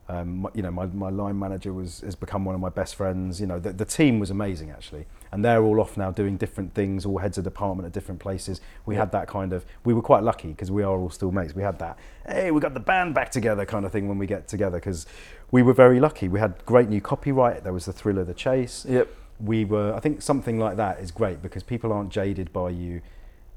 Um, 0.09 0.47
you 0.53 0.61
know, 0.61 0.71
my, 0.71 0.85
my 0.87 1.09
line 1.09 1.39
manager 1.39 1.71
was 1.71 2.01
has 2.01 2.15
become 2.15 2.43
one 2.43 2.55
of 2.55 2.61
my 2.61 2.69
best 2.69 2.95
friends. 2.95 3.39
You 3.39 3.47
know, 3.47 3.57
the, 3.59 3.71
the 3.71 3.85
team 3.85 4.19
was 4.19 4.29
amazing 4.29 4.69
actually, 4.69 5.05
and 5.31 5.43
they're 5.45 5.63
all 5.63 5.79
off 5.79 5.95
now 5.95 6.11
doing 6.11 6.35
different 6.35 6.73
things, 6.73 7.05
all 7.05 7.19
heads 7.19 7.37
of 7.37 7.45
department 7.45 7.85
at 7.87 7.93
different 7.93 8.19
places. 8.19 8.59
We 8.85 8.95
had 8.95 9.11
that 9.13 9.27
kind 9.27 9.53
of. 9.53 9.65
We 9.85 9.93
were 9.93 10.01
quite 10.01 10.23
lucky 10.23 10.49
because 10.49 10.71
we 10.71 10.83
are 10.83 10.99
all 10.99 11.09
still 11.09 11.31
mates. 11.31 11.55
We 11.55 11.63
had 11.63 11.79
that. 11.79 11.97
Hey, 12.27 12.51
we 12.51 12.59
got 12.59 12.73
the 12.73 12.79
band 12.81 13.15
back 13.15 13.31
together 13.31 13.65
kind 13.65 13.85
of 13.85 13.91
thing 13.93 14.07
when 14.09 14.17
we 14.17 14.27
get 14.27 14.47
together 14.47 14.77
because 14.77 15.05
we 15.51 15.61
were 15.63 15.73
very 15.73 15.99
lucky. 15.99 16.27
We 16.27 16.39
had 16.39 16.65
great 16.65 16.89
new 16.89 16.99
copyright. 17.01 17.63
There 17.63 17.73
was 17.73 17.85
the 17.85 17.93
thrill 17.93 18.17
of 18.17 18.27
the 18.27 18.33
chase 18.33 18.85
Yep. 18.89 19.07
we 19.39 19.65
were 19.65 19.93
i 19.95 19.99
think 19.99 20.21
something 20.21 20.59
like 20.59 20.77
that 20.77 20.99
is 20.99 21.09
great 21.11 21.41
because 21.41 21.63
people 21.63 21.91
aren't 21.91 22.09
jaded 22.09 22.53
by 22.53 22.69
you 22.69 23.01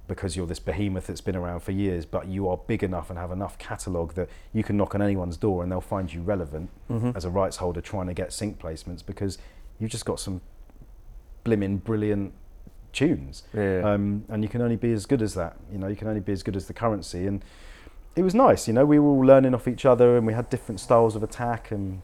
because 0.09 0.37
you're 0.37 0.47
this 0.47 0.59
behemoth 0.61 1.07
that's 1.09 1.21
been 1.21 1.37
around 1.37 1.61
for 1.61 1.73
years 1.73 2.05
but 2.07 2.27
you 2.29 2.49
are 2.49 2.57
big 2.67 2.83
enough 2.85 3.11
and 3.11 3.19
have 3.19 3.31
enough 3.33 3.59
catalogue 3.59 4.15
that 4.15 4.29
you 4.53 4.63
can 4.63 4.77
knock 4.77 4.95
on 4.95 5.03
anyone's 5.03 5.37
door 5.37 5.63
and 5.63 5.71
they'll 5.73 5.81
find 5.81 6.13
you 6.13 6.21
relevant 6.23 6.71
Mm-hmm. 6.91 7.11
as 7.17 7.25
a 7.25 7.31
rights 7.31 7.57
holder 7.57 7.81
trying 7.81 8.07
to 8.07 8.15
get 8.15 8.33
sync 8.33 8.59
placements 8.61 9.05
because 9.05 9.39
you've 9.79 9.91
just 9.91 10.05
got 10.05 10.21
some 10.21 10.41
blimmin' 11.45 11.83
brilliant 11.83 12.33
tunes 12.93 13.43
Yeah. 13.53 13.83
um, 13.93 14.25
and 14.29 14.43
you 14.43 14.49
can 14.49 14.63
only 14.63 14.77
be 14.77 14.93
as 14.93 15.05
good 15.07 15.21
as 15.23 15.35
that 15.35 15.57
you 15.71 15.79
know 15.79 15.87
you 15.89 15.97
can 15.97 16.09
only 16.09 16.21
be 16.21 16.33
as 16.33 16.43
good 16.43 16.57
as 16.57 16.67
the 16.67 16.73
currency 16.73 17.27
and 17.27 17.45
it 18.15 18.23
was 18.23 18.35
nice 18.35 18.67
you 18.67 18.73
know 18.75 18.87
we 18.87 18.99
were 18.99 19.09
all 19.11 19.21
learning 19.27 19.55
off 19.55 19.69
each 19.69 19.85
other 19.85 20.17
and 20.17 20.27
we 20.27 20.33
had 20.33 20.49
different 20.49 20.81
styles 20.81 21.15
of 21.17 21.23
attack 21.23 21.71
and 21.71 22.01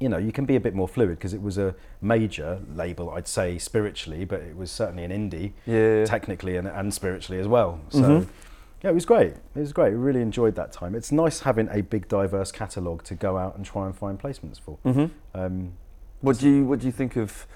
you 0.00 0.08
know 0.08 0.18
you 0.18 0.32
can 0.32 0.44
be 0.44 0.56
a 0.56 0.60
bit 0.60 0.74
more 0.74 0.88
fluid 0.88 1.16
because 1.18 1.32
it 1.34 1.40
was 1.42 1.56
a 1.56 1.74
major 2.00 2.60
label 2.74 3.10
i'd 3.10 3.28
say 3.28 3.58
spiritually 3.58 4.24
but 4.24 4.40
it 4.40 4.56
was 4.56 4.70
certainly 4.70 5.04
an 5.04 5.10
indie 5.10 5.52
yeah. 5.66 6.04
technically 6.04 6.56
and, 6.56 6.66
and 6.66 6.92
spiritually 6.92 7.40
as 7.40 7.46
well 7.48 7.80
so 7.90 8.00
Mhm. 8.00 8.28
Yeah, 8.82 8.90
it 8.90 8.94
was 8.94 9.06
great. 9.06 9.32
It 9.56 9.60
was 9.60 9.72
great. 9.72 9.92
We 9.92 9.96
really 9.98 10.20
enjoyed 10.20 10.56
that 10.56 10.70
time. 10.70 10.94
It's 10.94 11.10
nice 11.10 11.40
having 11.40 11.68
a 11.70 11.80
big, 11.80 12.06
diverse 12.06 12.52
catalogue 12.52 13.02
to 13.04 13.14
go 13.14 13.38
out 13.38 13.56
and 13.56 13.64
try 13.64 13.86
and 13.86 13.96
find 13.96 14.20
placements 14.20 14.60
for. 14.60 14.76
Mm-hmm. 14.84 15.06
Um, 15.40 15.72
What 16.20 16.38
do 16.38 16.50
you 16.50 16.66
What 16.66 16.80
do 16.80 16.86
you 16.86 16.92
think 16.92 17.16
of 17.16 17.46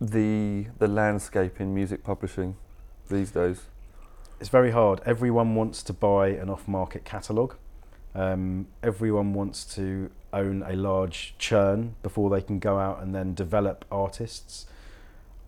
the 0.00 0.66
the 0.78 0.86
landscape 0.86 1.60
in 1.60 1.74
music 1.74 2.04
publishing 2.04 2.54
these 3.10 3.32
days? 3.32 3.62
it's 4.40 4.48
very 4.48 4.70
hard. 4.70 5.00
Everyone 5.04 5.56
wants 5.56 5.82
to 5.84 5.92
buy 5.92 6.28
an 6.28 6.48
off-market 6.50 7.04
catalogue. 7.04 7.56
Um, 8.14 8.68
everyone 8.82 9.32
wants 9.34 9.64
to 9.76 10.10
own 10.34 10.62
a 10.66 10.74
large 10.74 11.34
churn 11.38 11.94
before 12.02 12.28
they 12.30 12.42
can 12.42 12.58
go 12.58 12.78
out 12.78 13.02
and 13.02 13.14
then 13.14 13.34
develop 13.34 13.84
artists. 13.90 14.66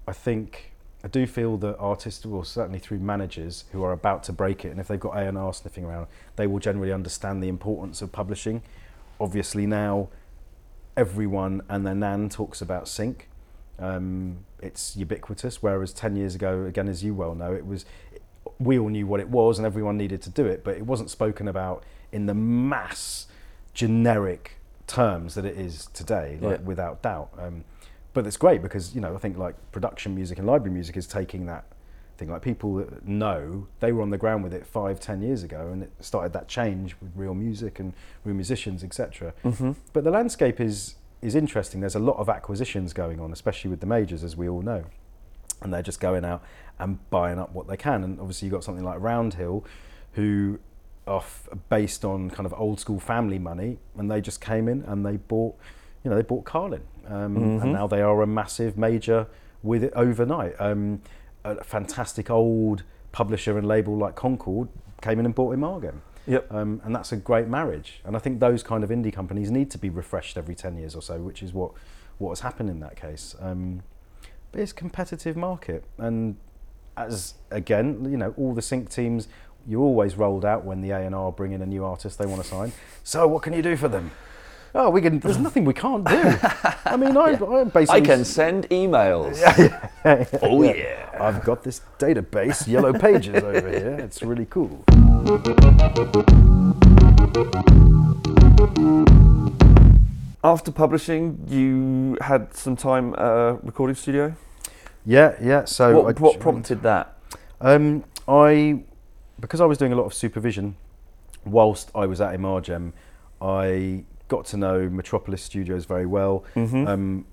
I 0.07 0.13
think 0.13 0.73
I 1.05 1.09
do 1.09 1.27
feel 1.27 1.57
that 1.59 1.77
artists, 1.79 2.25
well, 2.25 2.43
certainly 2.45 2.79
through 2.79 2.99
managers 2.99 3.65
who 3.73 3.83
are 3.85 3.93
about 3.93 4.23
to 4.25 4.33
break 4.33 4.65
it, 4.65 4.71
and 4.71 4.81
if 4.81 4.89
they've 4.89 4.99
got 4.99 5.17
A 5.17 5.29
and 5.29 5.37
R 5.39 5.53
sniffing 5.53 5.85
around, 5.85 6.07
they 6.37 6.47
will 6.47 6.59
generally 6.59 6.93
understand 6.93 7.43
the 7.43 7.49
importance 7.49 8.03
of 8.03 8.13
publishing. 8.13 8.63
Obviously 9.21 9.67
now, 9.67 10.09
everyone 10.97 11.63
and 11.69 11.87
their 11.87 11.95
nan 11.95 12.29
talks 12.29 12.61
about 12.61 12.89
sync. 12.89 13.29
Um, 13.79 14.39
it's 14.61 14.97
ubiquitous. 14.97 15.63
Whereas 15.63 15.93
ten 15.93 16.17
years 16.17 16.35
ago, 16.35 16.65
again, 16.65 16.89
as 16.89 17.05
you 17.05 17.15
well 17.15 17.35
know, 17.35 17.53
it 17.53 17.67
was 17.67 17.85
we 18.59 18.79
all 18.79 18.89
knew 18.89 19.07
what 19.07 19.21
it 19.21 19.29
was 19.29 19.59
and 19.59 19.67
everyone 19.67 19.97
needed 19.97 20.23
to 20.23 20.31
do 20.31 20.47
it, 20.47 20.65
but 20.65 20.77
it 20.77 20.87
wasn't 20.87 21.11
spoken 21.11 21.47
about 21.47 21.85
in 22.11 22.27
the 22.27 22.35
mass 22.35 23.27
generic 23.75 24.56
terms 24.87 25.35
that 25.35 25.45
it 25.45 25.57
is 25.59 25.87
today, 25.93 26.39
like, 26.41 26.59
Yeah. 26.61 26.65
without 26.65 27.03
doubt. 27.03 27.31
Um, 27.39 27.65
but 28.13 28.27
it's 28.27 28.37
great 28.37 28.63
because 28.63 28.95
you 28.95 29.01
know 29.01 29.15
I 29.15 29.19
think 29.19 29.37
like 29.37 29.55
production 29.73 30.15
music 30.15 30.39
and 30.39 30.47
library 30.47 30.73
music 30.73 30.97
is 30.97 31.07
taking 31.07 31.45
that 31.47 31.65
thing. 32.17 32.31
Like 32.31 32.41
people 32.41 32.75
that 32.77 33.07
know 33.07 33.67
they 33.81 33.93
were 33.93 34.01
on 34.01 34.09
the 34.11 34.17
ground 34.17 34.43
with 34.43 34.55
it 34.55 34.65
five, 34.67 34.99
ten 35.01 35.21
years 35.21 35.43
ago, 35.43 35.69
and 35.71 35.83
it 35.83 35.93
started 36.01 36.33
that 36.33 36.49
change 36.49 36.97
with 37.03 37.13
real 37.15 37.35
music 37.35 37.79
and 37.79 37.93
real 38.25 38.35
musicians, 38.35 38.83
etc. 38.83 39.35
Mm-hmm. 39.45 39.73
But 39.93 40.05
the 40.05 40.11
landscape 40.11 40.61
is 40.61 40.95
is 41.21 41.35
interesting. 41.35 41.81
There's 41.81 41.95
a 41.95 41.99
lot 41.99 42.17
of 42.17 42.29
acquisitions 42.29 42.93
going 42.93 43.21
on, 43.21 43.33
especially 43.33 43.71
with 43.71 43.81
the 43.81 43.87
majors, 43.87 44.25
as 44.25 44.35
we 44.37 44.49
all 44.49 44.63
know, 44.63 44.85
and 45.61 45.73
they're 45.75 45.83
just 45.83 46.01
going 46.01 46.25
out 46.25 46.43
and 46.79 46.99
buying 47.11 47.39
up 47.39 47.53
what 47.53 47.67
they 47.69 47.77
can. 47.77 48.03
And 48.03 48.19
obviously, 48.19 48.47
you've 48.47 48.55
got 48.55 48.65
something 48.65 48.85
like 48.85 48.99
Roundhill, 48.99 49.65
who 50.13 50.59
are 51.07 51.19
f- 51.21 51.49
based 51.69 52.05
on 52.05 52.31
kind 52.31 52.47
of 52.47 52.55
old 52.59 52.81
school 52.81 52.99
family 53.01 53.39
money, 53.39 53.79
and 53.97 54.11
they 54.11 54.21
just 54.21 54.41
came 54.41 54.69
in 54.69 54.83
and 54.83 55.05
they 55.07 55.17
bought, 55.17 55.57
you 56.03 56.11
know, 56.11 56.17
they 56.17 56.23
bought 56.23 56.45
Carlin, 56.45 56.83
um, 57.07 57.37
Mhm. 57.37 57.63
and 57.63 57.73
now 57.73 57.87
they 57.87 58.03
are 58.03 58.23
a 58.23 58.27
massive 58.27 58.77
major 58.77 59.27
with 59.63 59.83
it 59.85 59.93
overnight. 59.95 60.55
Um, 60.61 61.01
a 61.45 61.63
fantastic 61.63 62.29
old 62.31 62.83
publisher 63.13 63.57
and 63.57 63.67
label 63.67 63.97
like 63.97 64.15
Concord 64.17 64.69
came 65.01 65.19
in 65.21 65.27
and 65.27 65.35
bought 65.35 65.55
Imagem. 65.55 66.03
Yep. 66.27 66.53
Um, 66.53 66.81
and 66.85 66.93
that's 66.95 67.13
a 67.13 67.17
great 67.17 67.47
marriage. 67.47 68.01
And 68.05 68.17
I 68.17 68.19
think 68.19 68.41
those 68.41 68.65
kind 68.65 68.83
of 68.83 68.91
indie 68.91 69.13
companies 69.13 69.49
need 69.51 69.71
to 69.71 69.79
be 69.79 69.89
refreshed 69.89 70.37
every 70.37 70.57
10 70.57 70.77
years 70.77 70.97
or 70.97 71.03
so, 71.03 71.19
which 71.21 71.41
is 71.41 71.53
what, 71.55 71.71
what 72.19 72.31
has 72.31 72.41
happened 72.41 72.69
in 72.69 72.81
that 72.81 72.97
case. 72.97 73.37
Um, 73.41 73.83
but 74.51 74.61
it's 74.61 74.73
a 74.73 74.75
competitive 74.75 75.37
market. 75.37 75.85
And 75.99 76.37
as, 76.97 77.35
again, 77.53 78.05
you 78.11 78.17
know, 78.17 78.35
all 78.37 78.55
the 78.55 78.63
sync 78.63 78.91
teams, 78.91 79.29
you're 79.69 79.83
always 79.83 80.17
rolled 80.17 80.45
out 80.45 80.65
when 80.65 80.81
the 80.81 80.91
A&R 80.91 81.33
bring 81.33 81.53
in 81.53 81.63
a 81.63 81.67
new 81.67 81.85
artist 81.85 82.19
they 82.19 82.27
want 82.27 82.43
to 82.43 82.49
sign. 82.49 82.73
So 83.03 83.27
what 83.27 83.43
can 83.43 83.53
you 83.53 83.63
do 83.63 83.77
for 83.77 83.89
them? 83.89 84.13
Oh, 84.75 84.91
we 84.91 85.01
can. 85.01 85.21
There's 85.21 85.39
nothing 85.39 85.65
we 85.65 85.73
can't 85.73 86.07
do. 86.07 86.39
I 86.85 86.97
mean, 86.99 87.17
I, 87.17 87.31
I 87.31 87.65
basically. 87.65 87.87
I 87.89 88.01
can 88.01 88.25
send 88.27 88.69
emails. 88.69 89.41
Oh 90.43 90.63
yeah. 90.63 91.17
I've 91.19 91.43
got 91.45 91.63
this 91.63 91.81
database, 91.99 92.69
Yellow 92.69 92.93
Pages 92.93 93.43
over 93.43 93.69
here. 93.71 93.95
It's 93.99 94.23
really 94.23 94.47
cool. 94.47 94.85
After 100.45 100.71
publishing, 100.71 101.41
you 101.49 102.19
had 102.21 102.55
some 102.55 102.77
time 102.77 103.15
at 103.15 103.21
a 103.21 103.59
recording 103.63 103.97
studio. 103.97 104.37
Yeah, 105.07 105.37
yeah. 105.41 105.65
So 105.65 106.03
what, 106.03 106.21
what 106.21 106.39
prompted 106.39 106.83
that? 106.83 107.17
Um, 107.61 108.05
I 108.29 108.83
because 109.41 109.61
I 109.61 109.65
was 109.67 109.79
doing 109.79 109.93
a 109.93 109.97
lot 109.97 110.05
of 110.05 110.15
supervision 110.15 110.77
whilst 111.45 111.91
I 111.95 112.07
was 112.07 112.21
at 112.21 112.35
Imagem, 112.35 112.93
I 113.41 114.05
got 114.29 114.45
to 114.47 114.57
know 114.57 114.89
Metropolis 114.89 115.43
Studios 115.43 115.85
very 115.85 116.07
well. 116.07 116.45
Mm-hmm. 116.55 116.87
Um, 116.87 117.27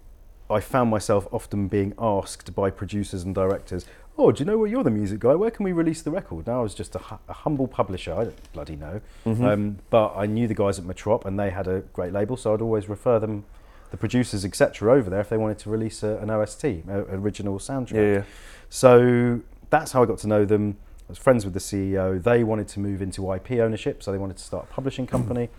I 0.50 0.60
found 0.60 0.90
myself 0.90 1.28
often 1.32 1.68
being 1.68 1.94
asked 1.98 2.54
by 2.54 2.70
producers 2.70 3.24
and 3.24 3.34
directors, 3.34 3.86
"Oh, 4.18 4.32
do 4.32 4.40
you 4.44 4.46
know 4.46 4.58
what 4.58 4.70
you're 4.70 4.84
the 4.84 4.92
music 4.92 5.20
guy? 5.20 5.34
Where 5.36 5.50
can 5.50 5.64
we 5.64 5.72
release 5.72 6.02
the 6.02 6.12
record?" 6.12 6.46
Now 6.48 6.60
I 6.60 6.64
was 6.64 6.76
just 6.76 6.94
a, 6.96 7.00
hu- 7.00 7.20
a 7.30 7.34
humble 7.34 7.68
publisher. 7.68 8.14
I 8.14 8.26
don't 8.26 8.54
bloody 8.54 8.76
know, 8.76 9.02
Mm-hmm. 9.26 9.46
um, 9.46 9.78
but 9.90 10.14
I 10.16 10.26
knew 10.28 10.48
the 10.48 10.54
guys 10.54 10.78
at 10.78 10.86
Metrop, 10.86 11.26
and 11.26 11.40
they 11.40 11.50
had 11.50 11.68
a 11.68 11.80
great 11.94 12.12
label, 12.14 12.38
so 12.38 12.54
I'd 12.54 12.62
always 12.62 12.88
refer 12.90 13.18
them, 13.20 13.46
the 13.92 13.98
producers, 13.98 14.44
etc., 14.46 14.94
over 14.94 15.10
there 15.10 15.22
if 15.22 15.30
they 15.30 15.38
wanted 15.38 15.58
to 15.60 15.70
release 15.70 16.04
a, 16.04 16.18
an 16.18 16.30
OST, 16.30 16.66
a, 16.66 17.06
original 17.10 17.58
soundtrack. 17.58 17.94
yeah, 17.94 18.14
yeah. 18.18 18.24
So 18.70 19.40
that's 19.70 19.94
how 19.94 20.04
I 20.04 20.06
got 20.06 20.18
to 20.20 20.28
know 20.28 20.46
them. 20.46 20.78
I 21.08 21.12
was 21.12 21.18
friends 21.18 21.44
with 21.46 21.54
the 21.54 21.60
CEO. 21.60 22.22
They 22.22 22.44
wanted 22.44 22.68
to 22.70 22.80
move 22.80 23.02
into 23.02 23.32
IP 23.34 23.52
ownership, 23.54 24.02
so 24.02 24.12
they 24.12 24.18
wanted 24.18 24.38
to 24.38 24.44
start 24.44 24.66
a 24.70 24.74
publishing 24.74 25.06
company. 25.06 25.50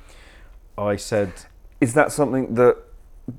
I 0.79 0.97
said, 0.97 1.33
Is 1.81 1.95
that 1.95 2.13
something 2.13 2.55
that 2.55 2.77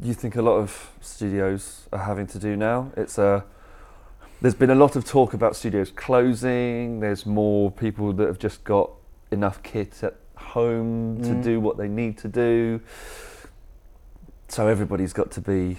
you 0.01 0.13
think 0.13 0.35
a 0.35 0.41
lot 0.41 0.57
of 0.57 0.91
studios 1.01 1.87
are 1.91 1.99
having 1.99 2.27
to 2.27 2.39
do 2.39 2.55
now? 2.55 2.91
It's 2.95 3.17
a 3.17 3.43
there's 4.41 4.53
been 4.55 4.69
a 4.69 4.75
lot 4.75 4.95
of 4.95 5.05
talk 5.05 5.33
about 5.33 5.55
studios 5.55 5.91
closing. 5.91 6.99
There's 6.99 7.25
more 7.25 7.71
people 7.71 8.13
that 8.13 8.27
have 8.27 8.37
just 8.37 8.63
got 8.63 8.91
enough 9.31 9.63
kit 9.63 10.03
at 10.03 10.15
home 10.35 11.21
to 11.23 11.29
Mm. 11.29 11.43
do 11.43 11.59
what 11.59 11.77
they 11.77 11.87
need 11.87 12.17
to 12.19 12.27
do. 12.27 12.81
So 14.49 14.67
everybody's 14.67 15.13
got 15.13 15.31
to 15.31 15.41
be 15.41 15.77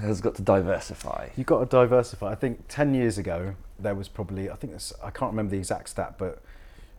has 0.00 0.20
got 0.20 0.34
to 0.36 0.42
diversify. 0.42 1.28
you've 1.36 1.46
got 1.46 1.60
to 1.60 1.66
diversify. 1.66 2.30
I 2.30 2.34
think 2.34 2.64
10 2.68 2.94
years 2.94 3.18
ago, 3.18 3.54
there 3.78 3.94
was 3.94 4.08
probably, 4.08 4.50
I 4.50 4.56
think 4.56 4.72
it's, 4.72 4.92
I 5.02 5.10
can't 5.10 5.32
remember 5.32 5.50
the 5.50 5.58
exact 5.58 5.88
stat, 5.88 6.14
but 6.18 6.42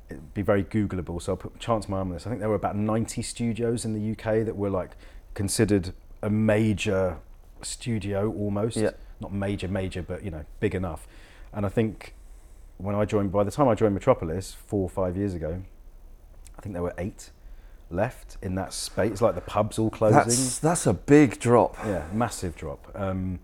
it'd 0.10 0.34
be 0.34 0.42
very 0.42 0.64
Googleable, 0.64 1.22
so 1.22 1.34
I'll 1.34 1.38
put 1.38 1.60
chance 1.60 1.88
my 1.90 1.98
arm 1.98 2.10
on 2.10 2.14
this. 2.14 2.28
I 2.28 2.30
think 2.30 2.40
there 2.40 2.50
were 2.50 2.56
about 2.56 2.76
90 2.76 3.22
studios 3.22 3.86
in 3.86 3.94
the 3.94 4.12
UK 4.12 4.46
that 4.46 4.56
were 4.56 4.70
like 4.70 4.92
considered 5.34 5.94
a 6.22 6.30
major 6.30 7.18
studio 7.62 8.32
almost. 8.32 8.78
Yeah. 8.78 8.92
Not 9.20 9.34
major, 9.34 9.68
major, 9.68 10.02
but 10.02 10.24
you 10.24 10.32
know, 10.32 10.46
big 10.60 10.76
enough. 10.76 11.08
And 11.54 11.66
I 11.66 11.70
think 11.70 12.14
when 12.78 12.96
I 12.96 13.06
joined, 13.06 13.32
by 13.32 13.44
the 13.44 13.52
time 13.52 13.68
I 13.68 13.76
joined 13.76 13.94
Metropolis 13.94 14.54
four 14.68 14.84
or 14.84 14.90
five 14.90 15.16
years 15.16 15.34
ago, 15.34 15.64
I 16.58 16.62
think 16.62 16.74
there 16.74 16.84
were 16.84 16.94
eight 16.98 17.30
left 17.90 18.38
in 18.42 18.56
that 18.56 18.74
space. 18.74 19.12
It's 19.12 19.22
like 19.22 19.36
the 19.36 19.42
pubs 19.42 19.78
all 19.78 19.90
closing. 19.90 20.18
That's 20.18 20.60
that's 20.60 20.88
a 20.88 20.94
big 20.94 21.40
drop. 21.40 21.78
Yeah, 21.86 22.06
massive 22.14 22.56
drop. 22.56 22.92
Um, 22.96 23.40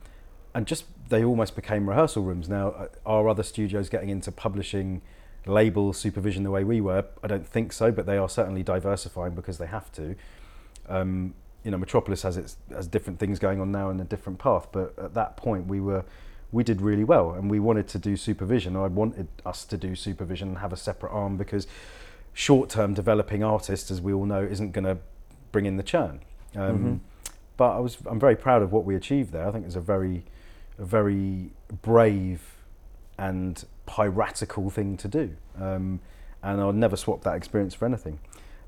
and 0.54 0.66
just 0.66 0.86
they 1.10 1.24
almost 1.24 1.56
became 1.56 1.88
rehearsal 1.88 2.24
rooms. 2.24 2.50
Now, 2.50 2.70
uh, 2.70 2.88
are 3.06 3.28
other 3.30 3.44
studios 3.44 3.90
getting 3.90 4.10
into 4.10 4.32
publishing 4.32 5.02
label 5.46 5.94
supervision 5.94 6.44
the 6.44 6.52
way 6.52 6.64
we 6.64 6.82
were? 6.82 7.06
I 7.24 7.28
don't 7.28 7.48
think 7.48 7.74
so, 7.74 7.92
but 7.92 8.06
they 8.06 8.18
are 8.18 8.30
certainly 8.30 8.64
diversifying 8.64 9.36
because 9.36 9.58
they 9.58 9.68
have 9.68 9.92
to. 9.94 10.16
Um, 10.88 11.34
you 11.64 11.70
know, 11.70 11.78
Metropolis 11.78 12.24
has 12.24 12.38
its 12.38 12.58
has 12.72 12.88
different 12.88 13.20
things 13.20 13.40
going 13.40 13.62
on 13.62 13.72
now 13.72 13.90
in 13.90 14.00
a 14.00 14.04
different 14.04 14.40
path, 14.40 14.68
but 14.72 14.98
at 14.98 15.14
that 15.14 15.38
point 15.38 15.68
we 15.68 15.80
were 15.80 16.04
we 16.52 16.64
did 16.64 16.82
really 16.82 17.04
well, 17.04 17.32
and 17.32 17.50
we 17.50 17.60
wanted 17.60 17.88
to 17.90 18.00
do 18.00 18.18
supervision. 18.18 18.76
I 18.76 18.88
wanted 18.88 19.28
us 19.46 19.64
to 19.66 19.78
do 19.78 19.96
supervision 19.96 20.50
and 20.50 20.58
have 20.58 20.74
a 20.74 20.78
separate 20.78 21.12
arm 21.12 21.38
because 21.38 21.66
short-term 22.34 22.94
developing 22.94 23.44
artists, 23.44 23.92
as 23.92 24.02
we 24.02 24.14
all 24.14 24.26
know, 24.26 24.42
isn't 24.42 24.72
going 24.72 24.86
to 24.86 24.98
bring 25.52 25.66
in 25.66 25.78
the 25.78 25.84
churn. 25.84 26.22
Um, 26.56 26.80
Mhm. 26.80 27.00
But 27.58 27.76
I 27.76 27.80
was 27.80 27.98
I'm 28.08 28.20
very 28.20 28.36
proud 28.36 28.64
of 28.64 28.72
what 28.72 28.86
we 28.86 28.96
achieved 28.96 29.32
there. 29.32 29.48
I 29.48 29.52
think 29.52 29.64
it 29.64 29.68
was 29.68 29.76
a 29.76 29.82
very 29.82 30.24
a 30.80 30.86
very 30.86 31.52
brave 31.82 32.56
and 33.20 33.64
piratical 33.86 34.70
thing 34.72 34.98
to 34.98 35.08
do, 35.08 35.36
um, 35.60 36.00
and 36.42 36.60
I'll 36.60 36.74
never 36.74 36.96
swap 36.96 37.22
that 37.24 37.36
experience 37.36 37.76
for 37.76 37.86
anything. 37.86 38.20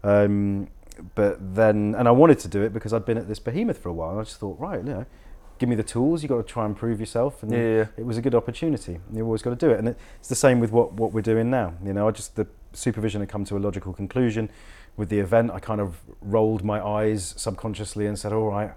Um, 0.04 0.68
but 1.16 1.56
then, 1.56 1.96
and 1.98 2.08
I 2.08 2.12
wanted 2.12 2.38
to 2.40 2.48
do 2.48 2.62
it 2.62 2.72
because 2.72 2.94
I'd 2.94 3.06
been 3.06 3.18
at 3.18 3.28
this 3.28 3.40
behemoth 3.40 3.80
for 3.80 3.90
a 3.90 3.94
while. 3.94 4.12
And 4.12 4.20
I 4.20 4.24
just 4.24 4.40
thought, 4.40 4.60
right, 4.60 4.80
you 4.86 4.94
know, 4.94 5.06
give 5.58 5.70
me 5.70 5.76
the 5.76 5.82
tools. 5.84 6.22
You've 6.22 6.30
got 6.30 6.38
to 6.38 6.44
try 6.44 6.66
and 6.66 6.76
prove 6.76 7.00
yourself, 7.00 7.42
and 7.42 7.52
yeah. 7.52 7.88
it 7.98 8.06
was 8.06 8.18
a 8.18 8.22
good 8.22 8.36
opportunity. 8.36 9.00
You've 9.12 9.26
always 9.26 9.42
got 9.42 9.58
to 9.58 9.66
do 9.68 9.72
it, 9.72 9.80
and 9.80 9.88
it's 10.20 10.30
the 10.30 10.36
same 10.36 10.60
with 10.60 10.72
what 10.72 10.94
what 10.94 11.14
we're 11.14 11.22
doing 11.22 11.50
now. 11.50 11.74
You 11.84 11.94
know, 11.94 12.08
I 12.08 12.12
just 12.12 12.36
the 12.36 12.46
supervision 12.74 13.22
had 13.22 13.30
come 13.30 13.46
to 13.46 13.58
a 13.58 13.60
logical 13.60 13.94
conclusion 13.94 14.50
with 14.98 15.10
the 15.10 15.20
event. 15.20 15.52
I 15.52 15.60
kind 15.60 15.82
of 15.82 16.02
rolled 16.22 16.64
my 16.64 16.82
eyes 16.86 17.34
subconsciously 17.38 18.06
and 18.06 18.18
said, 18.18 18.34
"All 18.34 18.50
right, 18.50 18.74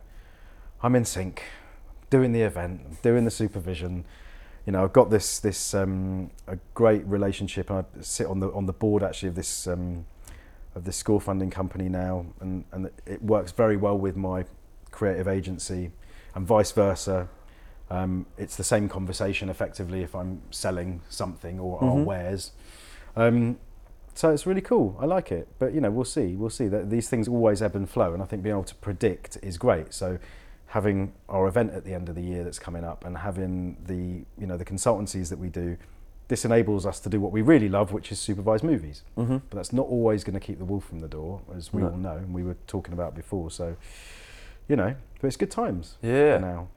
I'm 0.82 0.94
in 0.96 1.04
sync, 1.04 1.42
doing 2.10 2.32
the 2.32 2.42
event, 2.42 3.02
doing 3.02 3.24
the 3.24 3.30
supervision." 3.30 4.04
You 4.64 4.72
know, 4.72 4.82
I've 4.84 4.92
got 4.92 5.10
this 5.10 5.38
this 5.38 5.74
um, 5.74 6.30
a 6.46 6.56
great 6.74 7.04
relationship. 7.06 7.70
I 7.70 7.84
sit 8.00 8.26
on 8.26 8.40
the 8.40 8.50
on 8.52 8.66
the 8.66 8.72
board 8.72 9.02
actually 9.02 9.28
of 9.28 9.34
this 9.34 9.66
um, 9.66 10.06
of 10.74 10.84
this 10.84 10.96
school 10.96 11.20
funding 11.20 11.50
company 11.50 11.88
now, 11.88 12.26
and 12.40 12.64
and 12.72 12.90
it 13.06 13.22
works 13.22 13.52
very 13.52 13.76
well 13.76 13.96
with 13.96 14.16
my 14.16 14.44
creative 14.90 15.28
agency, 15.28 15.90
and 16.34 16.46
vice 16.46 16.72
versa. 16.72 17.28
Um, 17.88 18.26
it's 18.36 18.56
the 18.56 18.64
same 18.64 18.88
conversation 18.88 19.48
effectively 19.48 20.02
if 20.02 20.12
I'm 20.16 20.42
selling 20.50 21.02
something 21.08 21.60
or 21.60 21.78
our 21.84 21.94
Mhm. 21.94 22.04
wares. 22.04 22.50
Um, 23.14 23.58
So 24.16 24.30
it's 24.30 24.46
really 24.46 24.62
cool. 24.62 24.96
I 24.98 25.04
like 25.04 25.30
it, 25.30 25.46
but 25.58 25.74
you 25.74 25.80
know, 25.82 25.90
we'll 25.90 26.06
see. 26.06 26.36
We'll 26.36 26.48
see 26.48 26.68
that 26.68 26.88
these 26.88 27.06
things 27.10 27.28
always 27.28 27.60
ebb 27.60 27.76
and 27.76 27.88
flow, 27.88 28.14
and 28.14 28.22
I 28.22 28.24
think 28.26 28.42
being 28.42 28.54
able 28.54 28.64
to 28.64 28.74
predict 28.76 29.36
is 29.42 29.58
great. 29.58 29.92
So 29.92 30.18
having 30.68 31.12
our 31.28 31.46
event 31.46 31.72
at 31.74 31.84
the 31.84 31.92
end 31.92 32.08
of 32.08 32.14
the 32.14 32.22
year 32.22 32.42
that's 32.42 32.58
coming 32.58 32.82
up, 32.82 33.04
and 33.04 33.18
having 33.18 33.76
the 33.84 34.24
you 34.40 34.46
know 34.46 34.56
the 34.56 34.64
consultancies 34.64 35.28
that 35.28 35.38
we 35.38 35.48
do, 35.50 35.76
this 36.28 36.46
enables 36.46 36.86
us 36.86 36.98
to 37.00 37.10
do 37.10 37.20
what 37.20 37.30
we 37.30 37.42
really 37.42 37.68
love, 37.68 37.92
which 37.92 38.10
is 38.10 38.18
supervise 38.18 38.62
movies. 38.62 39.02
Mm-hmm. 39.18 39.36
But 39.50 39.56
that's 39.56 39.74
not 39.74 39.84
always 39.86 40.24
going 40.24 40.32
to 40.32 40.40
keep 40.40 40.56
the 40.58 40.64
wolf 40.64 40.84
from 40.86 41.00
the 41.00 41.08
door, 41.08 41.42
as 41.54 41.70
we 41.74 41.82
No. 41.82 41.90
all 41.90 41.96
know, 41.98 42.16
and 42.16 42.32
we 42.32 42.42
were 42.42 42.56
talking 42.66 42.94
about 42.94 43.14
before. 43.14 43.50
So 43.50 43.76
you 44.66 44.76
know, 44.76 44.94
but 45.20 45.26
it's 45.26 45.36
good 45.36 45.50
times 45.50 45.98
Yeah. 46.00 46.38
now. 46.38 46.68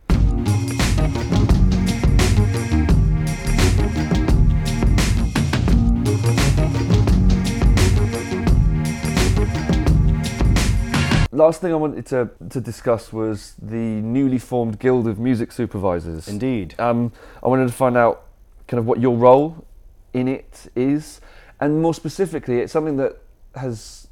Last 11.40 11.62
thing 11.62 11.72
I 11.72 11.78
wanted 11.78 12.06
to, 12.08 12.30
to 12.50 12.60
discuss 12.60 13.14
was 13.14 13.54
the 13.62 13.78
newly 13.78 14.40
formed 14.40 14.78
Guild 14.78 15.08
of 15.08 15.20
Music 15.20 15.54
Supervisors. 15.54 16.28
Indeed. 16.28 16.76
Um, 16.78 17.14
I 17.42 17.48
wanted 17.48 17.68
to 17.68 17.74
find 17.74 17.96
out 17.96 18.26
kind 18.68 18.78
of 18.78 18.86
what 18.86 19.00
your 19.00 19.16
role 19.16 19.66
in 20.12 20.28
it 20.28 20.70
is, 20.76 21.22
and 21.62 21.82
more 21.82 21.94
specifically, 21.94 22.60
it's 22.60 22.74
something 22.74 22.98
that 22.98 23.20
has 23.56 24.10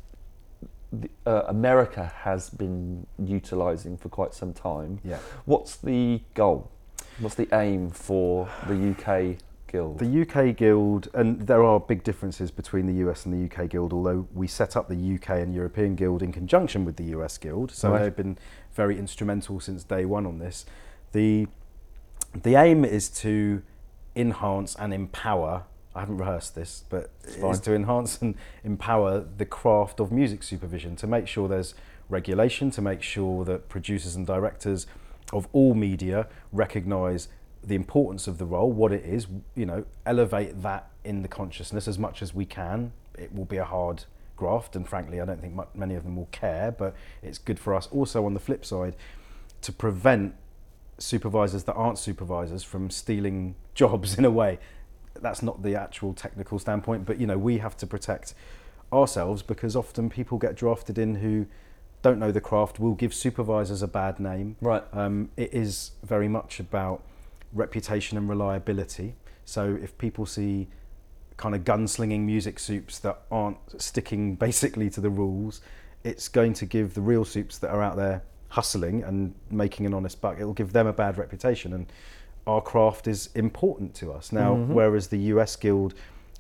uh, 1.26 1.42
America 1.50 2.14
has 2.20 2.50
been 2.50 3.06
utilising 3.20 3.98
for 3.98 4.08
quite 4.08 4.34
some 4.34 4.54
time. 4.54 5.02
Yeah. 5.04 5.20
What's 5.44 5.76
the 5.76 6.22
goal? 6.34 6.72
What's 7.20 7.36
the 7.36 7.50
aim 7.52 7.90
for 7.90 8.48
the 8.68 8.92
UK 8.92 9.36
Guild? 9.68 10.00
The 10.00 10.22
UK 10.22 10.56
Guild, 10.56 11.10
and 11.14 11.42
there 11.48 11.64
are 11.64 11.80
big 11.80 12.04
differences 12.04 12.52
between 12.52 12.88
the 12.88 12.94
US 13.08 13.26
and 13.26 13.34
the 13.34 13.46
UK 13.46 13.70
Guild, 13.70 13.94
although 13.94 14.28
we 14.34 14.48
set 14.48 14.76
up 14.76 14.88
the 14.88 15.16
UK 15.16 15.30
and 15.42 15.54
European 15.54 15.96
Guild 15.96 16.24
in 16.24 16.32
conjunction 16.32 16.86
with 16.86 16.96
the 16.96 17.06
US 17.16 17.38
Guild, 17.38 17.72
so 17.72 17.92
Right. 17.92 18.04
they've 18.04 18.16
been 18.16 18.38
very 18.74 18.98
instrumental 18.98 19.60
since 19.60 19.84
day 19.84 20.06
one 20.06 20.26
on 20.26 20.40
this. 20.40 20.66
The, 21.12 21.48
the 22.34 22.56
aim 22.56 22.84
is 22.86 23.10
to 23.22 23.62
enhance 24.16 24.76
and 24.76 24.94
empower, 24.94 25.64
I 25.96 26.00
haven't 26.02 26.18
rehearsed 26.18 26.56
this, 26.56 26.84
but 26.90 27.12
fine. 27.24 27.52
is 27.52 27.60
to 27.62 27.74
enhance 27.76 28.22
and 28.22 28.36
empower 28.64 29.20
the 29.38 29.46
craft 29.46 30.00
of 30.00 30.12
music 30.12 30.44
supervision, 30.44 30.96
to 30.98 31.08
make 31.08 31.28
sure 31.28 31.48
there's 31.48 31.74
regulation, 32.10 32.72
to 32.72 32.82
make 32.82 33.02
sure 33.02 33.44
that 33.46 33.70
producers 33.70 34.16
and 34.16 34.26
directors 34.26 34.88
of 35.34 35.48
all 35.52 35.74
media 35.74 36.28
recognise 36.54 37.28
the 37.68 37.76
importance 37.76 38.28
of 38.28 38.38
the 38.38 38.46
role, 38.46 38.72
what 38.72 38.92
it 38.92 39.04
is, 39.06 39.28
you 39.56 39.66
know, 39.66 39.86
elevate 40.06 40.62
that 40.62 40.90
in 41.04 41.22
the 41.22 41.28
consciousness 41.28 41.88
as 41.88 42.00
much 42.00 42.22
as 42.22 42.34
we 42.34 42.46
can. 42.46 42.94
It 43.18 43.34
will 43.34 43.46
be 43.46 43.58
a 43.58 43.66
hard 43.66 44.06
graft, 44.36 44.76
and 44.76 44.88
frankly, 44.88 45.20
I 45.20 45.26
don't 45.26 45.42
think 45.42 45.54
mu- 45.54 45.66
many 45.76 45.96
of 45.96 46.04
them 46.04 46.16
will 46.16 46.30
care, 46.32 46.72
but 46.72 46.96
it's 47.22 47.38
good 47.38 47.60
for 47.60 47.76
us 47.76 47.88
also 47.92 48.26
on 48.26 48.34
the 48.34 48.40
flip 48.40 48.64
side 48.64 48.96
to 49.62 49.72
prevent 49.74 50.36
supervisors 50.98 51.64
that 51.66 51.74
aren't 51.74 52.00
supervisors 52.00 52.64
from 52.64 52.90
stealing 52.90 53.56
jobs 53.74 54.18
in 54.18 54.26
a 54.26 54.32
way. 54.32 54.60
That's 55.20 55.42
not 55.44 55.64
the 55.64 55.76
actual 55.76 56.14
technical 56.14 56.60
standpoint, 56.60 57.06
but 57.06 57.20
you 57.20 57.28
know, 57.28 57.38
we 57.38 57.58
have 57.58 57.76
to 57.78 57.88
protect 57.88 58.34
ourselves 58.94 59.42
because 59.42 59.76
often 59.76 60.10
people 60.10 60.38
get 60.38 60.56
drafted 60.56 60.98
in 60.98 61.16
who 61.16 61.48
don't 62.02 62.20
know 62.20 62.32
the 62.32 62.40
craft, 62.40 62.80
will 62.80 62.94
give 62.94 63.14
supervisors 63.14 63.82
a 63.82 63.88
bad 63.88 64.20
name. 64.20 64.56
Right. 64.62 64.84
Um, 64.94 65.30
it 65.36 65.54
is 65.54 65.92
very 66.04 66.28
much 66.28 66.60
about 66.60 67.02
reputation 67.54 68.18
and 68.18 68.30
reliability. 68.30 69.16
So 69.46 69.78
if 69.82 69.98
people 69.98 70.26
see 70.26 70.68
kind 71.38 71.54
of 71.54 71.64
gunslinging 71.64 72.22
music 72.22 72.60
soups 72.60 73.00
that 73.00 73.22
aren't 73.32 73.58
sticking 73.82 74.36
basically 74.48 74.90
to 74.92 75.02
the 75.02 75.10
rules, 75.10 75.62
it's 76.04 76.28
going 76.28 76.54
to 76.54 76.66
give 76.66 76.94
the 76.94 77.02
real 77.02 77.26
soups 77.26 77.58
that 77.60 77.70
are 77.70 77.82
out 77.82 77.96
there 77.96 78.24
hustling 78.50 79.04
and 79.04 79.36
making 79.52 79.86
an 79.86 79.94
honest 79.94 80.22
buck, 80.22 80.38
it'll 80.40 80.54
give 80.54 80.74
them 80.74 80.88
a 80.88 80.94
bad 80.94 81.18
reputation. 81.18 81.74
And 81.74 81.92
our 82.46 82.62
craft 82.62 83.08
is 83.08 83.30
important 83.36 83.94
to 83.96 84.12
us. 84.14 84.32
Now, 84.32 84.56
mm-hmm. 84.56 84.74
whereas 84.74 85.08
the 85.08 85.20
US 85.34 85.56
Guild, 85.56 85.94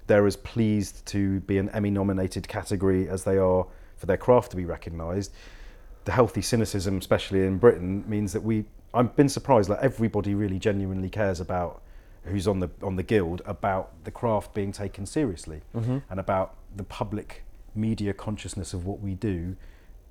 they're 0.08 0.26
as 0.26 0.38
pleased 0.38 1.05
to 1.08 1.41
be 1.41 1.58
an 1.58 1.70
Emmy 1.70 1.91
nominated 1.91 2.47
category 2.47 3.10
as 3.10 3.24
they 3.24 3.38
are 3.38 3.68
for 3.97 4.05
their 4.05 4.18
craft 4.18 4.51
to 4.51 4.58
be 4.58 4.66
recognised. 4.66 5.34
The 6.05 6.14
healthy 6.14 6.41
cynicism, 6.41 6.97
especially 6.97 7.45
in 7.45 7.58
Britain, 7.58 8.05
means 8.08 8.32
that 8.34 8.41
we. 8.41 8.66
I've 8.97 9.15
been 9.15 9.29
surprised. 9.29 9.69
Like 9.69 9.79
everybody 9.81 10.35
really 10.35 10.59
genuinely 10.59 11.09
cares 11.09 11.39
about 11.39 11.81
who's 12.23 12.47
on 12.47 12.59
the 12.59 12.69
on 12.83 12.95
the 12.95 13.03
guild 13.03 13.41
about 13.45 14.03
the 14.03 14.11
craft 14.11 14.53
being 14.53 14.71
taken 14.71 15.05
seriously 15.05 15.61
mm-hmm. 15.75 15.99
and 16.09 16.19
about 16.19 16.55
the 16.75 16.83
public 16.83 17.43
media 17.73 18.13
consciousness 18.13 18.73
of 18.73 18.85
what 18.85 18.99
we 18.99 19.13
do 19.13 19.55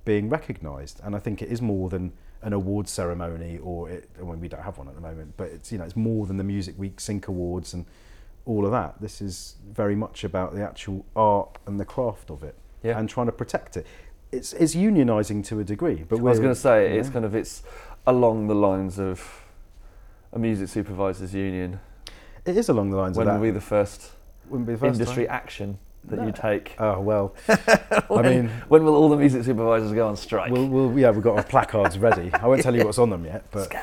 being 0.04 0.28
recognised. 0.28 1.00
And 1.04 1.14
I 1.14 1.18
think 1.18 1.42
it 1.42 1.50
is 1.50 1.60
more 1.60 1.88
than 1.88 2.12
an 2.42 2.52
awards 2.52 2.90
ceremony, 2.90 3.58
or 3.58 3.90
it, 3.90 4.08
when 4.20 4.40
we 4.40 4.48
don't 4.48 4.62
have 4.62 4.78
one 4.78 4.88
at 4.88 4.94
the 4.94 5.00
moment. 5.00 5.34
But 5.36 5.48
it's 5.48 5.72
you 5.72 5.78
know 5.78 5.84
it's 5.84 5.96
more 5.96 6.26
than 6.26 6.36
the 6.36 6.44
Music 6.44 6.78
Week 6.78 7.00
Sync 7.00 7.28
Awards 7.28 7.74
and 7.74 7.84
all 8.46 8.64
of 8.64 8.72
that. 8.72 9.00
This 9.00 9.20
is 9.20 9.56
very 9.68 9.96
much 9.96 10.24
about 10.24 10.54
the 10.54 10.62
actual 10.62 11.04
art 11.14 11.58
and 11.66 11.80
the 11.80 11.84
craft 11.84 12.30
of 12.30 12.42
it, 12.42 12.54
Yeah. 12.82 12.98
and 12.98 13.08
trying 13.08 13.26
to 13.26 13.32
protect 13.32 13.76
it. 13.76 13.86
It's 14.32 14.52
it's 14.52 14.74
unionising 14.74 15.44
to 15.46 15.60
a 15.60 15.64
degree, 15.64 16.04
but 16.08 16.18
I 16.18 16.22
was 16.22 16.38
going 16.38 16.54
to 16.54 16.60
say 16.60 16.94
you 16.94 17.00
it's 17.00 17.10
kind 17.10 17.24
of 17.24 17.34
it's 17.34 17.62
along 18.06 18.46
the 18.48 18.54
lines 18.54 18.98
of 18.98 19.42
a 20.32 20.38
music 20.38 20.68
supervisors 20.68 21.34
union. 21.34 21.80
it 22.44 22.56
is 22.56 22.68
along 22.68 22.90
the 22.90 22.96
lines 22.96 23.16
When 23.16 23.26
of 23.26 23.34
will 23.34 23.40
that. 23.40 23.46
be 23.46 23.50
the 23.50 23.60
first 23.60 24.10
Wouldn't 24.48 24.66
be 24.66 24.74
the 24.74 24.78
first 24.78 25.00
industry 25.00 25.26
time. 25.26 25.34
action 25.34 25.78
that 26.04 26.16
No. 26.20 26.26
you 26.26 26.32
take? 26.32 26.76
Oh 26.78 27.00
well, 27.00 27.34
I 27.48 28.22
mean, 28.22 28.48
when 28.68 28.84
will 28.84 28.94
all 28.94 29.08
the 29.08 29.16
music 29.16 29.42
supervisors 29.44 29.92
go 29.92 30.06
on 30.06 30.16
strike? 30.16 30.52
we'll, 30.52 30.68
we'll 30.68 30.98
yeah, 30.98 31.10
we've 31.10 31.22
got 31.22 31.36
our 31.36 31.42
placards 31.44 31.98
ready. 31.98 32.30
I 32.34 32.46
won't 32.46 32.62
tell 32.62 32.74
you 32.76 32.84
what's 32.86 32.98
on 32.98 33.10
them 33.10 33.24
yet, 33.24 33.44
but 33.50 33.74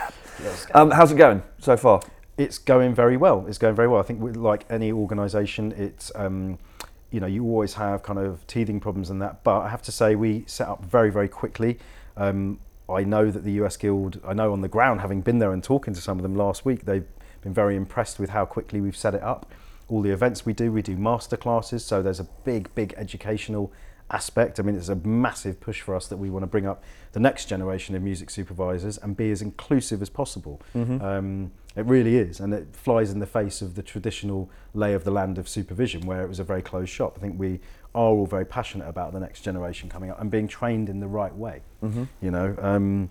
um, 0.74 0.91
how's 0.91 1.11
it 1.11 1.17
going 1.17 1.43
so 1.59 1.76
far? 1.78 2.01
it's 2.36 2.57
going 2.57 2.95
very 2.95 3.15
well. 3.15 3.45
It's 3.47 3.59
going 3.59 3.76
very 3.76 3.88
well. 3.88 3.99
I 3.99 4.03
think 4.03 4.19
with, 4.19 4.36
like 4.36 4.65
any 4.69 4.91
organisation, 4.91 5.71
it's 5.74 6.11
um, 6.15 6.57
you 7.11 7.19
know 7.19 7.28
you 7.28 7.43
always 7.43 7.74
have 7.76 8.01
kind 8.03 8.17
of 8.17 8.45
teething 8.47 8.80
problems 8.80 9.09
and 9.11 9.21
that. 9.21 9.43
But 9.43 9.59
I 9.61 9.69
have 9.69 9.82
to 9.84 9.91
say 9.91 10.15
we 10.15 10.43
set 10.47 10.67
up 10.67 10.84
very 10.86 11.11
very 11.11 11.28
quickly. 11.28 11.78
Um, 12.17 12.59
I 12.89 13.03
know 13.03 13.31
that 13.31 13.43
the 13.43 13.53
US 13.63 13.77
Guild. 13.77 14.19
I 14.25 14.34
know 14.34 14.51
on 14.51 14.61
the 14.61 14.67
ground, 14.67 15.01
having 15.01 15.21
been 15.21 15.39
there 15.39 15.53
and 15.53 15.63
talking 15.63 15.93
to 15.93 16.01
some 16.01 16.17
of 16.17 16.23
them 16.23 16.36
last 16.36 16.65
week, 16.65 16.86
they've 16.86 17.07
been 17.41 17.53
very 17.53 17.75
impressed 17.75 18.19
with 18.19 18.31
how 18.31 18.45
quickly 18.45 18.81
we've 18.81 18.97
set 18.97 19.13
it 19.13 19.23
up. 19.23 19.51
All 19.89 20.01
the 20.01 20.11
events 20.11 20.45
we 20.45 20.53
do, 20.53 20.71
we 20.71 20.81
do 20.81 20.95
master 20.95 21.38
classes, 21.38 21.86
so 21.86 22.01
there's 22.01 22.19
a 22.19 22.27
big 22.43 22.73
big 22.75 22.93
educational 22.97 23.71
aspect. 24.11 24.59
I 24.59 24.63
mean, 24.63 24.75
it's 24.75 24.89
a 24.89 24.95
massive 24.95 25.59
push 25.59 25.81
for 25.81 25.95
us 25.95 26.07
that 26.07 26.17
we 26.17 26.29
want 26.29 26.43
to 26.43 26.47
bring 26.47 26.67
up 26.67 26.84
the 27.13 27.19
next 27.19 27.45
generation 27.45 27.95
of 27.95 28.01
music 28.01 28.29
supervisors 28.29 28.97
and 28.97 29.15
be 29.15 29.31
as 29.31 29.41
inclusive 29.41 30.01
as 30.01 30.09
possible. 30.09 30.61
Um, 31.01 31.51
it 31.75 31.86
really 31.86 32.17
is, 32.17 32.39
and 32.39 32.53
it 32.53 32.67
flies 32.73 33.11
in 33.11 33.19
the 33.19 33.25
face 33.25 33.61
of 33.61 33.75
the 33.75 33.81
traditional 33.81 34.49
lay 34.75 34.93
of 34.93 35.03
the 35.03 35.11
land 35.11 35.38
of 35.39 35.49
supervision, 35.49 36.05
where 36.05 36.21
it 36.21 36.27
was 36.27 36.39
a 36.39 36.43
very 36.43 36.61
closed 36.61 36.91
shop. 36.91 37.15
I 37.17 37.21
think 37.21 37.39
we 37.39 37.59
are 37.95 38.09
all 38.09 38.25
very 38.25 38.45
passionate 38.45 38.87
about 38.87 39.13
the 39.13 39.19
next 39.19 39.41
generation 39.41 39.89
coming 39.89 40.09
up 40.09 40.19
and 40.19 40.31
being 40.31 40.47
trained 40.47 40.89
in 40.89 40.99
the 40.99 41.07
right 41.07 41.35
way. 41.35 41.61
You 42.21 42.31
know, 42.31 42.55
um, 42.59 43.09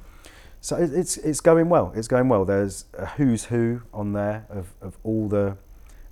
so 0.61 0.77
it, 0.77 0.93
it's 0.93 1.17
it's 1.19 1.41
going 1.41 1.69
well. 1.69 1.93
It's 1.95 2.09
going 2.09 2.29
well. 2.29 2.45
There's 2.45 2.87
a 2.97 3.07
who's 3.07 3.45
who 3.47 3.83
on 3.93 4.13
there 4.13 4.47
of, 4.49 4.75
of 4.81 4.97
all 5.05 5.29
the 5.29 5.57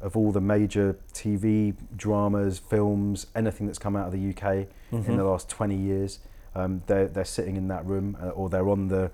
of 0.00 0.16
all 0.16 0.32
the 0.32 0.40
major 0.40 0.96
TV 1.12 1.74
dramas, 1.96 2.58
films, 2.58 3.26
anything 3.34 3.66
that's 3.66 3.78
come 3.78 3.96
out 3.96 4.06
of 4.06 4.12
the 4.12 4.30
UK 4.30 4.66
in 5.10 5.16
the 5.18 5.24
last 5.24 5.48
20 5.50 5.76
years. 5.76 6.20
Um, 6.54 6.82
they're 6.86 7.06
they're 7.06 7.24
sitting 7.24 7.56
in 7.56 7.68
that 7.68 7.84
room, 7.86 8.16
uh, 8.20 8.28
or 8.30 8.48
they're 8.48 8.68
on 8.68 8.88
the 8.88 9.10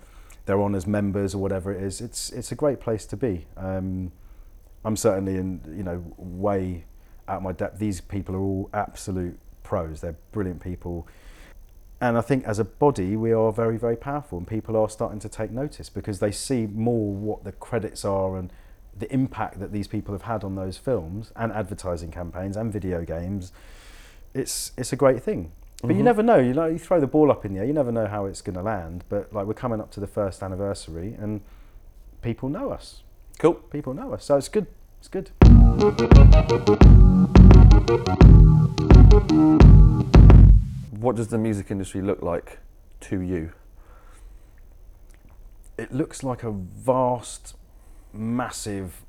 they're 0.46 0.61
on 0.61 0.74
as 0.74 0.86
members 0.86 1.34
or 1.34 1.38
whatever 1.38 1.72
it 1.72 1.82
is. 1.82 2.00
It's 2.00 2.30
it's 2.30 2.52
a 2.52 2.54
great 2.54 2.80
place 2.80 3.04
to 3.07 3.16
be. 3.16 3.46
Um, 3.57 4.12
I'm 4.84 4.96
certainly 4.96 5.36
in 5.36 5.61
you 5.76 5.82
know 5.82 6.04
way 6.16 6.84
out 7.28 7.42
my 7.42 7.52
depth. 7.52 7.78
These 7.78 8.00
people 8.00 8.34
are 8.36 8.40
all 8.40 8.70
absolute 8.72 9.38
pros. 9.66 10.00
They're 10.00 10.16
brilliant 10.32 10.62
people. 10.62 11.06
And 12.00 12.16
I 12.16 12.20
think 12.20 12.44
as 12.44 12.58
a 12.58 12.64
body, 12.64 13.16
we 13.16 13.32
are 13.32 13.52
very, 13.52 13.76
very 13.76 13.96
powerful, 13.96 14.38
and 14.38 14.46
people 14.46 14.76
are 14.76 14.88
starting 14.88 15.18
to 15.20 15.28
take 15.28 15.50
notice 15.50 15.88
because 15.88 16.20
they 16.20 16.30
see 16.30 16.66
more 16.66 17.12
what 17.12 17.44
the 17.44 17.52
credits 17.52 18.04
are 18.04 18.36
and 18.36 18.52
the 18.96 19.12
impact 19.12 19.58
that 19.60 19.72
these 19.72 19.88
people 19.88 20.14
have 20.14 20.22
had 20.22 20.44
on 20.44 20.54
those 20.54 20.76
films 20.78 21.32
and 21.34 21.52
advertising 21.52 22.10
campaigns 22.10 22.56
and 22.56 22.72
video 22.72 23.04
games. 23.04 23.52
It's 24.34 24.72
it's 24.76 24.92
a 24.92 24.96
great 24.96 25.22
thing. 25.22 25.52
But 25.82 25.88
you 25.88 25.96
mm-hmm. 25.96 26.04
never 26.04 26.22
know. 26.22 26.38
You 26.38 26.54
know, 26.54 26.66
you 26.66 26.78
throw 26.78 27.00
the 27.00 27.06
ball 27.06 27.30
up 27.30 27.44
in 27.44 27.52
the 27.52 27.60
air. 27.60 27.66
You 27.66 27.72
never 27.72 27.92
know 27.92 28.06
how 28.06 28.26
it's 28.26 28.40
going 28.40 28.56
to 28.56 28.62
land. 28.62 29.04
But 29.08 29.32
like 29.32 29.46
we're 29.46 29.54
coming 29.54 29.80
up 29.80 29.90
to 29.92 30.00
the 30.00 30.06
first 30.06 30.42
anniversary, 30.42 31.16
and 31.18 31.40
people 32.22 32.48
know 32.48 32.70
us. 32.70 33.02
Cool. 33.38 33.54
People 33.54 33.94
know 33.94 34.14
us, 34.14 34.24
so 34.24 34.36
it's 34.36 34.48
good. 34.48 34.66
It's 35.00 35.08
good. 35.08 35.30
What 40.91 41.14
does 41.14 41.28
the 41.28 41.39
music 41.39 41.70
industry 41.70 42.03
look 42.03 42.22
like 42.22 42.59
to 43.03 43.20
you? 43.20 43.53
it 45.78 45.93
looks 45.93 46.22
like 46.24 46.43
a 46.43 46.51
vast, 46.51 47.55
massive 48.12 49.03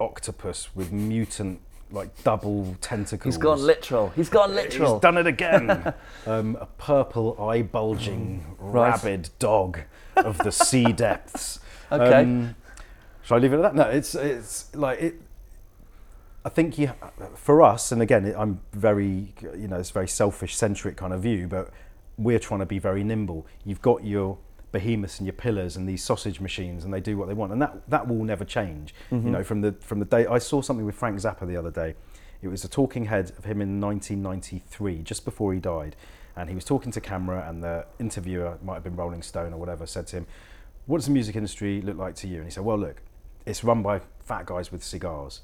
octopus 0.00 0.74
with 0.74 0.90
mutant 0.90 1.60
like 1.92 2.24
double 2.24 2.76
tentacles. 2.80 3.34
He's 3.36 3.40
gone 3.42 3.60
literal. 3.64 4.10
He's 4.16 4.28
gone 4.28 4.54
literal. 4.54 4.94
He's 4.94 5.00
done 5.00 5.16
it 5.18 5.26
again. 5.28 5.94
um, 6.26 6.56
a 6.60 6.66
purple 6.66 7.40
eye 7.40 7.62
bulging 7.62 8.44
Right. 8.58 8.90
rabid 8.90 9.30
dog 9.38 9.80
of 10.16 10.36
the 10.38 10.50
sea 10.50 10.92
depths. 10.92 11.60
Okay. 11.92 12.22
Um, 12.22 12.56
shall 13.22 13.36
I 13.36 13.40
leave 13.40 13.52
it 13.52 13.56
at 13.56 13.62
that? 13.62 13.74
No, 13.76 13.84
it's 13.84 14.14
it's 14.16 14.74
like 14.74 15.00
it. 15.00 15.20
I 16.44 16.48
think 16.48 16.78
you, 16.78 16.92
for 17.34 17.62
us, 17.62 17.92
and 17.92 18.00
again, 18.00 18.34
I'm 18.36 18.60
very, 18.72 19.34
you 19.42 19.68
know, 19.68 19.76
it's 19.76 19.90
a 19.90 19.92
very 19.92 20.08
selfish 20.08 20.56
centric 20.56 20.96
kind 20.96 21.12
of 21.12 21.22
view, 21.22 21.46
but 21.46 21.70
we're 22.16 22.38
trying 22.38 22.60
to 22.60 22.66
be 22.66 22.78
very 22.78 23.04
nimble. 23.04 23.46
You've 23.64 23.82
got 23.82 24.04
your 24.04 24.38
behemoths 24.72 25.18
and 25.18 25.26
your 25.26 25.34
pillars 25.34 25.76
and 25.76 25.88
these 25.88 26.02
sausage 26.02 26.40
machines, 26.40 26.84
and 26.84 26.94
they 26.94 27.00
do 27.00 27.18
what 27.18 27.28
they 27.28 27.34
want, 27.34 27.52
and 27.52 27.60
that 27.60 27.82
that 27.88 28.08
will 28.08 28.24
never 28.24 28.44
change. 28.44 28.94
You 29.10 29.18
mm-hmm. 29.18 29.32
know, 29.32 29.42
from 29.42 29.60
the 29.60 29.72
from 29.80 29.98
the 29.98 30.04
day 30.04 30.26
I 30.26 30.38
saw 30.38 30.62
something 30.62 30.86
with 30.86 30.94
Frank 30.94 31.18
Zappa 31.18 31.46
the 31.46 31.56
other 31.56 31.70
day. 31.70 31.94
It 32.42 32.48
was 32.48 32.64
a 32.64 32.68
talking 32.68 33.04
head 33.04 33.32
of 33.36 33.44
him 33.44 33.60
in 33.60 33.80
1993, 33.82 35.02
just 35.02 35.26
before 35.26 35.52
he 35.52 35.60
died, 35.60 35.94
and 36.36 36.48
he 36.48 36.54
was 36.54 36.64
talking 36.64 36.90
to 36.92 37.00
camera, 37.00 37.46
and 37.46 37.62
the 37.62 37.84
interviewer 37.98 38.56
might 38.62 38.74
have 38.74 38.84
been 38.84 38.96
Rolling 38.96 39.22
Stone 39.22 39.52
or 39.52 39.58
whatever 39.58 39.84
said 39.84 40.06
to 40.08 40.16
him, 40.16 40.26
"What 40.86 40.98
does 40.98 41.06
the 41.06 41.12
music 41.12 41.36
industry 41.36 41.82
look 41.82 41.98
like 41.98 42.14
to 42.16 42.28
you?" 42.28 42.36
And 42.36 42.44
he 42.46 42.50
said, 42.50 42.64
"Well, 42.64 42.78
look, 42.78 43.02
it's 43.44 43.62
run 43.62 43.82
by 43.82 44.00
fat 44.20 44.46
guys 44.46 44.72
with 44.72 44.82
cigars." 44.82 45.42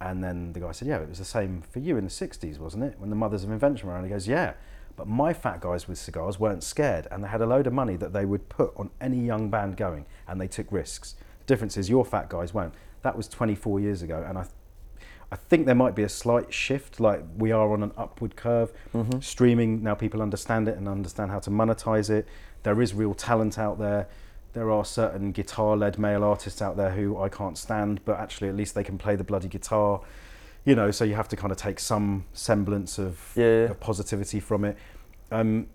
And 0.00 0.22
then 0.22 0.52
the 0.52 0.60
guy 0.60 0.72
said, 0.72 0.88
Yeah, 0.88 0.98
it 0.98 1.08
was 1.08 1.18
the 1.18 1.24
same 1.24 1.62
for 1.62 1.80
you 1.80 1.96
in 1.96 2.04
the 2.04 2.10
60s, 2.10 2.58
wasn't 2.58 2.84
it? 2.84 2.94
When 2.98 3.10
the 3.10 3.16
mothers 3.16 3.44
of 3.44 3.50
invention 3.50 3.88
were 3.88 3.94
around. 3.94 4.04
He 4.04 4.10
goes, 4.10 4.28
Yeah, 4.28 4.54
but 4.98 5.06
my 5.06 5.32
fat 5.32 5.60
guys 5.60 5.86
with 5.86 5.96
cigars 5.96 6.40
weren't 6.40 6.64
scared 6.64 7.06
and 7.12 7.22
they 7.22 7.28
had 7.28 7.40
a 7.40 7.46
load 7.46 7.68
of 7.68 7.72
money 7.72 7.94
that 7.96 8.12
they 8.12 8.24
would 8.24 8.48
put 8.48 8.72
on 8.76 8.90
any 9.00 9.24
young 9.24 9.48
band 9.48 9.76
going 9.76 10.06
and 10.26 10.40
they 10.40 10.48
took 10.48 10.70
risks. 10.72 11.14
The 11.38 11.44
difference 11.46 11.76
is 11.76 11.88
your 11.88 12.04
fat 12.04 12.28
guys 12.28 12.52
won't. 12.52 12.74
That 13.02 13.16
was 13.16 13.28
24 13.28 13.78
years 13.78 14.02
ago. 14.02 14.24
And 14.26 14.36
I, 14.36 14.46
I 15.30 15.36
think 15.36 15.66
there 15.66 15.76
might 15.76 15.94
be 15.94 16.02
a 16.02 16.08
slight 16.08 16.52
shift, 16.52 16.98
like 16.98 17.22
we 17.36 17.52
are 17.52 17.72
on 17.72 17.84
an 17.84 17.92
upward 17.96 18.34
curve. 18.34 18.72
Mm-hmm. 18.92 19.20
Streaming, 19.20 19.84
now 19.84 19.94
people 19.94 20.20
understand 20.20 20.66
it 20.66 20.76
and 20.76 20.88
understand 20.88 21.30
how 21.30 21.38
to 21.40 21.50
monetize 21.50 22.10
it. 22.10 22.26
There 22.64 22.82
is 22.82 22.92
real 22.92 23.14
talent 23.14 23.56
out 23.56 23.78
there. 23.78 24.08
There 24.54 24.70
are 24.70 24.84
certain 24.84 25.32
guitar 25.32 25.76
led 25.76 25.98
male 25.98 26.24
artists 26.24 26.60
out 26.62 26.76
there 26.76 26.90
who 26.90 27.18
I 27.20 27.28
can't 27.28 27.56
stand, 27.58 28.00
but 28.04 28.18
actually, 28.18 28.48
at 28.48 28.56
least 28.56 28.74
they 28.74 28.84
can 28.84 28.98
play 28.98 29.14
the 29.16 29.24
bloody 29.24 29.48
guitar. 29.48 30.00
You 30.64 30.74
know, 30.74 30.90
so 30.90 31.04
you 31.04 31.14
have 31.14 31.28
to 31.28 31.36
kind 31.36 31.50
of 31.52 31.56
take 31.56 31.78
some 31.80 32.24
semblance 32.32 32.98
of, 32.98 33.32
Yeah, 33.36 33.44
yeah. 33.44 33.50
of 33.70 33.80
positivity 33.80 34.40
from 34.40 34.64
it. 34.64 34.76
Um, 35.30 35.66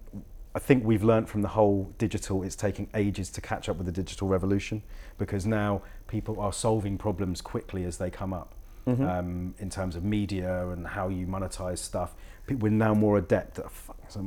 I 0.55 0.59
think 0.59 0.83
we've 0.83 1.03
learnt 1.03 1.27
from 1.29 1.41
the 1.41 1.47
whole 1.47 1.91
digital, 1.97 2.43
it's 2.43 2.55
taking 2.55 2.87
ages 2.93 3.29
to 3.31 3.41
catch 3.41 3.69
up 3.69 3.77
with 3.77 3.87
the 3.87 3.91
digital 3.91 4.27
revolution 4.27 4.83
because 5.17 5.47
now 5.47 5.81
people 6.07 6.39
are 6.39 6.53
solving 6.53 6.97
problems 6.97 7.41
quickly 7.41 7.85
as 7.85 7.97
they 7.97 8.11
come 8.11 8.33
up 8.33 8.53
um, 8.85 9.55
in 9.57 9.69
terms 9.71 9.95
of 9.95 10.03
media 10.03 10.67
and 10.69 10.85
how 10.85 11.07
you 11.07 11.25
monetize 11.25 11.79
stuff. 11.79 12.13
We're 12.49 12.69
now 12.69 12.93
more 12.93 13.17
adept 13.17 13.57
at, 13.59 13.65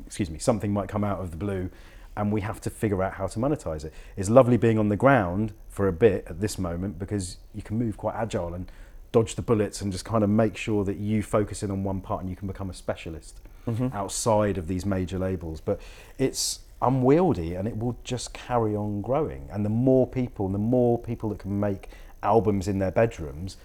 excuse 0.07 0.31
me, 0.31 0.39
something 0.41 0.73
might 0.73 0.89
come 0.89 1.05
out 1.05 1.21
of 1.21 1.31
the 1.31 1.37
blue 1.37 1.71
and 2.17 2.33
we 2.33 2.41
have 2.41 2.61
to 2.63 2.71
figure 2.71 3.03
out 3.03 3.15
how 3.15 3.27
to 3.27 3.39
monetize 3.39 3.85
it. 3.85 3.93
It's 4.17 4.31
lovely 4.31 4.57
being 4.57 4.79
on 4.79 4.89
the 4.89 4.97
ground 4.97 5.53
for 5.69 5.89
a 5.89 5.93
bit 5.93 6.27
at 6.29 6.41
this 6.41 6.59
moment 6.59 6.99
because 6.99 7.37
you 7.55 7.63
can 7.63 7.79
move 7.79 7.97
quite 7.97 8.15
agile 8.15 8.55
and 8.55 8.71
dodge 9.13 9.35
the 9.35 9.43
bullets 9.43 9.81
and 9.81 9.93
just 9.93 10.05
kind 10.05 10.25
of 10.25 10.31
make 10.31 10.57
sure 10.57 10.85
that 10.85 10.97
you 10.97 11.23
focus 11.23 11.63
in 11.63 11.71
on 11.71 11.85
one 11.85 12.01
part 12.01 12.21
and 12.21 12.31
you 12.31 12.37
can 12.37 12.49
become 12.49 12.71
a 12.71 12.75
specialist 12.75 13.41
outside 13.93 14.59
of 14.59 14.69
these 14.69 14.87
major 14.87 15.19
labels. 15.19 15.61
But 15.61 15.81
it's 16.19 16.61
unwieldy 16.83 17.55
and 17.55 17.67
it 17.67 17.77
will 17.77 17.99
just 18.05 18.33
carry 18.33 18.77
on 18.77 19.01
growing. 19.01 19.49
And 19.51 19.65
the 19.65 19.71
more 19.71 20.07
people, 20.07 20.49
the 20.49 20.59
more 20.59 20.99
people 20.99 21.31
that 21.31 21.39
can 21.39 21.59
make 21.59 21.89
albums 22.23 22.69
in 22.69 22.79
their 22.79 22.91
bedrooms, 22.91 23.57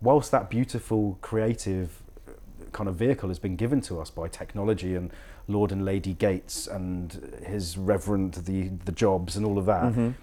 whilst 0.00 0.30
that 0.30 0.50
beautiful 0.50 1.18
creative 1.20 2.02
uh, 2.28 2.32
kind 2.72 2.88
of 2.88 2.96
vehicle 2.96 3.28
has 3.28 3.38
been 3.38 3.56
given 3.56 3.80
to 3.82 4.00
us 4.00 4.10
by 4.10 4.28
technology 4.28 4.94
and 4.94 5.10
Lord 5.48 5.72
and 5.72 5.84
Lady 5.84 6.14
Gates 6.14 6.66
and 6.66 7.36
his 7.44 7.78
Reverend 7.78 8.34
the 8.34 8.68
the 8.84 8.92
Jobs 8.92 9.36
and 9.36 9.46
all 9.46 9.58
of 9.58 9.66
that. 9.66 10.14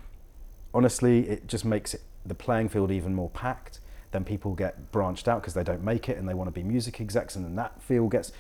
Honestly, 0.74 1.30
it 1.30 1.48
just 1.48 1.66
makes 1.66 1.94
it 1.94 2.02
the 2.26 2.34
playing 2.36 2.70
field 2.70 2.92
even 2.92 3.14
more 3.14 3.30
packed. 3.30 3.80
Then 4.12 4.24
people 4.24 4.54
get 4.54 4.92
branched 4.92 5.28
out 5.28 5.42
because 5.42 5.54
they 5.54 5.64
don't 5.64 5.84
make 5.84 6.10
it 6.10 6.18
and 6.18 6.28
they 6.28 6.34
want 6.34 6.48
to 6.48 6.52
be 6.52 6.64
music 6.64 7.02
execs, 7.02 7.36
and 7.36 7.44
then 7.46 7.56
that 7.56 7.82
field 7.82 8.12
gets. 8.12 8.32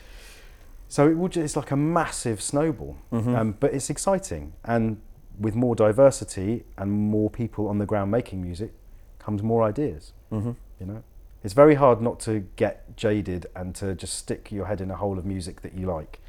So 0.87 1.09
it 1.09 1.17
will 1.17 1.27
just, 1.27 1.43
it's 1.43 1.55
like 1.55 1.71
a 1.71 1.75
massive 1.75 2.41
snowball, 2.41 2.97
um, 3.35 3.55
but 3.59 3.73
it's 3.73 3.89
exciting. 3.89 4.53
And 4.63 5.01
with 5.39 5.55
more 5.55 5.75
diversity 5.75 6.65
and 6.77 6.91
more 6.91 7.29
people 7.29 7.67
on 7.67 7.79
the 7.79 7.85
ground 7.85 8.11
making 8.11 8.41
music, 8.43 8.73
comes 9.17 9.41
more 9.41 9.63
ideas. 9.63 10.13
Mm-hmm. 10.31 10.51
You 10.79 10.85
know, 10.85 11.03
it's 11.43 11.53
very 11.53 11.75
hard 11.75 12.01
not 12.01 12.19
to 12.21 12.47
get 12.55 12.95
jaded 12.95 13.47
and 13.55 13.73
to 13.75 13.95
just 13.95 14.15
stick 14.15 14.51
your 14.51 14.65
head 14.65 14.81
in 14.81 14.91
a 14.91 14.95
hole 14.95 15.17
of 15.17 15.25
music 15.25 15.61
that 15.61 15.73
you 15.73 15.87
like. 15.87 16.19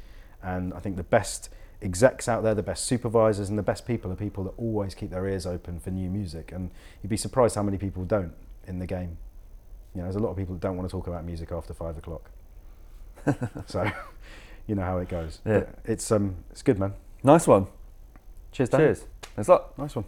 And 0.45 0.73
I 0.75 0.79
think 0.79 0.95
the 0.95 1.03
best 1.03 1.49
execs 1.81 2.29
out 2.29 2.43
there, 2.43 2.53
the 2.53 2.63
best 2.63 2.85
supervisors, 2.85 3.49
and 3.49 3.57
the 3.57 3.63
best 3.63 3.87
people 3.87 4.11
are 4.11 4.15
people 4.15 4.43
that 4.43 4.53
always 4.57 4.93
keep 4.93 5.09
their 5.09 5.27
ears 5.27 5.47
open 5.47 5.79
for 5.79 5.89
new 5.89 6.09
music. 6.09 6.51
And 6.51 6.69
you'd 7.01 7.09
be 7.09 7.17
surprised 7.17 7.55
how 7.55 7.63
many 7.63 7.77
people 7.77 8.05
don't 8.05 8.33
in 8.67 8.77
the 8.79 8.85
game. 8.85 9.17
You 9.93 10.01
know, 10.01 10.03
there's 10.03 10.15
a 10.15 10.19
lot 10.19 10.29
of 10.29 10.37
people 10.37 10.53
that 10.53 10.61
don't 10.61 10.77
want 10.77 10.87
to 10.87 10.91
talk 10.91 11.07
about 11.07 11.25
music 11.25 11.51
after 11.51 11.73
five 11.73 11.97
o'clock. 11.97 12.29
so, 13.65 13.89
you 14.67 14.75
know 14.75 14.83
how 14.83 14.99
it 14.99 15.09
goes. 15.09 15.39
Yeah. 15.45 15.59
But 15.61 15.79
it's 15.85 16.11
um, 16.11 16.35
it's 16.51 16.61
good, 16.61 16.77
man. 16.77 16.93
Nice 17.23 17.47
one. 17.47 17.65
Cheers, 18.51 18.69
Dan. 18.69 18.81
Cheers. 18.81 19.05
Thanks 19.35 19.47
a 19.47 19.51
lot. 19.51 19.77
Nice 19.77 19.95
one. 19.95 20.05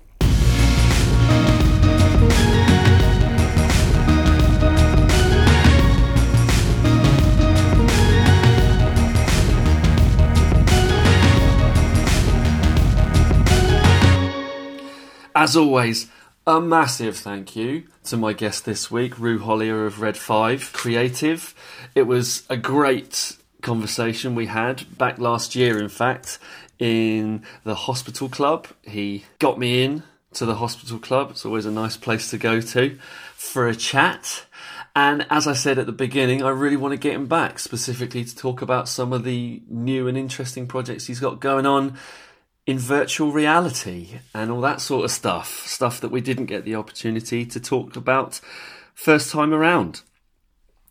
As 15.39 15.55
always, 15.55 16.09
a 16.47 16.59
massive 16.59 17.15
thank 17.15 17.55
you 17.55 17.83
to 18.05 18.17
my 18.17 18.33
guest 18.33 18.65
this 18.65 18.89
week, 18.89 19.19
Rue 19.19 19.37
Hollier 19.37 19.85
of 19.85 20.01
Red 20.01 20.17
5 20.17 20.73
Creative. 20.73 21.53
It 21.93 22.07
was 22.07 22.41
a 22.49 22.57
great 22.57 23.37
conversation 23.61 24.33
we 24.33 24.47
had 24.47 24.97
back 24.97 25.19
last 25.19 25.55
year, 25.55 25.77
in 25.77 25.89
fact, 25.89 26.39
in 26.79 27.43
the 27.63 27.75
hospital 27.75 28.29
club. 28.29 28.65
He 28.81 29.25
got 29.37 29.59
me 29.59 29.83
in 29.83 30.01
to 30.33 30.47
the 30.47 30.55
hospital 30.55 30.97
club. 30.97 31.29
It's 31.29 31.45
always 31.45 31.67
a 31.67 31.71
nice 31.71 31.97
place 31.97 32.31
to 32.31 32.39
go 32.39 32.59
to 32.59 32.97
for 33.35 33.67
a 33.67 33.75
chat. 33.75 34.43
And 34.95 35.27
as 35.29 35.45
I 35.45 35.53
said 35.53 35.77
at 35.77 35.85
the 35.85 35.91
beginning, 35.91 36.41
I 36.41 36.49
really 36.49 36.77
want 36.77 36.93
to 36.93 36.97
get 36.97 37.13
him 37.13 37.27
back 37.27 37.59
specifically 37.59 38.25
to 38.25 38.35
talk 38.35 38.63
about 38.63 38.89
some 38.89 39.13
of 39.13 39.23
the 39.23 39.61
new 39.69 40.07
and 40.07 40.17
interesting 40.17 40.65
projects 40.65 41.05
he's 41.05 41.19
got 41.19 41.39
going 41.39 41.67
on 41.67 41.95
in 42.67 42.77
virtual 42.77 43.31
reality 43.31 44.19
and 44.33 44.51
all 44.51 44.61
that 44.61 44.81
sort 44.81 45.05
of 45.05 45.11
stuff. 45.11 45.65
Stuff 45.65 46.01
that 46.01 46.11
we 46.11 46.21
didn't 46.21 46.47
get 46.47 46.65
the 46.65 46.75
opportunity 46.75 47.45
to 47.45 47.59
talk 47.59 47.95
about 47.95 48.41
first 48.93 49.31
time 49.31 49.53
around. 49.53 50.01